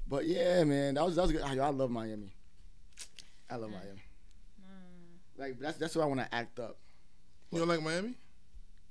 [0.07, 1.41] But yeah, man, that was that was good.
[1.43, 2.33] Ah, yo, I love Miami.
[3.49, 4.01] I love Miami.
[5.37, 6.77] Like that's that's why I want to act up.
[7.51, 8.13] You don't like Miami?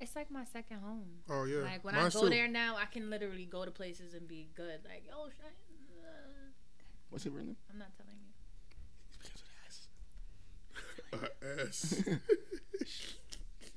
[0.03, 1.23] It's like my second home.
[1.29, 1.59] Oh yeah.
[1.59, 2.29] Like when Mine I go too.
[2.29, 4.81] there now, I can literally go to places and be good.
[4.83, 6.51] Like, oh, should I, uh,
[7.09, 7.55] What's it real name?
[7.71, 8.31] I'm not telling you.
[11.13, 12.03] Uh, ass.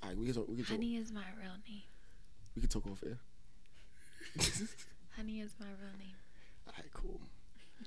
[0.02, 1.82] All right, we can talk, we can talk, Honey is my real name.
[2.56, 3.18] we can talk off air.
[5.16, 6.16] Honey is my real name.
[6.66, 7.20] All right, cool.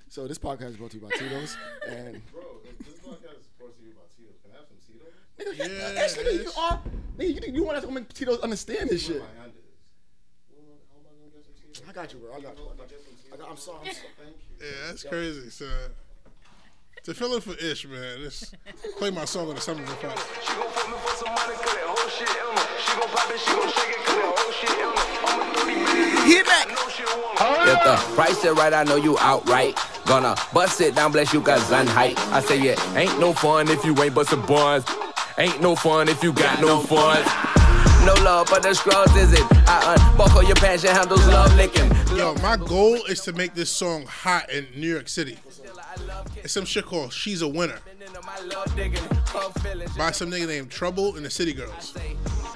[0.07, 1.55] So this podcast is brought to you by Tito's,
[1.87, 2.41] and Bro,
[2.79, 4.37] this podcast is brought to you by Tito's.
[4.41, 5.13] Can I have some Tito's?
[5.37, 6.81] nigga, Yeah, actually, you are,
[7.17, 9.17] nigga, you, you want us to make Tito's understand this shit.
[9.21, 9.63] Where my hand is.
[10.51, 11.89] Well, How am I gonna get some Tito's?
[11.89, 12.29] I got you, bro.
[12.33, 12.63] I got you.
[12.65, 12.97] I got, you.
[13.33, 13.79] I got I'm sorry.
[13.87, 14.07] I'm sorry.
[14.17, 14.65] Thank you.
[14.65, 15.69] Yeah, that's crazy, son.
[17.03, 18.53] To fill in for Ish, man, this
[18.97, 20.09] play my song in the summer before.
[20.09, 22.67] She gon' fuck me for some money, cause that whole shit in her.
[22.83, 24.99] She gon' pop it, she gon' shake it, cause that whole shit in her.
[25.25, 26.67] I'ma throw these Hit back.
[26.67, 29.79] I know she want If the price is right, I know you outright.
[30.05, 32.19] Gonna bust it down, bless you, got Zun height.
[32.33, 34.83] I say, yeah, ain't no fun if you ain't bustin' buns.
[35.37, 37.23] Ain't no fun if you got no fun.
[38.05, 39.45] No love for the scrubs, is it?
[39.67, 41.89] I unbuckle your pants, your handles love licking.
[42.17, 45.37] Yo, my goal is to make this song hot in New York City.
[46.49, 47.77] It's some shit called "She's a Winner"
[49.95, 51.93] by some nigga named Trouble and the City Girls.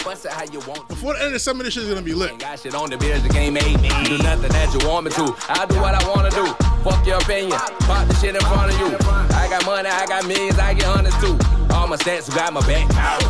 [0.04, 0.90] Bust it how you want.
[0.90, 2.32] Before the end of the summer, this shit's gonna be lit.
[2.32, 3.90] I got shit on the beers, the game ain't me.
[4.06, 5.36] Do nothing that you want me to.
[5.48, 6.46] I do what I wanna do.
[6.82, 7.52] Fuck your opinion.
[7.86, 8.98] Pop the shit in front of you.
[9.38, 11.38] I got money, I got millions, I get hundreds too.
[11.70, 12.90] All my stats got my back.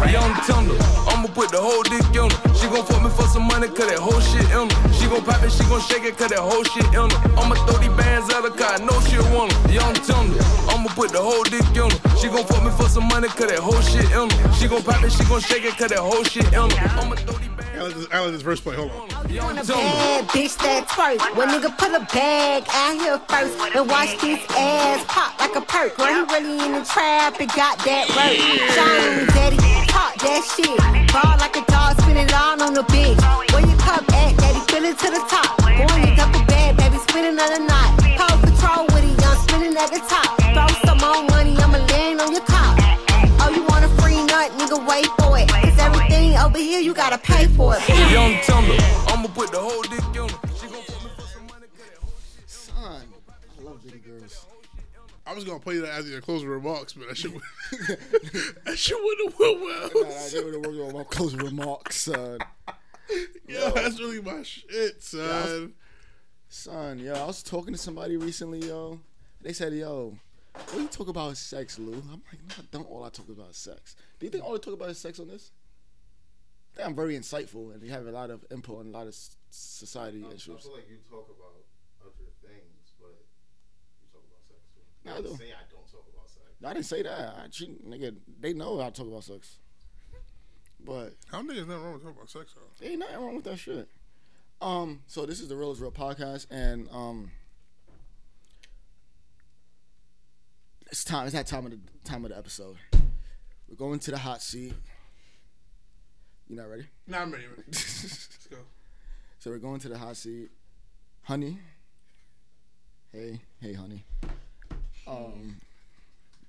[0.10, 0.80] Young Thunder,
[1.12, 2.56] I'ma put the whole dick in her.
[2.56, 4.94] She gon' fuck me for some money, cause that whole shit in her.
[4.96, 7.20] She gon' pop it, she gon' shake it, cause that whole shit in her.
[7.36, 9.72] I'ma throw these bands at her, cause I know she want her.
[9.72, 12.18] Young Thunder, I'ma put the whole dick in her.
[12.18, 14.54] She gon' fuck me for some money, cause that whole shit in her.
[14.54, 16.90] She gon' pop it, she gon' shake it, cause that whole shit in her.
[17.00, 17.74] I'ma throw these bands.
[17.74, 18.76] I let this, I verse play.
[18.76, 19.10] Hold on.
[19.12, 21.18] Oh, young a bad bitch that twerk.
[21.36, 25.62] When nigga put a bag out here first and watch this ass pop like a
[25.62, 25.98] perk.
[25.98, 28.38] When he really in the trap and got that work.
[28.78, 29.58] Shine daddy,
[29.90, 30.78] talk that shit.
[31.12, 33.18] Ball like a dog, spin it all on the bitch.
[33.52, 35.58] Where your cup at, daddy, fill it to the top.
[35.58, 37.90] Go on your double bag, baby, spinning on the knot.
[38.22, 40.43] Pole control with it, young spinning at the top.
[44.94, 45.48] Wait for it.
[45.50, 47.90] Cause everything over here, you gotta pay for it.
[48.12, 48.78] Young Thunder,
[49.08, 50.56] I'ma put the whole dick in her.
[50.56, 52.14] She gon' fuck me for some money, cause that whole
[52.46, 53.02] Son,
[53.60, 54.46] I love City Girls.
[55.26, 57.42] I was gonna play that as your closing remarks, but that shit, would-
[58.66, 59.90] that shit wouldn't have went well.
[59.96, 62.38] Nah, nah, they would have worked on my closing remarks, son.
[63.48, 65.74] Yo, that's really my shit, son.
[66.50, 69.00] Son, yo, I was talking to somebody recently, yo.
[69.42, 70.14] They said, yo,
[70.54, 71.94] what do you talk about sex, Lou?
[71.94, 73.96] I'm like, no, I don't all I talk about is sex.
[74.24, 75.52] Do you think all I talk about is sex on this?
[76.72, 79.06] I think I'm very insightful and you have a lot of input on a lot
[79.06, 79.14] of
[79.50, 81.60] society I, I feel like you talk about
[82.02, 83.20] other things, but
[84.00, 84.80] you talk about sex too.
[85.04, 85.36] No, I I do.
[85.36, 86.46] say I don't talk about sex.
[86.62, 87.20] No, I didn't say that.
[87.20, 89.58] I, she, nigga, they know I talk about sex.
[90.80, 92.88] But I don't think there's nothing wrong with talking about sex, though.
[92.88, 93.90] ain't nothing wrong with that shit.
[94.62, 97.32] Um, so this is the Real is Real podcast, and um,
[100.90, 101.26] it's time.
[101.26, 102.78] It's that time of the time of the episode.
[103.74, 104.76] We're going to the hot seat.
[106.48, 106.86] You not ready?
[107.08, 107.46] Nah, I'm ready.
[107.48, 107.56] man.
[107.70, 108.58] Let's go.
[109.40, 110.52] So we're going to the hot seat.
[111.24, 111.58] Honey.
[113.12, 114.06] Hey, hey, honey.
[115.08, 115.56] Um,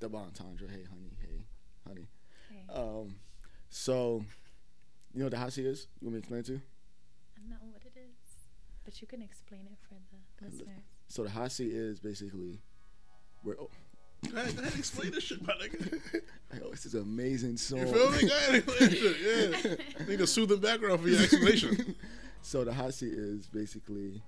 [0.00, 0.68] double entendre.
[0.68, 1.12] Hey, honey.
[1.18, 1.40] Hey,
[1.88, 2.08] honey.
[2.50, 2.74] Hey.
[2.74, 3.14] Um,
[3.70, 4.22] so
[5.14, 5.86] you know what the hot seat is?
[6.02, 6.62] You want me to explain it to you?
[7.38, 8.16] I know what it is,
[8.84, 10.84] but you can explain it for the listeners.
[11.08, 12.60] So the hot seat is basically
[13.42, 13.56] where.
[13.58, 13.70] Oh,
[14.30, 16.00] Go ahead, go ahead, explain this shit, my nigga.
[16.64, 17.80] oh, this is an amazing song.
[17.80, 18.28] You feel me?
[18.28, 19.80] Go ahead, explain this shit.
[20.00, 20.06] Yeah.
[20.08, 21.94] Need a soothing background for your explanation.
[22.42, 24.22] so the hot seat is basically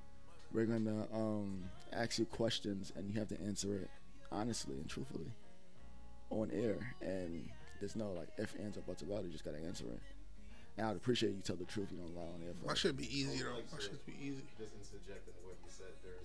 [0.53, 3.91] we're gonna um, ask you questions and you have to answer it
[4.33, 5.33] honestly and truthfully
[6.31, 6.95] on air.
[7.01, 7.49] And
[7.81, 9.27] there's no like if, ands, or buts about it.
[9.27, 10.01] You just gotta answer it.
[10.79, 11.89] And I'd appreciate you tell the truth.
[11.91, 12.53] You don't lie on air.
[12.67, 13.57] My shit be easy, though.
[13.73, 14.45] My shit be easy.
[14.61, 16.21] Just interjecting what you said, there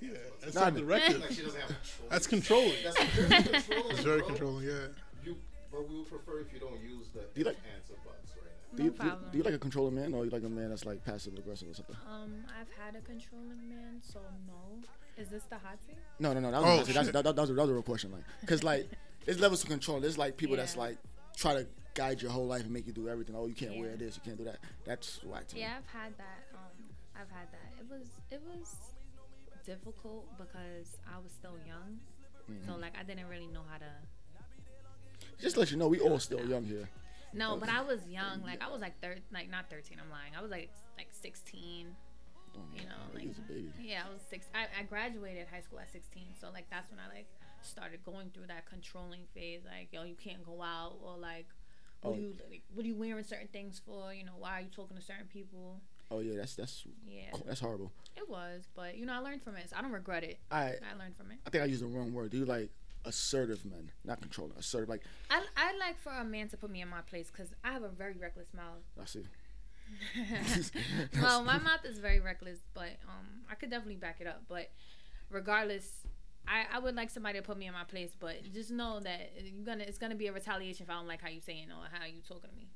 [0.00, 0.10] Yeah,
[0.42, 1.20] that's not the record.
[1.20, 2.08] Like she doesn't have control.
[2.10, 2.74] That's controlling.
[2.84, 3.90] That's controlling.
[3.90, 4.28] It's very bro.
[4.28, 4.72] controlling, yeah.
[5.24, 5.36] You,
[5.70, 8.76] but we would prefer if you don't use the you like- if, ands, right now.
[8.76, 9.30] Do you, do, No you, problem.
[9.32, 11.68] do you like a controlling man or you like a man that's like passive aggressive
[11.70, 11.96] or something?
[12.10, 14.78] Um, I've had a controlling man, so no.
[15.20, 15.96] Is this the hot seat?
[16.18, 16.50] No, no, no.
[16.50, 18.12] That was, Oh, that's, that's, that, that, that was, a- that was a real question.
[18.12, 18.88] Like, cause like
[19.26, 20.00] there's levels of control.
[20.00, 20.96] There's like people that's like
[21.36, 23.34] try to guide your whole life and make you do everything.
[23.36, 24.58] Oh, you can't wear this, you can't do that.
[24.86, 25.62] That's whack to me.
[25.62, 26.46] Yeah, I've had that.
[26.54, 26.84] Um,
[27.16, 27.72] I've had that.
[27.80, 28.74] It was it was
[29.64, 31.98] difficult because I was still young,
[32.66, 32.80] so Mm-hmm.
[32.82, 33.90] like I didn't really know how to.
[35.40, 36.88] Just let you know, we all still young here.
[37.32, 38.42] No, but I was young.
[38.42, 39.98] Like I was like thir- like not thirteen.
[40.02, 40.32] I'm lying.
[40.36, 41.94] I was like like sixteen.
[42.56, 43.70] Oh, You know, like was a baby.
[43.80, 44.46] yeah, I was six.
[44.54, 47.28] I, I graduated high school at sixteen, so like that's when I like
[47.62, 49.60] started going through that controlling phase.
[49.64, 51.46] Like yo, you can't go out or like.
[52.02, 52.14] What Oh.
[52.14, 54.14] are you like, what are you wearing certain things for?
[54.14, 55.82] You know, why are you talking to certain people?
[56.10, 57.36] Oh yeah, that's that's Yeah.
[57.46, 57.92] that's horrible.
[58.16, 59.70] It was, but you know, I learned from it.
[59.70, 60.38] So I don't regret it.
[60.50, 61.38] I I learned from it.
[61.46, 62.30] I think I used the wrong word.
[62.30, 62.70] Do you like
[63.04, 64.56] assertive men, not controlling?
[64.58, 67.54] Assertive, like I I like for a man to put me in my place because
[67.64, 68.82] I have a very reckless mouth.
[69.00, 69.24] I see.
[71.20, 74.42] well, my mouth is very reckless, but um, I could definitely back it up.
[74.48, 74.70] But
[75.30, 76.06] regardless,
[76.46, 78.10] I, I would like somebody to put me in my place.
[78.18, 81.22] But just know that you're gonna it's gonna be a retaliation if I don't like
[81.22, 82.68] how you saying or how you talking to me.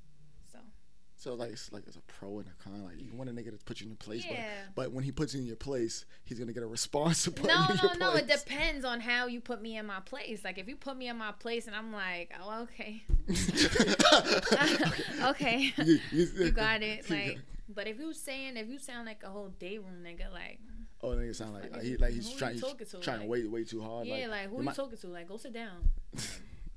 [1.17, 2.85] So like it's like it's a pro and a con.
[2.85, 4.45] Like you want a nigga to put you in your place, Yeah.
[4.75, 7.31] but but when he puts you in your place, he's gonna get a response to
[7.33, 8.15] put No, you in no, your no.
[8.15, 10.43] It depends on how you put me in my place.
[10.45, 13.05] Like if you put me in my place and I'm like, oh okay,
[15.25, 17.09] okay, You- you- you got it.
[17.09, 17.39] Like,
[17.69, 20.59] but if you saying if you sound like a whole day room nigga, like
[21.03, 22.99] Oh, nigga sound like, like he like he's trying he's to?
[23.01, 24.07] trying Like- wait way too hard.
[24.07, 25.07] yeah, like, who you might- talking to?
[25.09, 25.89] Like go sit down.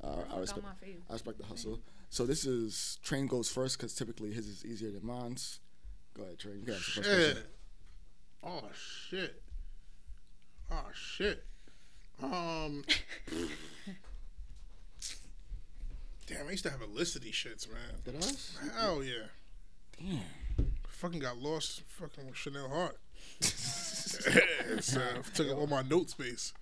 [0.03, 0.65] Uh, I respect.
[1.09, 1.79] I respect the hustle.
[2.09, 5.59] So this is train goes first because typically his is easier than mine's.
[6.15, 6.59] Go ahead, train.
[6.59, 7.37] You can first Shit.
[8.43, 9.41] Oh shit.
[10.71, 11.43] Oh shit.
[12.21, 12.83] Um.
[16.27, 18.01] Damn, I used to have a list of these shits, man.
[18.03, 18.57] Did us?
[18.77, 19.27] Hell yeah.
[19.97, 20.19] Damn.
[20.89, 22.97] Fucking got lost fucking with Chanel Hart.
[23.39, 26.53] it's, uh, took up all my note space.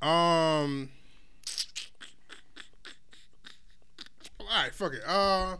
[0.00, 0.90] Um.
[4.52, 5.00] All right, fuck it.
[5.06, 5.56] Uh,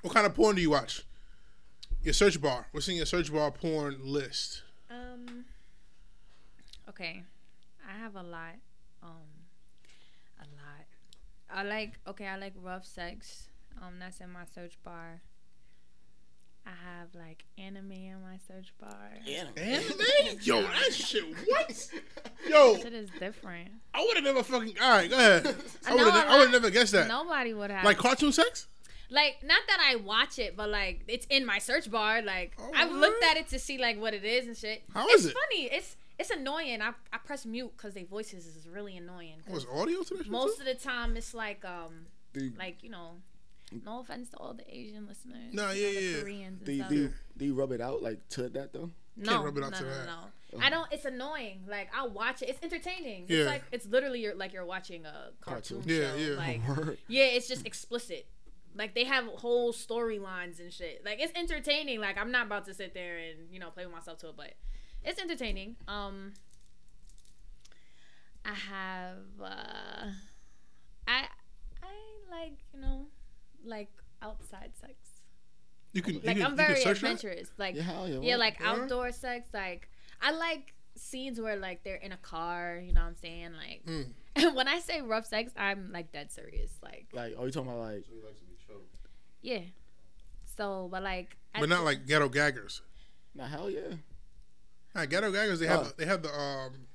[0.00, 1.02] what kind of porn do you watch?
[2.02, 2.66] Your search bar.
[2.72, 4.62] What's in your search bar porn list?
[4.90, 5.44] Um.
[6.88, 7.24] Okay,
[7.86, 8.54] I have a lot.
[9.02, 9.28] Um,
[10.40, 10.86] a lot.
[11.50, 11.98] I like.
[12.06, 13.48] Okay, I like rough sex.
[13.82, 15.20] Um, that's in my search bar.
[16.66, 19.10] I have like anime in my search bar.
[19.28, 20.38] Anime?
[20.42, 21.24] Yo, that shit.
[21.46, 21.88] What?
[22.48, 23.70] Yo, Shit is different.
[23.92, 24.74] I would have never fucking.
[24.80, 25.46] All right, go ahead.
[25.86, 26.14] I would have.
[26.24, 27.08] a I would have never guessed that.
[27.08, 27.84] Nobody would have.
[27.84, 28.68] Like cartoon sex?
[29.10, 32.22] like not that I watch it, but like it's in my search bar.
[32.22, 34.82] Like I've looked at it to see like what it is and shit.
[34.92, 35.34] How it's is it?
[35.34, 35.64] funny.
[35.66, 36.80] It's it's annoying.
[36.80, 39.36] I, I press mute because their voices is really annoying.
[39.50, 40.28] Was audio to that?
[40.28, 40.62] Most too?
[40.62, 43.16] of the time it's like um The- like you know,
[43.84, 45.52] no offense to all the Asian listeners.
[45.52, 46.20] No, you yeah, know, the yeah.
[46.20, 46.88] Koreans Do you, stuff.
[46.90, 48.90] do, you, do you rub it out like to that though?
[49.16, 50.06] No, rub it no, out no, to no, that.
[50.06, 50.60] no.
[50.60, 50.86] I don't.
[50.92, 51.60] It's annoying.
[51.68, 52.48] Like I watch it.
[52.48, 53.26] It's entertaining.
[53.28, 53.38] Yeah.
[53.38, 55.82] It's like it's literally you're, like you're watching a cartoon, Cartoon.
[55.86, 56.16] Yeah, show.
[56.16, 56.36] yeah.
[56.36, 58.26] Like yeah, it's just explicit.
[58.76, 61.02] Like they have whole storylines and shit.
[61.04, 62.00] Like it's entertaining.
[62.00, 64.36] Like I'm not about to sit there and you know play with myself to it,
[64.36, 64.54] but
[65.02, 65.76] it's entertaining.
[65.86, 66.32] Um,
[68.44, 70.06] I have uh,
[71.06, 71.26] I
[71.82, 73.06] I like you know
[73.64, 73.88] like
[74.22, 74.94] outside sex.
[75.92, 76.14] You can.
[76.16, 77.12] Like you can, I'm very search that?
[77.12, 77.48] adventurous.
[77.58, 78.70] Like Yeah, hell yeah, yeah, like Yeah.
[78.72, 79.48] outdoor sex.
[79.54, 79.88] Like
[80.20, 82.80] I like scenes where like they're in a car.
[82.84, 83.50] You know what I'm saying?
[83.56, 84.54] Like Mm.
[84.56, 86.72] when I say rough sex, I'm like dead serious.
[86.82, 88.04] Like Like, oh, you talking about like?
[89.42, 89.60] yeah.
[90.56, 92.82] So, but like, But not the- like ghetto gaggers.
[93.34, 93.94] Nah, hell yeah.
[94.94, 95.58] Nah, ghetto gaggers.
[95.58, 95.80] They have.
[95.86, 95.92] Oh.
[95.96, 96.86] They have the um,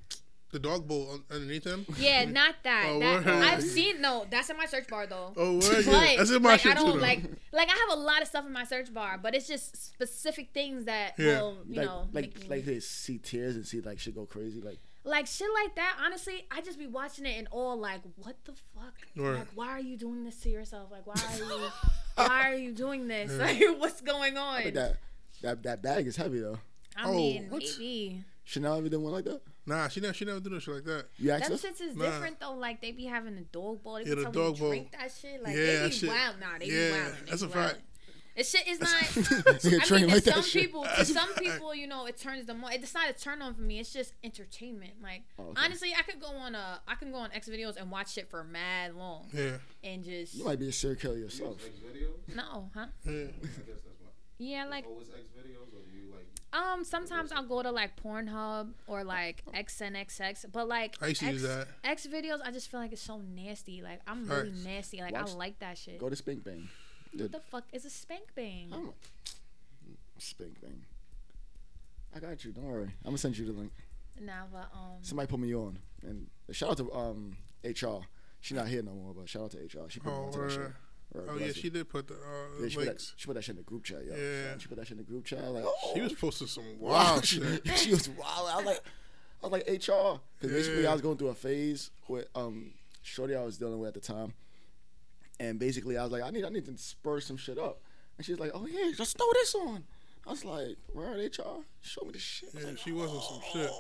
[0.52, 1.86] the dog bowl underneath him?
[1.98, 2.86] Yeah, not that.
[2.90, 3.44] Oh, that word.
[3.44, 4.26] I've seen no.
[4.30, 5.34] That's in my search bar though.
[5.38, 5.82] Oh, word, yeah.
[5.86, 7.02] But, That's in my like, shit I too, don't though.
[7.04, 9.76] like like I have a lot of stuff in my search bar, but it's just
[9.94, 11.42] specific things that Yeah.
[11.42, 14.16] will you like, know like, make me like they see tears and see like shit
[14.16, 14.62] go crazy.
[14.62, 15.98] Like, like shit like that.
[16.04, 18.94] Honestly, I just be watching it and all like, what the fuck?
[19.16, 19.40] Right.
[19.40, 20.92] Like, why are you doing this to yourself?
[20.92, 21.68] Like, why are you,
[22.16, 23.32] why are you doing this?
[23.32, 23.38] Yeah.
[23.46, 24.64] Like, what's going on?
[24.64, 24.98] but that
[25.42, 26.58] that that bag is heavy though.
[26.98, 27.62] I Oh, mean, what?
[27.78, 28.24] maybe.
[28.44, 29.42] Chanel ever done one like that?
[29.70, 30.14] Nah, she never.
[30.14, 31.06] She never do no shit like that.
[31.18, 31.58] You asked Them her?
[31.58, 32.06] shits is Nah.
[32.06, 32.54] different though.
[32.56, 33.96] Like they be having a dog bowl.
[33.96, 34.70] They Yeah, be the telling dog you bowl.
[34.72, 35.42] drink that shit.
[35.44, 36.40] Like Yeah, they that be shit- wild.
[36.40, 37.16] Nah, they yeah, be wild.
[37.30, 37.76] that's a fact.
[38.36, 38.90] This shit is not.
[38.94, 40.62] Nigga I train mean, to like that some shit.
[40.62, 41.42] people, to That's some fact.
[41.42, 42.72] people, you know, it turns them on.
[42.72, 43.80] It's not a turn on for me.
[43.80, 44.94] It's just entertainment.
[45.04, 45.62] Like Oh, okay.
[45.66, 48.30] honestly, I could go on a, I can go on X videos and watch shit
[48.30, 49.28] for mad long.
[49.34, 49.58] Yeah.
[49.84, 51.58] And just You might be a serial killer yourself.
[52.34, 52.86] no, huh?
[53.06, 53.24] Yeah.
[54.38, 56.28] Yeah, like Always oh, X videos, or do you like?
[56.52, 61.28] Um, sometimes I'll go to like Pornhub or like XNXX, but like I used to
[61.28, 61.68] X, use that.
[61.84, 63.82] X videos, I just feel like it's so nasty.
[63.84, 64.66] Like I'm really Facts.
[64.66, 65.02] nasty.
[65.02, 66.00] Like Watch- I like that shit.
[66.00, 66.68] Go to Spank Bang.
[67.14, 68.70] What the fuck is a spank bang?
[68.72, 68.94] I'm
[70.20, 70.84] Spank Bang.
[72.16, 72.52] I got you.
[72.52, 72.84] Don't worry.
[73.04, 73.72] I'm gonna send you the link.
[74.22, 78.02] Nah, but um, Somebody put me on, and shout out to um HR.
[78.42, 79.90] She not here no more, but shout out to HR.
[79.90, 80.60] She put me Oh, on to that shit.
[80.60, 80.76] word.
[81.16, 82.18] Oh yeah, she did put the uh,
[82.62, 84.16] Yeah, she, put that, she put that shit in the group chat, yo.
[84.16, 84.58] Yeah.
[84.60, 85.44] She put that shit in the group chat.
[85.44, 86.92] Like, oh, She was posting some wow.
[86.92, 87.68] wild shit.
[87.78, 88.50] she was wild.
[88.52, 88.80] I was like,
[89.44, 92.72] I was like HR, because basically I was going through a phase with um
[93.02, 94.34] shorty I was dealing with at the time,
[95.40, 97.82] and basically I was like, I need I need to spur some shit up,
[98.18, 99.84] and she's like, oh yeah, just throw this on.
[100.28, 101.64] I was like, where are HR?
[101.82, 102.54] Show me the shit.
[102.54, 103.72] Was Yeah, like, she was on some shit.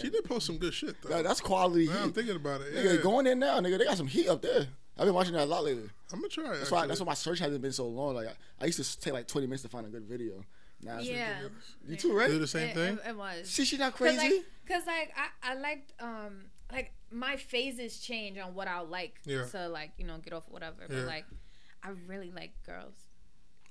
[0.00, 1.08] She did post some good shit though.
[1.10, 2.02] That- that's quality Now heat.
[2.04, 2.72] I'm thinking about it.
[2.74, 3.02] Nigga, Yeah.
[3.02, 3.76] go in now, nigga.
[3.78, 4.68] They got some heat up there.
[5.00, 5.88] I've been watching that a lot lately.
[6.12, 6.56] I'm gonna try.
[6.58, 6.80] That's why.
[6.80, 6.88] actually.
[6.88, 8.14] That's why my search hasn't been so long.
[8.14, 10.44] Like I, I used to take like 20 minutes to find a good video.
[10.82, 11.36] Now it's yeah,
[11.88, 12.28] you too, right?
[12.28, 12.94] Do the same it, thing.
[12.94, 13.48] It, it was.
[13.48, 14.18] See, she not Cause crazy.
[14.18, 19.18] like, Cause like I, I liked um like my phases change on what I like
[19.24, 19.44] Yeah.
[19.52, 20.76] to like you know get off whatever.
[20.82, 20.86] Yeah.
[20.88, 21.24] But like
[21.82, 22.94] I really like girls.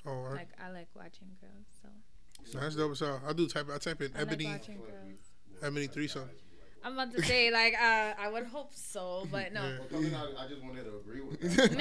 [0.07, 0.33] Oh, all right.
[0.35, 1.67] Like I like watching girls.
[2.51, 3.21] So That's dope as hell.
[3.27, 3.67] I do type.
[3.71, 5.61] I type in I ebony, like watching girls.
[5.61, 6.29] ebony threesome.
[6.83, 9.61] I'm about to say like uh, I would hope so, but no.
[9.61, 11.77] Well, coming out, I just wanted to agree with that.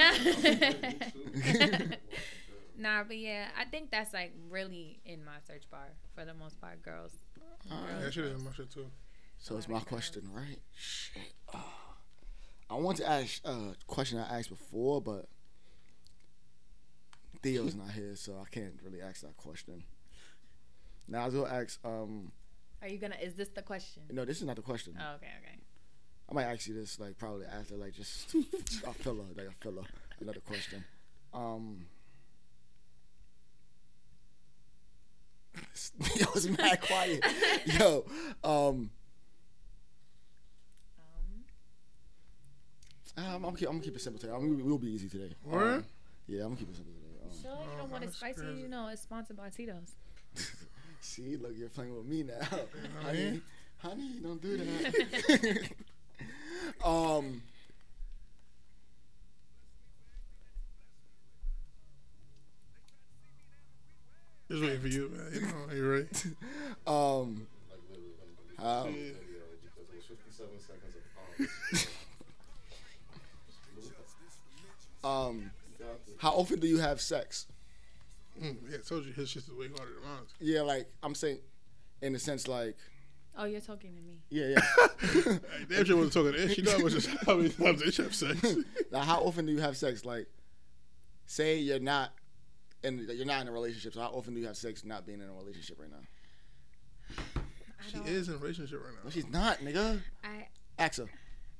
[1.88, 1.96] Nah.
[2.98, 6.60] nah, but yeah, I think that's like really in my search bar for the most
[6.60, 7.12] part, girls.
[7.66, 8.86] Yeah, that shit is in my shit too.
[9.38, 10.58] So it's my question, right?
[10.74, 11.32] Shit.
[11.54, 11.74] Ah.
[12.70, 15.26] I want to ask a uh, question I asked before, but
[17.42, 19.84] Theo's not here, so I can't really ask that question.
[21.06, 21.78] Now I was gonna ask.
[21.84, 22.32] Um,
[22.82, 23.16] Are you gonna?
[23.20, 24.02] Is this the question?
[24.10, 24.94] no, this is not the question.
[24.98, 25.58] Oh, okay, okay.
[26.30, 28.34] I might ask you this like probably after like just
[28.86, 29.82] a filler, like a filler,
[30.20, 30.84] another question.
[31.34, 31.86] Um,
[36.16, 37.24] yo, it's mad quiet.
[37.66, 38.04] Yo,
[38.44, 38.90] um,
[43.16, 44.32] um, I'm, I'm, keep, I'm gonna keep it simple today.
[44.32, 45.34] I mean, we'll be easy today.
[45.44, 45.78] Word?
[45.78, 45.84] Um,
[46.28, 47.08] yeah, I'm gonna keep it simple today.
[47.24, 48.60] Um, Sure, you don't want it spicy.
[48.60, 49.96] You know, it's sponsored by Tito's.
[51.00, 52.46] See, look, you're playing with me now,
[53.02, 53.40] honey.
[53.78, 55.70] Honey, don't do that.
[56.84, 57.42] um.
[64.50, 65.30] Just waiting for you, man.
[65.34, 66.26] You know, you're right?
[66.86, 67.46] Um.
[68.58, 68.84] How?
[68.84, 70.96] Because it was 57 seconds
[75.04, 75.50] of Um.
[76.18, 77.46] How often do you have sex?
[78.40, 80.22] Mm, yeah, I told you his shit is way harder than mine.
[80.40, 81.38] Yeah, like I'm saying,
[82.02, 82.76] in the sense like,
[83.36, 84.18] Oh, you're talking to me.
[84.30, 84.88] yeah, yeah.
[85.58, 86.58] Hey, damn sure wasn't talking to Ish.
[86.58, 88.56] You know how much how many times they have sex.
[88.92, 90.04] now, how often do you have sex?
[90.04, 90.26] Like,
[91.26, 92.10] say you're not,
[92.82, 93.94] and you're not in a relationship.
[93.94, 97.42] So how often do you have sex not being in a relationship right now?
[97.90, 99.00] She is in a relationship right now.
[99.04, 100.00] No, she's not, nigga.
[100.24, 100.48] I
[100.78, 101.00] Ask.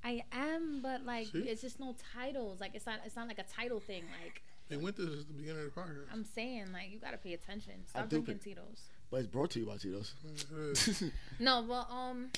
[0.05, 1.41] I am, but like See?
[1.41, 2.61] it's just no titles.
[2.61, 4.05] Like it's not it's not like a title thing.
[4.23, 6.05] Like They went this at the beginning of the podcast.
[6.13, 7.73] I'm saying, like you gotta pay attention.
[7.95, 8.83] I Stop do drinking pay- Tito's.
[9.11, 10.15] But it's brought to you by Tito's.
[11.41, 12.29] No, well, um,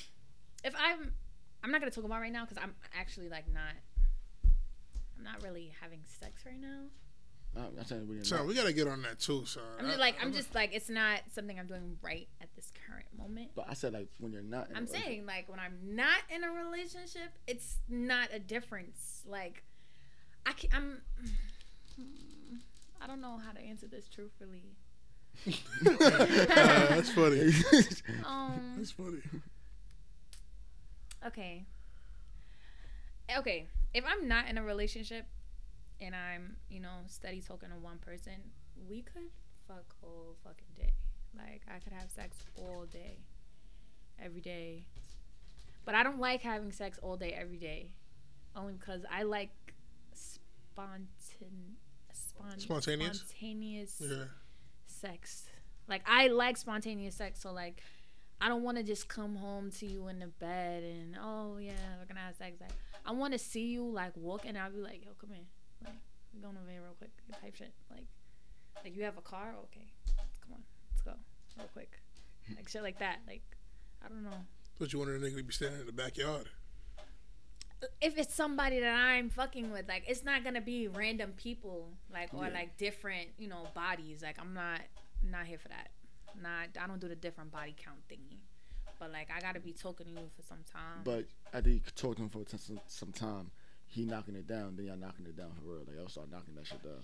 [0.63, 1.11] if I'm,
[1.63, 3.73] I'm not gonna talk about right now because I'm actually like not,
[5.17, 6.83] I'm not really having sex right now.
[7.53, 9.43] Uh, I'm saying when you're So we gotta get on that too.
[9.45, 12.71] So I'm just like I'm just like it's not something I'm doing right at this
[12.87, 13.51] current moment.
[13.55, 14.69] But I said like when you're not.
[14.69, 15.05] In a I'm relationship.
[15.05, 19.23] saying like when I'm not in a relationship, it's not a difference.
[19.27, 19.63] Like
[20.45, 21.01] I can, I'm.
[23.01, 24.75] I don't know how to answer this truthfully.
[25.83, 27.51] that's funny.
[28.25, 28.75] Um.
[28.77, 29.21] That's funny.
[31.25, 31.65] Okay.
[33.37, 33.67] Okay.
[33.93, 35.25] If I'm not in a relationship
[35.99, 38.33] and I'm, you know, steady talking to one person,
[38.89, 39.29] we could
[39.67, 40.93] fuck all fucking day.
[41.35, 43.17] Like I could have sex all day.
[44.23, 44.85] Every day.
[45.85, 47.93] But I don't like having sex all day every day.
[48.55, 49.49] Only because I like
[50.13, 51.77] spontan
[52.49, 53.19] spon- Spontaneous?
[53.19, 54.25] spontaneous Yeah.
[54.85, 55.45] sex.
[55.87, 57.81] Like I like spontaneous sex, so like
[58.39, 61.73] I don't want to just come home to you in the bed and oh yeah,
[61.99, 62.59] we're gonna have sex.
[62.59, 62.71] Like
[63.05, 65.45] I want to see you like walk and I'll be like, yo, come here,
[65.83, 65.93] like
[66.33, 67.11] we're going over here real quick,
[67.41, 67.73] type shit.
[67.89, 68.05] Like,
[68.83, 69.85] like you have a car, okay,
[70.41, 71.13] come on, let's go
[71.57, 71.99] real quick,
[72.55, 73.19] like shit like that.
[73.27, 73.43] Like
[74.03, 74.45] I don't know.
[74.79, 76.49] But you wanted a nigga to be standing in the backyard.
[78.01, 82.33] If it's somebody that I'm fucking with, like it's not gonna be random people, like
[82.33, 82.53] or Yeah.
[82.53, 84.21] like different, you know, bodies.
[84.21, 84.81] Like I'm not
[85.23, 85.89] not here for that.
[86.41, 88.37] Not I don't do the different body count thingy.
[88.99, 91.01] But like I gotta be talking to you for some time.
[91.03, 93.49] But after you talk to him for some, some time,
[93.87, 94.75] he knocking it down.
[94.77, 95.83] Then y'all knocking it down for real.
[95.87, 97.01] Like y'all start knocking that shit down.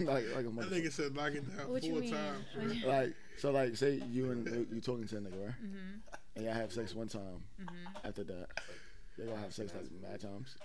[0.06, 0.70] like like a That motherfucker.
[0.70, 2.12] nigga said knock it down What you four mean?
[2.12, 2.84] times.
[2.84, 6.00] Like so like say you and you talking to a nigga right Mhm.
[6.36, 7.68] and y'all have sex one time Mhm.
[8.04, 8.48] after that
[9.18, 10.56] they gonna have sex like mad times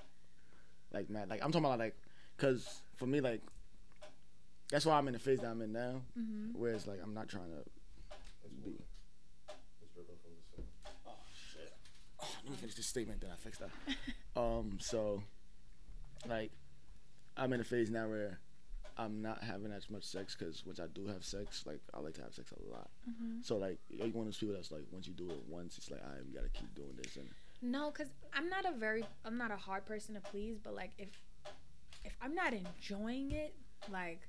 [0.93, 1.95] like mad like i'm talking about like
[2.37, 3.41] because for me like
[4.69, 6.51] that's why i'm in the phase that i'm in now Mhm.
[6.53, 7.63] whereas like i'm not trying to
[8.63, 8.77] be
[11.07, 11.11] oh
[11.51, 11.73] shit
[12.21, 13.69] oh, let me finish this statement then i fix that
[14.39, 15.21] um so
[16.29, 16.51] like
[17.37, 18.39] i'm in a phase now where
[18.97, 22.13] I'm not having as much sex because once I do have sex, like I like
[22.15, 22.89] to have sex a lot.
[23.09, 23.43] Mhm.
[23.43, 25.89] So like you're one of those people that's like once you do it once, it's
[25.89, 27.27] like I right, gotta keep doing this and
[27.61, 30.91] No, cause I'm not a very I'm not a hard person to please, but like
[30.97, 31.09] if
[32.03, 33.53] if I'm not enjoying it,
[33.91, 34.21] like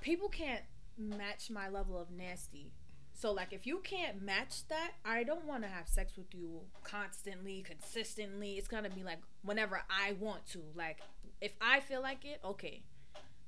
[0.00, 0.62] people can't
[0.96, 2.72] match my level of nasty.
[3.14, 6.60] So like if you can't match that, I don't want to have sex with you
[6.84, 8.52] constantly, consistently.
[8.52, 10.62] It's gonna be like whenever I want to.
[10.76, 11.00] Like
[11.40, 12.84] if I feel like it, okay.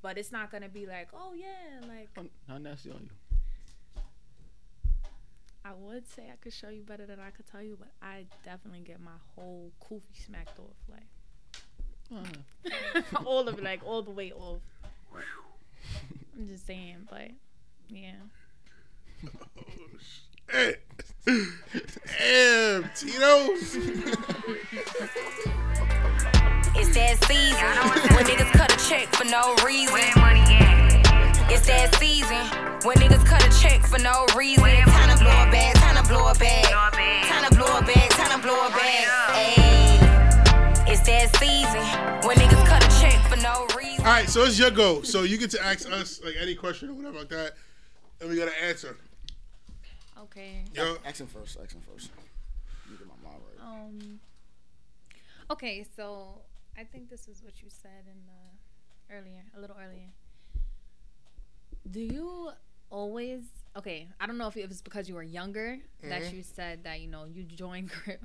[0.03, 3.09] But it's not gonna be like, oh yeah, like how, how nasty are you?
[5.65, 8.27] I would say I could show you better than I could tell you, but I
[8.45, 11.07] definitely get my whole koofy smacked off, like
[12.12, 13.16] mm-hmm.
[13.27, 14.61] all of it, like all the way off.
[16.36, 17.31] I'm just saying, but
[17.89, 18.12] yeah.
[20.51, 20.77] Hey.
[21.24, 23.77] Damn, Tito's.
[26.77, 30.84] It's that season when niggas cut a check for no reason.
[31.51, 32.45] It's that season
[32.87, 34.65] when niggas cut a check for no reason.
[34.65, 36.65] Time to blow a bag, time to blow a bag.
[36.65, 39.07] Time to blow a bag, time to blow a bag.
[39.37, 40.89] Ayy.
[40.89, 41.85] It's that season
[42.27, 44.05] when niggas cut a check for no reason.
[44.05, 45.03] All right, so it's your go.
[45.03, 47.53] So you get to ask us like any question or whatever like that,
[48.21, 48.97] and we gotta answer.
[50.19, 50.65] Okay.
[50.75, 51.59] Yo, Ask him first.
[51.62, 52.11] Ask him first.
[52.87, 53.61] Let me get my mom right.
[53.66, 54.21] Um.
[55.51, 56.41] Okay, so
[56.79, 60.09] I think this is what you said in the earlier, a little earlier.
[61.90, 62.51] Do you
[62.90, 63.43] always?
[63.77, 66.32] Okay, I don't know if it was because you were younger that Mhm.
[66.35, 68.23] you said that you know you joined Crip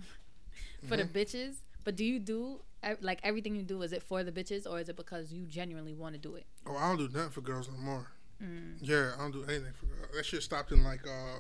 [0.88, 1.12] for the Mhm.
[1.12, 1.56] bitches.
[1.84, 2.62] But do you do
[3.02, 3.82] like everything you do?
[3.82, 6.46] Is it for the bitches or is it because you genuinely want to do it?
[6.66, 8.08] oh, I don't do nothing for girls no more.
[8.42, 8.78] Mm.
[8.82, 10.12] Yeah, I don't do anything for girls.
[10.16, 11.40] That shit stopped in like uh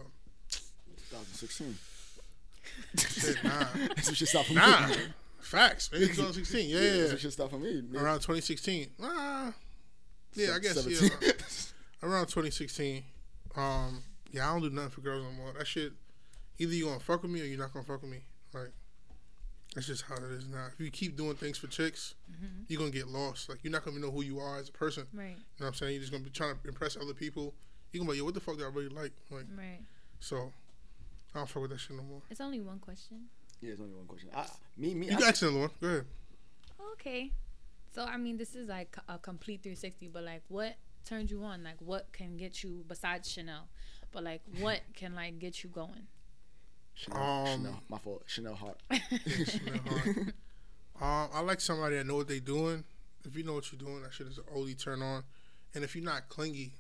[1.10, 1.78] 2016.
[2.98, 3.50] shit, nah.
[3.96, 4.60] That's what shit stopped for me.
[4.60, 4.96] Nah.
[5.40, 6.70] Facts, maybe 2016.
[6.70, 6.98] Yeah, yeah.
[6.98, 7.82] That's what shit stopped for me.
[7.82, 8.02] nigga.
[8.02, 8.90] Around 2016.
[9.02, 9.54] Ah,
[10.36, 10.82] yeah, I guess yeah.
[10.98, 11.12] 17.
[11.12, 11.36] Around,
[12.04, 13.04] around 2016.
[13.56, 15.54] Um, yeah, I don't do nothing for girls no more.
[15.54, 15.94] That shit,
[16.58, 18.24] either you gonna fuck with me or you're not gonna fuck with me.
[18.54, 18.72] Like,
[19.76, 20.68] that's just how it is now.
[20.74, 22.66] If you keep doing things for chicks, Mhm.
[22.68, 23.50] you're gonna get lost.
[23.50, 25.08] Like, you're not gonna know who you are as a person.
[25.14, 25.30] Right.
[25.30, 25.94] You know what I'm saying?
[25.94, 27.54] You're just gonna be trying to impress other people.
[27.92, 29.14] You're gonna be like, yo, what the fuck do I really like?
[29.30, 29.82] Like, Right.
[30.20, 30.54] so
[31.34, 32.22] I don't fuck with that shit no more.
[32.30, 33.30] It's only one question.
[33.62, 34.30] Yeah, it's only one question.
[34.34, 34.48] I,
[34.78, 35.08] me, me.
[35.08, 35.72] You I, can ask another one.
[35.82, 36.06] Go ahead.
[36.94, 37.34] Okay.
[37.92, 40.08] So I mean, this is like a complete 360.
[40.08, 40.76] But like, what
[41.10, 41.64] turns you on?
[41.64, 43.68] Like, what can get you besides Chanel?
[44.12, 46.08] But like, what can like get you going?
[46.94, 48.24] Chanel, Um, Chanel, my fault.
[48.28, 48.78] Chanel Hart.
[48.92, 50.18] Chanel Hart.
[51.02, 52.84] Um, I like somebody that know what they doing.
[53.26, 55.24] If you know what you're doing, that shit is an oldie turn on.
[55.76, 56.74] And if you're not clingy,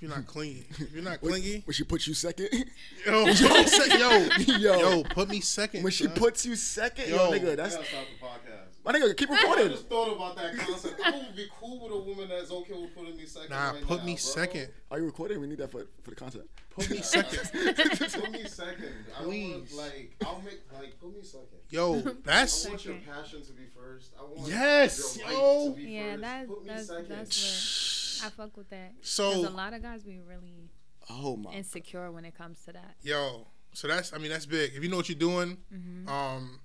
[0.00, 2.48] you're not clingy, if you're not clingy, When she puts you second.
[3.06, 5.82] yo, put me sec- yo, yo, yo, put me second.
[5.84, 6.14] When she son.
[6.14, 7.38] puts you second, yo, Yo.
[7.38, 8.71] nigga, that's gotta stop the podcast.
[8.84, 9.16] My nigga.
[9.16, 9.66] Keep recording.
[9.66, 11.00] I just thought about that concept.
[11.04, 13.50] I would be cool with a woman that's okay with putting me second.
[13.50, 14.16] Nah, right put now, me bro.
[14.18, 14.68] second.
[14.90, 15.40] Are you recording?
[15.40, 16.44] We need that for for the content.
[16.70, 17.50] Put me second.
[17.52, 18.92] put me second.
[19.18, 19.52] I Please.
[19.74, 21.48] want like I'll make like put me second.
[21.70, 24.12] Yo, that's I want your passion to be first.
[24.18, 25.70] I want Yes, your yo.
[25.70, 26.20] to be Yeah, first.
[26.22, 27.08] that, put me that's second.
[27.08, 28.92] that's what I fuck with that.
[29.02, 30.70] So- a lot of guys be really
[31.10, 31.52] Oh my.
[31.52, 32.94] insecure when it comes to that.
[33.02, 33.46] yo.
[33.74, 34.72] So that's I mean that's big.
[34.74, 36.06] If you know what you're doing, Mhm.
[36.08, 36.60] um,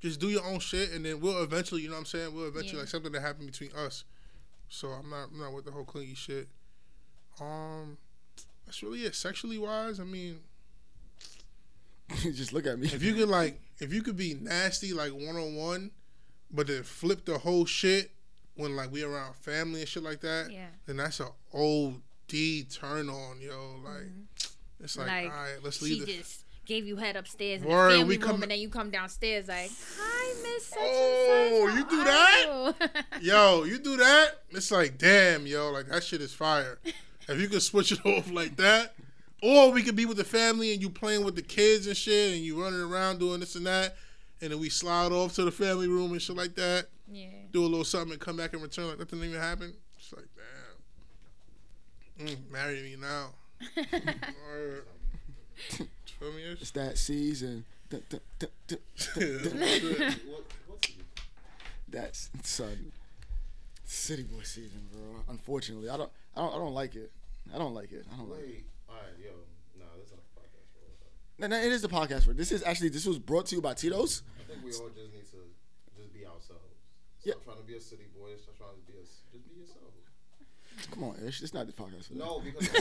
[0.00, 2.34] just do your own shit, and then we'll eventually, you know what I'm saying?
[2.34, 2.80] We'll eventually Yeah.
[2.80, 4.04] like something that happened between us.
[4.68, 6.48] So I'm not I'm not with the whole clingy shit.
[7.40, 7.98] Um,
[8.66, 9.14] that's really it.
[9.14, 10.40] Sexually wise, I mean,
[12.22, 12.86] Just look at me.
[12.88, 15.90] if you could like, if you could be nasty like one on one,
[16.50, 18.10] but then flip the whole shit
[18.54, 20.66] when like we around family and shit like that, Yeah.
[20.86, 23.76] then that's a old D turn on, yo.
[23.84, 24.08] Like,
[24.80, 26.16] it's like, Like, all right, let's she leave this.
[26.16, 28.90] just gave you head upstairs in Word, the family we room, and then you come
[28.90, 31.90] downstairs like, "Hi, Miss such Oh, and such.
[31.92, 32.74] you do that?
[33.20, 34.42] you?" Yo, you do that?
[34.50, 36.78] It's like, damn, yo, like that shit is fire.
[37.28, 38.94] if you could switch it off like that,
[39.42, 42.34] or we could be with the family and you playing with the kids and shit,
[42.34, 43.96] and you running around doing this and that,
[44.40, 46.86] and then we slide off to the family room and shit like that.
[47.10, 47.26] Yeah.
[47.50, 49.72] Do a little something and come back and return like nothing even happened.
[49.98, 50.26] It's like,
[52.18, 52.26] damn.
[52.28, 53.30] Mm, marry me now.
[56.20, 56.32] Word.
[56.32, 56.42] Feel me?
[56.60, 57.64] It's that season.
[57.90, 58.20] Dun, dun,
[58.68, 60.14] dun?
[61.88, 62.92] That's son.
[63.84, 65.00] City boy season, bro.
[65.30, 67.10] Unfortunately, I don't, I don't, I don't like it.
[67.54, 68.04] I don't like it.
[68.12, 68.46] I don't like it.
[68.46, 69.30] Wait, alright, yo,
[69.80, 70.68] nah, this is not the podcast.
[71.38, 71.48] Bro.
[71.48, 72.24] No, no, it is the podcast.
[72.26, 74.22] For this is actually this was brought to you by Tito's.
[74.38, 75.40] I think we all just need to
[75.96, 76.76] just be ourselves.
[77.18, 77.34] Stop Yeah.
[77.42, 78.36] trying to be a city boy.
[78.36, 79.96] Stop trying to be a just be yourself.
[80.98, 81.42] Come on, Ish.
[81.42, 82.18] It's not the podcast for that.
[82.18, 82.80] No, because I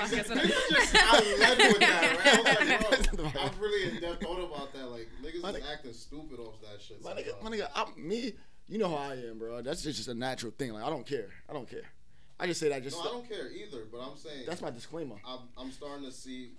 [0.00, 2.84] was, just I led with that, right?
[2.86, 4.86] I was like, I've really in depth thought about that.
[4.86, 7.04] Like niggas My is nigga- acting stupid off that shit.
[7.04, 8.32] My nigga, my nigga, I'm, me,
[8.66, 9.60] you know how I am, bro.
[9.60, 10.72] That's just, just a natural thing.
[10.72, 11.28] Like I don't care.
[11.50, 11.82] I don't care.
[12.40, 12.96] I just say that just.
[12.96, 13.82] no, I don't care either.
[13.92, 15.16] But I'm saying That's my disclaimer.
[15.26, 16.52] I'm, I'm starting to see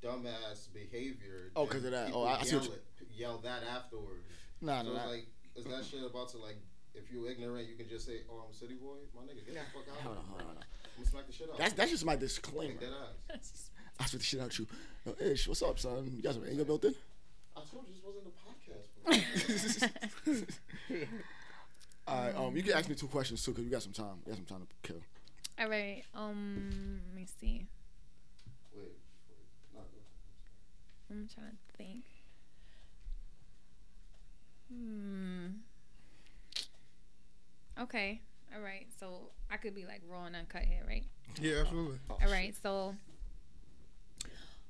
[0.00, 1.50] dumbass behavior.
[1.56, 2.12] Oh, because of that.
[2.14, 4.22] Oh, I- I see yell, what you- it, yell that afterwards.
[4.60, 5.10] Nah, so nah, it's nah.
[5.10, 5.26] like,
[5.56, 6.56] is that shit about to like?
[6.96, 9.54] If you're ignorant, you can just say, "Oh, I'm a city boy." My nigga, get
[9.54, 10.02] the fuck out.
[10.02, 10.32] Hold on, here.
[10.32, 10.64] hold on, hold on.
[10.64, 11.58] I'm gonna smack the shit out.
[11.58, 12.80] That's that's just my Like, disclaimer.
[12.80, 12.90] dead
[13.34, 13.70] ass.
[14.00, 14.66] I spit the shit out you.
[15.04, 16.10] Yo, Ish, what's up, son?
[16.14, 16.94] You got some anger built in?
[17.56, 18.88] I told you this wasn't a podcast.
[20.26, 21.06] bro.
[22.08, 24.16] All right, um, you can ask me two questions too, cause we got some time.
[24.24, 25.00] We got some time to kill.
[25.58, 26.02] All right.
[26.14, 27.66] Um, let me see.
[28.74, 28.92] Wait, wait,
[29.74, 29.80] no.
[31.10, 32.04] I'm trying to think.
[34.72, 35.46] Hmm.
[37.80, 38.22] Okay.
[38.54, 38.86] All right.
[38.98, 41.04] So I could be like raw and uncut here, right?
[41.40, 41.98] Yeah, absolutely.
[42.08, 42.54] Oh, All right.
[42.62, 42.94] So,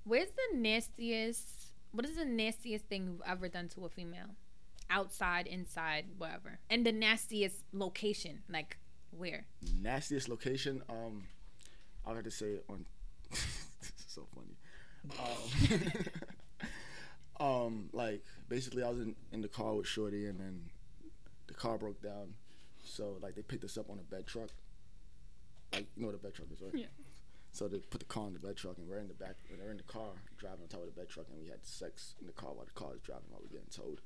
[0.05, 1.45] where's the nastiest?
[1.93, 4.35] What is the nastiest thing you've ever done to a female?
[4.91, 8.79] outside, inside, whatever, and the nastiest location, like
[9.11, 9.47] where?
[9.81, 10.83] nastiest location.
[10.89, 11.25] Um,
[12.07, 12.87] I have to say on.
[13.31, 13.41] this
[13.81, 14.57] is so funny.
[17.41, 20.63] Um, um, like basically, I was in, in the car with Shorty, and then
[21.47, 22.35] the car broke down.
[22.87, 24.49] So like they picked us up on a bed truck.
[25.73, 26.71] Like you know what a bed truck is, right?
[26.75, 26.87] Yeah.
[27.53, 29.37] So they put the car in the bed truck, and we're in the back.
[29.51, 32.15] We're in the car driving on top of the bed truck, and we had sex
[32.21, 34.01] in the car while the car is driving while we're getting towed.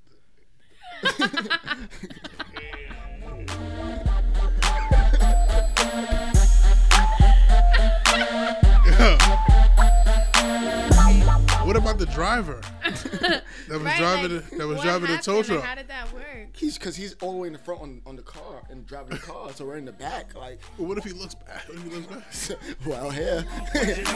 [11.65, 15.43] What about the driver that was Right, driving like, the, that was driving the tow
[15.43, 15.63] truck?
[15.63, 16.00] How did that work?
[16.61, 19.13] He's because he's all the way in the front on, on the car and driving
[19.13, 20.35] the car, so we're in the back.
[20.35, 21.67] Like, what if he looks back?
[21.67, 22.59] What if he looks back?
[22.87, 23.47] well, here.
[23.73, 24.11] Nastiest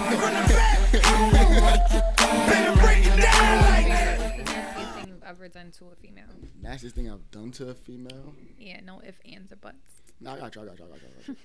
[4.94, 6.26] thing you've ever done to a female?
[6.60, 8.34] Nastiest thing I've done to a female.
[8.58, 10.02] Yeah, no if, ands, or buts.
[10.20, 10.60] No, I got you.
[10.60, 10.84] I got you.
[10.84, 11.06] I got you.
[11.06, 11.36] I got you.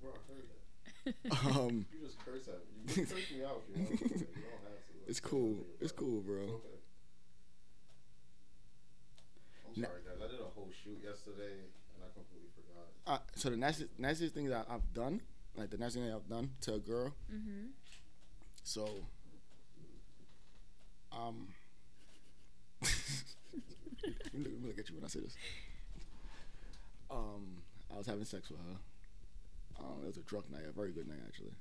[0.00, 0.60] Bro, I heard that.
[1.30, 2.82] Um, you just curse at me.
[2.86, 3.98] You can curse me out if you want.
[3.98, 4.04] to.
[4.04, 5.08] You don't have to.
[5.08, 5.56] It's cool.
[5.80, 6.60] It's cool, bro.
[9.66, 10.18] I'm sorry, guys.
[10.22, 11.64] I did a whole shoot yesterday
[11.94, 12.88] and I completely forgot.
[13.06, 15.20] Uh, so the nicest, nastiest thing that I've done,
[15.56, 17.14] like the nicest thing I've done to a girl.
[17.32, 17.66] Mm-hmm.
[18.64, 18.88] So,
[21.12, 21.48] um,
[22.82, 22.92] let,
[24.34, 25.36] me look, let me look at you when I say this.
[27.10, 27.62] Um,
[27.92, 28.76] I was having sex with her.
[29.80, 31.54] Um, it was a drunk night, a very good night actually,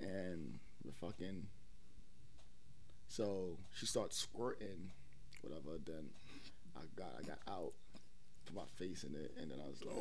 [0.00, 1.46] and the fucking.
[3.08, 4.90] So she starts squirting,
[5.42, 5.78] whatever.
[5.84, 6.10] Then
[6.76, 7.72] I got I got out,
[8.46, 9.96] put my face in it, and then I was like.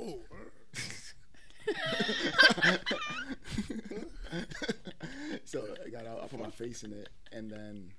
[5.46, 7.92] so I got out, I put my face in it, and then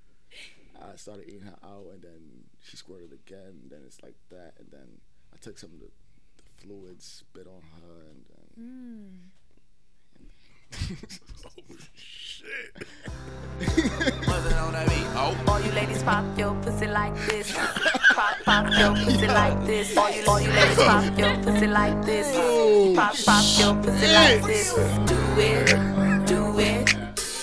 [0.81, 3.69] I started eating her out, and then she squirted again.
[3.69, 5.01] Then it's like that, and then
[5.33, 5.89] I took some of the,
[6.37, 8.46] the fluid, spit on her, and then.
[8.59, 9.03] Oh
[11.95, 12.87] shit!
[15.47, 17.53] All you ladies pop your pussy like this.
[17.53, 19.97] Pop, pop your pussy like this.
[19.97, 22.35] All you, all you ladies pop your pussy like this.
[22.95, 24.73] Pop, pop your pussy like this.
[25.05, 25.75] Do it,
[26.27, 26.95] do it,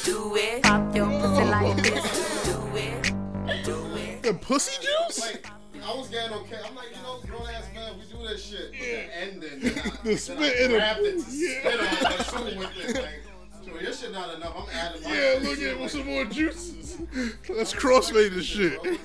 [0.05, 0.63] do it.
[0.63, 2.45] Pop your pussy like this.
[2.45, 3.13] Do it,
[3.65, 4.23] do it.
[4.23, 5.21] The pussy juice?
[5.21, 5.47] Like,
[5.85, 6.59] I was getting okay.
[6.65, 7.21] I'm like, you know,
[8.27, 8.73] do this shit.
[8.73, 10.75] But the ending, then I, The then spit in it.
[10.75, 11.61] grabbed it to Yeah.
[11.61, 13.03] spit on the shoe with it.
[13.03, 13.23] Like,
[13.65, 14.55] so your shit not enough.
[14.57, 15.43] I'm adding my Yeah, shit.
[15.43, 16.99] look too, at like, some more juices.
[17.49, 18.83] Let's crossfade this shit.
[18.83, 18.97] Look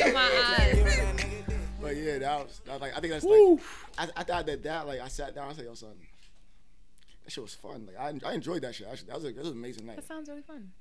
[0.00, 1.24] at my eyes.
[1.80, 3.54] But yeah, that was, that was like I think that's Woo.
[3.98, 5.94] like I, I thought that that like I sat down I said yo son,
[7.24, 7.86] that shit was fun.
[7.86, 8.88] Like I, I enjoyed that shit.
[8.90, 9.96] Actually, that was a, that was an amazing night.
[9.96, 10.72] That sounds really fun.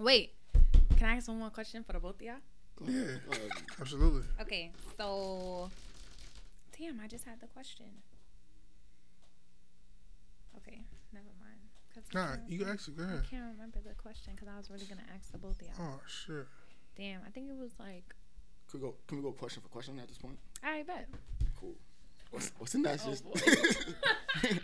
[0.00, 0.32] Wait,
[0.96, 2.34] can I ask one more question for the both of y'all?
[2.86, 3.16] Yeah,
[3.80, 4.22] absolutely.
[4.40, 5.70] Okay, so
[6.78, 7.86] damn, I just had the question.
[10.58, 10.80] Okay,
[11.12, 11.60] never mind.
[11.94, 14.48] 'Cause I Nah, can't- you can ask it, go I can't remember the question because
[14.48, 15.76] I was really gonna ask the both of y'all.
[15.96, 16.46] Oh shit.
[16.96, 18.14] Damn, I think it was like.
[18.68, 18.96] Could we go?
[19.06, 20.38] Can we go question for question at this point?
[20.62, 21.08] I bet.
[21.58, 21.74] Cool.
[22.30, 23.24] What's, what's the nastiest?
[23.24, 23.32] boy.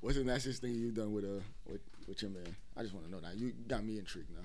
[0.00, 2.56] what's the nastiest thing you've done with uh with, with your man?
[2.76, 3.30] I just want to know now.
[3.30, 4.42] You got me intrigued now.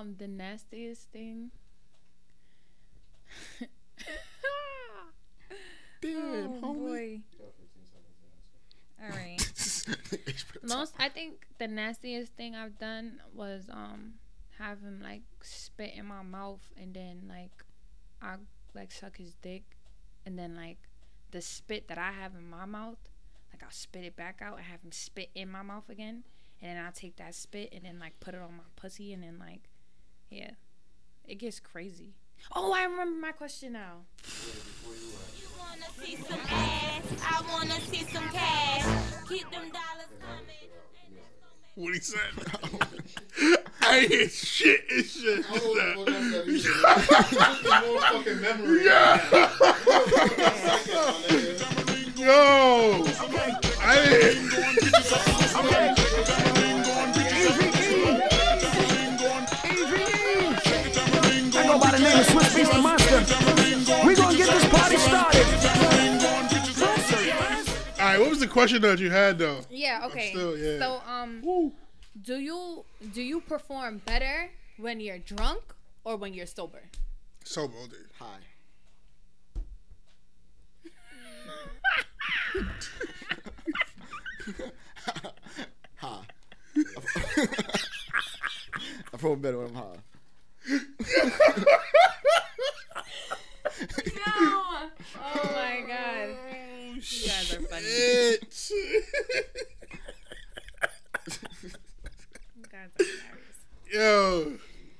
[0.00, 1.50] Um, the nastiest thing.
[6.00, 6.78] Damn, oh, homie.
[6.78, 7.20] boy.
[9.02, 9.38] All right.
[10.62, 14.14] Most, I think the nastiest thing I've done was um
[14.58, 17.64] have him like spit in my mouth and then like
[18.22, 18.36] I
[18.74, 19.64] like suck his dick
[20.24, 20.78] and then like
[21.30, 22.98] the spit that I have in my mouth,
[23.52, 26.24] like I'll spit it back out and have him spit in my mouth again,
[26.62, 29.22] and then I'll take that spit and then like put it on my pussy and
[29.22, 29.69] then like,
[30.30, 30.52] yeah,
[31.26, 32.14] it gets crazy.
[32.54, 34.04] Oh, I remember my question now.
[36.02, 37.02] see some ass.
[37.22, 38.84] I wanna see some cash.
[39.28, 40.08] Keep them dollars
[41.74, 42.18] What he said?
[43.82, 44.84] I ain't hear shit.
[44.88, 45.44] It's shit.
[45.48, 46.62] I don't know what that is.
[46.64, 46.80] Just
[47.62, 48.84] the more fucking memory.
[52.16, 53.04] Yo,
[53.82, 53.94] I
[55.52, 55.99] I
[62.62, 64.06] name of Swizz Beatz Monster.
[64.06, 65.46] We gonna get this party started.
[68.00, 69.60] All right, what was the question that you had though?
[69.70, 70.06] Yeah.
[70.06, 70.30] Okay.
[70.30, 70.78] still- yeah.
[70.78, 71.42] So um,
[72.22, 75.62] do you do you perform better When you're drunk
[76.04, 76.82] or when you're sober?
[77.44, 77.96] Sober all day.
[78.18, 78.40] High.
[85.96, 86.24] high.
[86.76, 86.82] I
[89.12, 89.96] perform better when I'm high.
[90.68, 90.78] No.
[95.16, 96.28] Oh my god.
[96.94, 98.36] You guys are funny.
[98.50, 99.04] Shit.
[102.56, 103.58] You guys are hilarious.
[103.92, 104.52] Yo.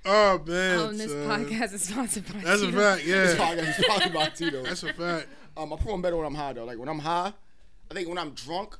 [0.06, 0.78] Oh man.
[0.78, 1.26] Um, this son.
[1.46, 3.04] podcast is sponsored by That's a fact.
[3.04, 3.14] Yeah.
[3.22, 4.62] This podcast is sponsored by Tito.
[4.62, 5.28] That's a fact.
[5.56, 6.64] Um, I perform better when I'm high though.
[6.64, 7.32] Like when I'm high,
[7.90, 8.78] I think when I'm drunk,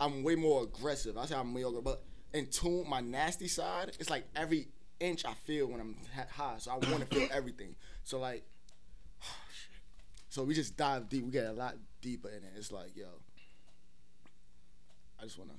[0.00, 1.16] I'm way more aggressive.
[1.16, 4.68] I say I'm way more, but in tune, my nasty side, it's like every
[5.00, 5.96] inch I feel when I'm
[6.30, 6.54] high.
[6.58, 7.74] So I want to feel everything.
[8.04, 8.44] So like,
[10.28, 11.24] so we just dive deep.
[11.24, 12.52] We get a lot deeper in it.
[12.56, 13.06] It's like, yo,
[15.20, 15.52] I just wanna.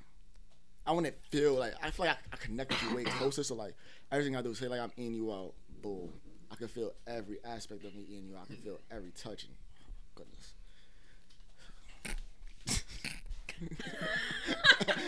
[0.86, 3.44] I want to feel like I feel like I, I connect with you way closer.
[3.44, 3.76] So like
[4.12, 6.10] everything I do, say like I'm in you out, boom.
[6.52, 8.36] I can feel every aspect of me in you.
[8.36, 9.50] I can feel every touch touching.
[9.82, 10.54] Oh, goodness.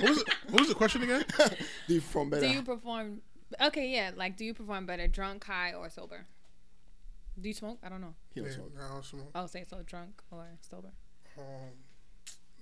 [0.02, 1.24] What was, it, what was the question again?
[1.88, 2.48] Do you perform better?
[2.48, 3.22] Do you perform?
[3.60, 4.12] Okay, yeah.
[4.16, 6.26] Like, do you perform better drunk, high, or sober?
[7.40, 7.80] Do you smoke?
[7.84, 8.14] I don't know.
[8.34, 8.72] He don't Yeah, smoke.
[8.80, 9.32] I don't smoke.
[9.36, 9.82] I'll say so.
[9.86, 10.92] Drunk or sober?
[11.38, 11.44] Um,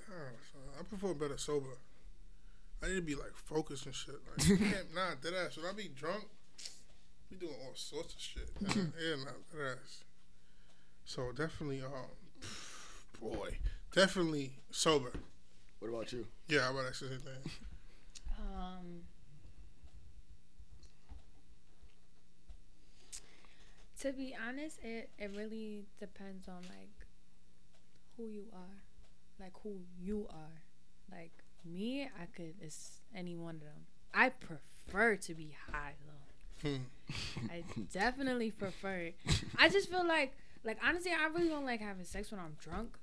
[0.07, 0.15] nah,
[0.51, 1.77] son, I prefer better sober.
[2.83, 4.15] I need to be like focused and shit.
[4.37, 5.57] Like, can't, nah, dead ass.
[5.57, 6.25] When I be drunk,
[7.29, 8.49] be doing all sorts of shit.
[8.61, 10.03] Nah, yeah, nah, dead ass.
[11.05, 12.47] So definitely, um,
[13.19, 13.57] boy,
[13.93, 15.11] definitely sober.
[15.79, 16.27] What about you?
[16.47, 17.51] Yeah, how about that same thing?
[18.39, 19.01] Um.
[24.01, 27.05] To be honest, it it really depends on like
[28.15, 28.84] who you are,
[29.39, 30.61] like who you are.
[31.11, 31.31] Like
[31.65, 32.53] me, I could.
[32.61, 33.85] It's any one of them.
[34.13, 36.69] I prefer to be high though.
[36.69, 36.84] Hmm.
[37.51, 39.15] I definitely prefer it.
[39.57, 42.97] I just feel like, like honestly, I really don't like having sex when I'm drunk.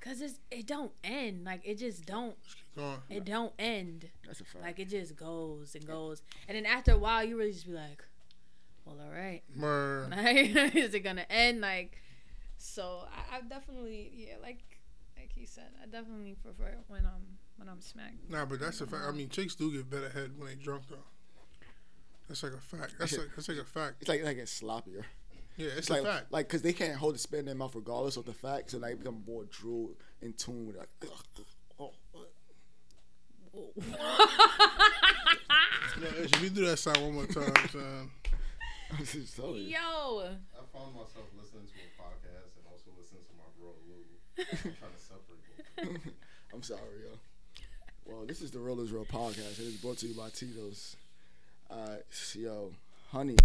[0.00, 1.44] Cause it's it don't end.
[1.44, 2.36] Like it just don't.
[3.10, 4.08] It don't end.
[4.24, 4.64] That's a fact.
[4.64, 7.72] Like it just goes and goes, and then after a while, you really just be
[7.72, 8.04] like,
[8.84, 9.42] "Well, all right,
[10.74, 11.98] is it gonna end?" Like,
[12.58, 14.62] so I, I definitely, yeah, like,
[15.16, 18.28] like he said, I definitely prefer it when I'm when I'm smacked.
[18.28, 19.04] Nah, but that's a fact.
[19.04, 20.96] I um, mean, chicks do get better head when they drunk though.
[22.28, 22.94] That's like a fact.
[22.98, 23.96] That's like that's like a fact.
[24.00, 25.04] It's like like it's sloppier.
[25.56, 26.32] Yeah, it's like a fact.
[26.32, 28.78] like because they can't hold the spit in their mouth regardless of the fact, so
[28.78, 29.92] they become more drool
[30.22, 30.88] in tune with like.
[31.78, 31.92] oh,
[36.00, 38.10] Yeah, if you do that sound one more time, son.
[38.98, 39.74] I'm just telling you.
[39.74, 44.04] Yo, I found myself listening to a podcast and also listening to my bro Lou.
[44.38, 46.12] I'm trying to separate them.
[46.54, 47.18] I'm sorry, yo.
[48.06, 49.58] Well, this is the Real is Real podcast.
[49.58, 50.96] It is brought to you by Tito's.
[51.70, 51.96] Uh,
[52.34, 52.72] yo,
[53.10, 53.36] honey,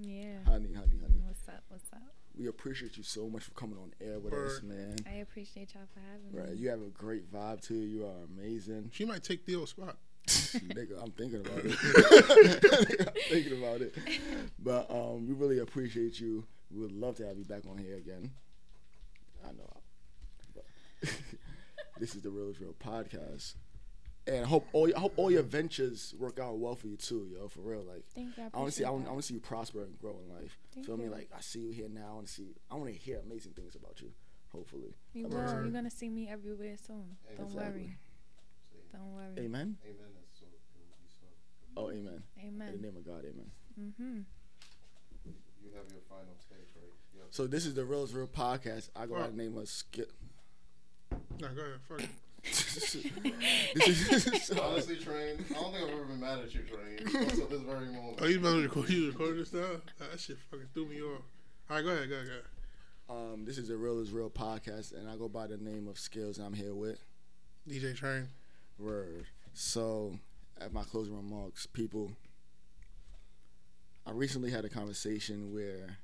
[0.00, 0.42] yeah.
[0.44, 1.22] honey, honey, honey.
[1.24, 1.62] What's up?
[1.68, 2.02] What's up?
[2.36, 4.96] We appreciate you so much for coming on air with us, man.
[5.08, 6.62] I appreciate y'all for having Right, me.
[6.62, 7.74] you have a great vibe too.
[7.76, 8.00] you.
[8.00, 8.90] You are amazing.
[8.92, 9.96] She might take Theo's spot.
[10.26, 11.76] Nigga, I'm thinking about it.
[13.08, 13.94] I'm thinking about it.
[14.58, 16.44] But um, we really appreciate you.
[16.70, 18.30] We would love to have you back on here again.
[19.46, 19.70] I know.
[20.54, 20.64] But
[21.98, 23.54] this is the Real Real podcast.
[24.26, 27.28] And I hope all I hope all your ventures work out well for you too,
[27.30, 27.48] yo.
[27.48, 28.44] For real, like Thank you.
[28.44, 29.06] I I want to see I want.
[29.06, 30.56] I want to see you prosper and grow in life.
[30.72, 31.10] Thank Feel me?
[31.10, 32.08] Like I see you here now.
[32.12, 32.54] I want to see.
[32.70, 34.10] I want to hear amazing things about you.
[34.52, 34.94] Hopefully.
[35.12, 35.36] you will.
[35.40, 37.16] You're gonna see me everywhere soon.
[37.36, 37.80] Don't Exactly.
[37.82, 37.96] worry.
[38.96, 39.44] Don't worry.
[39.46, 39.76] Amen.
[39.84, 40.12] Amen.
[40.38, 40.44] So.
[40.46, 41.26] It will be so.
[41.76, 42.22] Oh, amen.
[42.38, 42.46] Amen.
[42.46, 42.72] In Amen.
[42.80, 43.50] the name of God, amen.
[43.80, 44.20] Mm-hmm.
[45.64, 46.92] You have your final take, right?
[47.14, 48.90] You So this is the Real is Real podcast.
[48.94, 49.30] I go by Oh.
[49.30, 50.12] the name of Skip.
[51.40, 51.80] Nah, go ahead.
[51.88, 52.10] Fuck it.
[52.44, 52.94] this
[54.26, 56.98] is Honestly, Train, I don't think I've ever been mad at you, Train.
[57.22, 58.18] Until this very moment.
[58.20, 58.88] Oh, you about to record?
[58.90, 59.80] You recording this stuff?
[59.98, 61.22] That shit fucking threw me off.
[61.70, 62.08] All right, go ahead.
[62.10, 62.26] Go ahead.
[62.28, 63.32] Go ahead.
[63.32, 65.98] Um, this is the Real is Real podcast, and I go by the name of
[65.98, 66.36] Skills.
[66.38, 67.02] And I'm here with
[67.68, 68.28] DJ Train.
[68.78, 69.26] Word.
[69.52, 70.18] So,
[70.60, 72.10] at my closing remarks, people,
[74.06, 75.98] I recently had a conversation where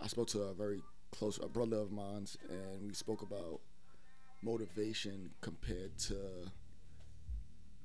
[0.00, 0.82] I spoke to a very
[1.12, 3.60] close a brother of mine, and we spoke about
[4.42, 6.16] motivation compared to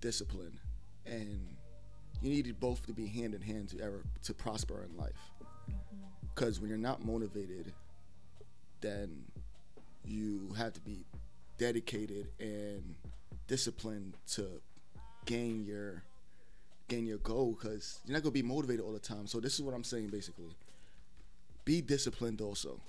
[0.02, 0.60] discipline,
[1.06, 1.56] and
[2.22, 5.32] you needed both to be hand in hand to ever to prosper in life.
[5.70, 6.28] Mm-hmm.
[6.34, 7.72] Because when you're not motivated,
[8.82, 9.24] then
[10.04, 11.06] you have to be
[11.58, 12.96] dedicated and
[13.48, 14.62] discipline to
[15.26, 16.04] gain your
[16.88, 19.28] gain your goal because you're not gonna be motivated all the time.
[19.28, 20.56] So this is what I'm saying basically.
[21.66, 22.80] Be disciplined also.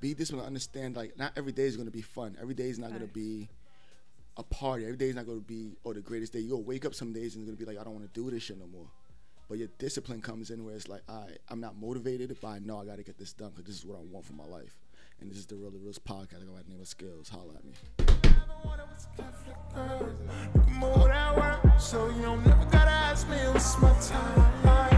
[0.00, 0.46] Be disciplined.
[0.46, 2.36] Understand like not every day is gonna be fun.
[2.40, 3.48] Every day is not gonna be
[4.36, 4.84] a party.
[4.84, 6.40] Every day is not gonna be or oh, the greatest day.
[6.40, 8.42] You'll wake up some days and it's gonna be like I don't wanna do this
[8.42, 8.86] shit no more.
[9.48, 12.58] But your discipline comes in where it's like, all right, I'm not motivated, but I
[12.60, 14.74] know I gotta get this done because this is what I want for my life.
[15.20, 16.42] And this is the Really Real podcast.
[16.42, 17.28] I go by the name of Skills.
[17.28, 18.21] Holla at me.
[21.92, 24.91] So you don't never gotta ask me what's my time.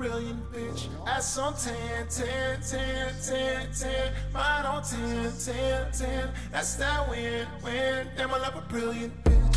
[0.00, 0.88] brilliant bitch.
[1.06, 4.12] Ass on 10, 10, 10, 10, 10.
[4.32, 6.30] Mine on 10, 10, 10.
[6.50, 8.08] That's that win, win.
[8.16, 9.49] Damn, I love a brilliant bitch.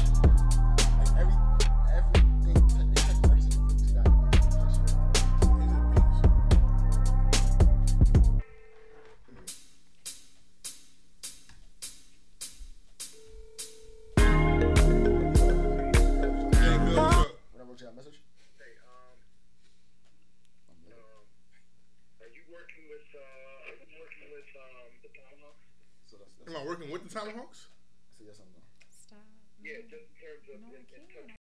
[26.66, 27.68] working with the Tyler Hawks?
[28.16, 28.48] So yes, I'm.
[28.90, 29.26] Stop.
[29.60, 31.32] Yeah, just in terms of no, in, in terms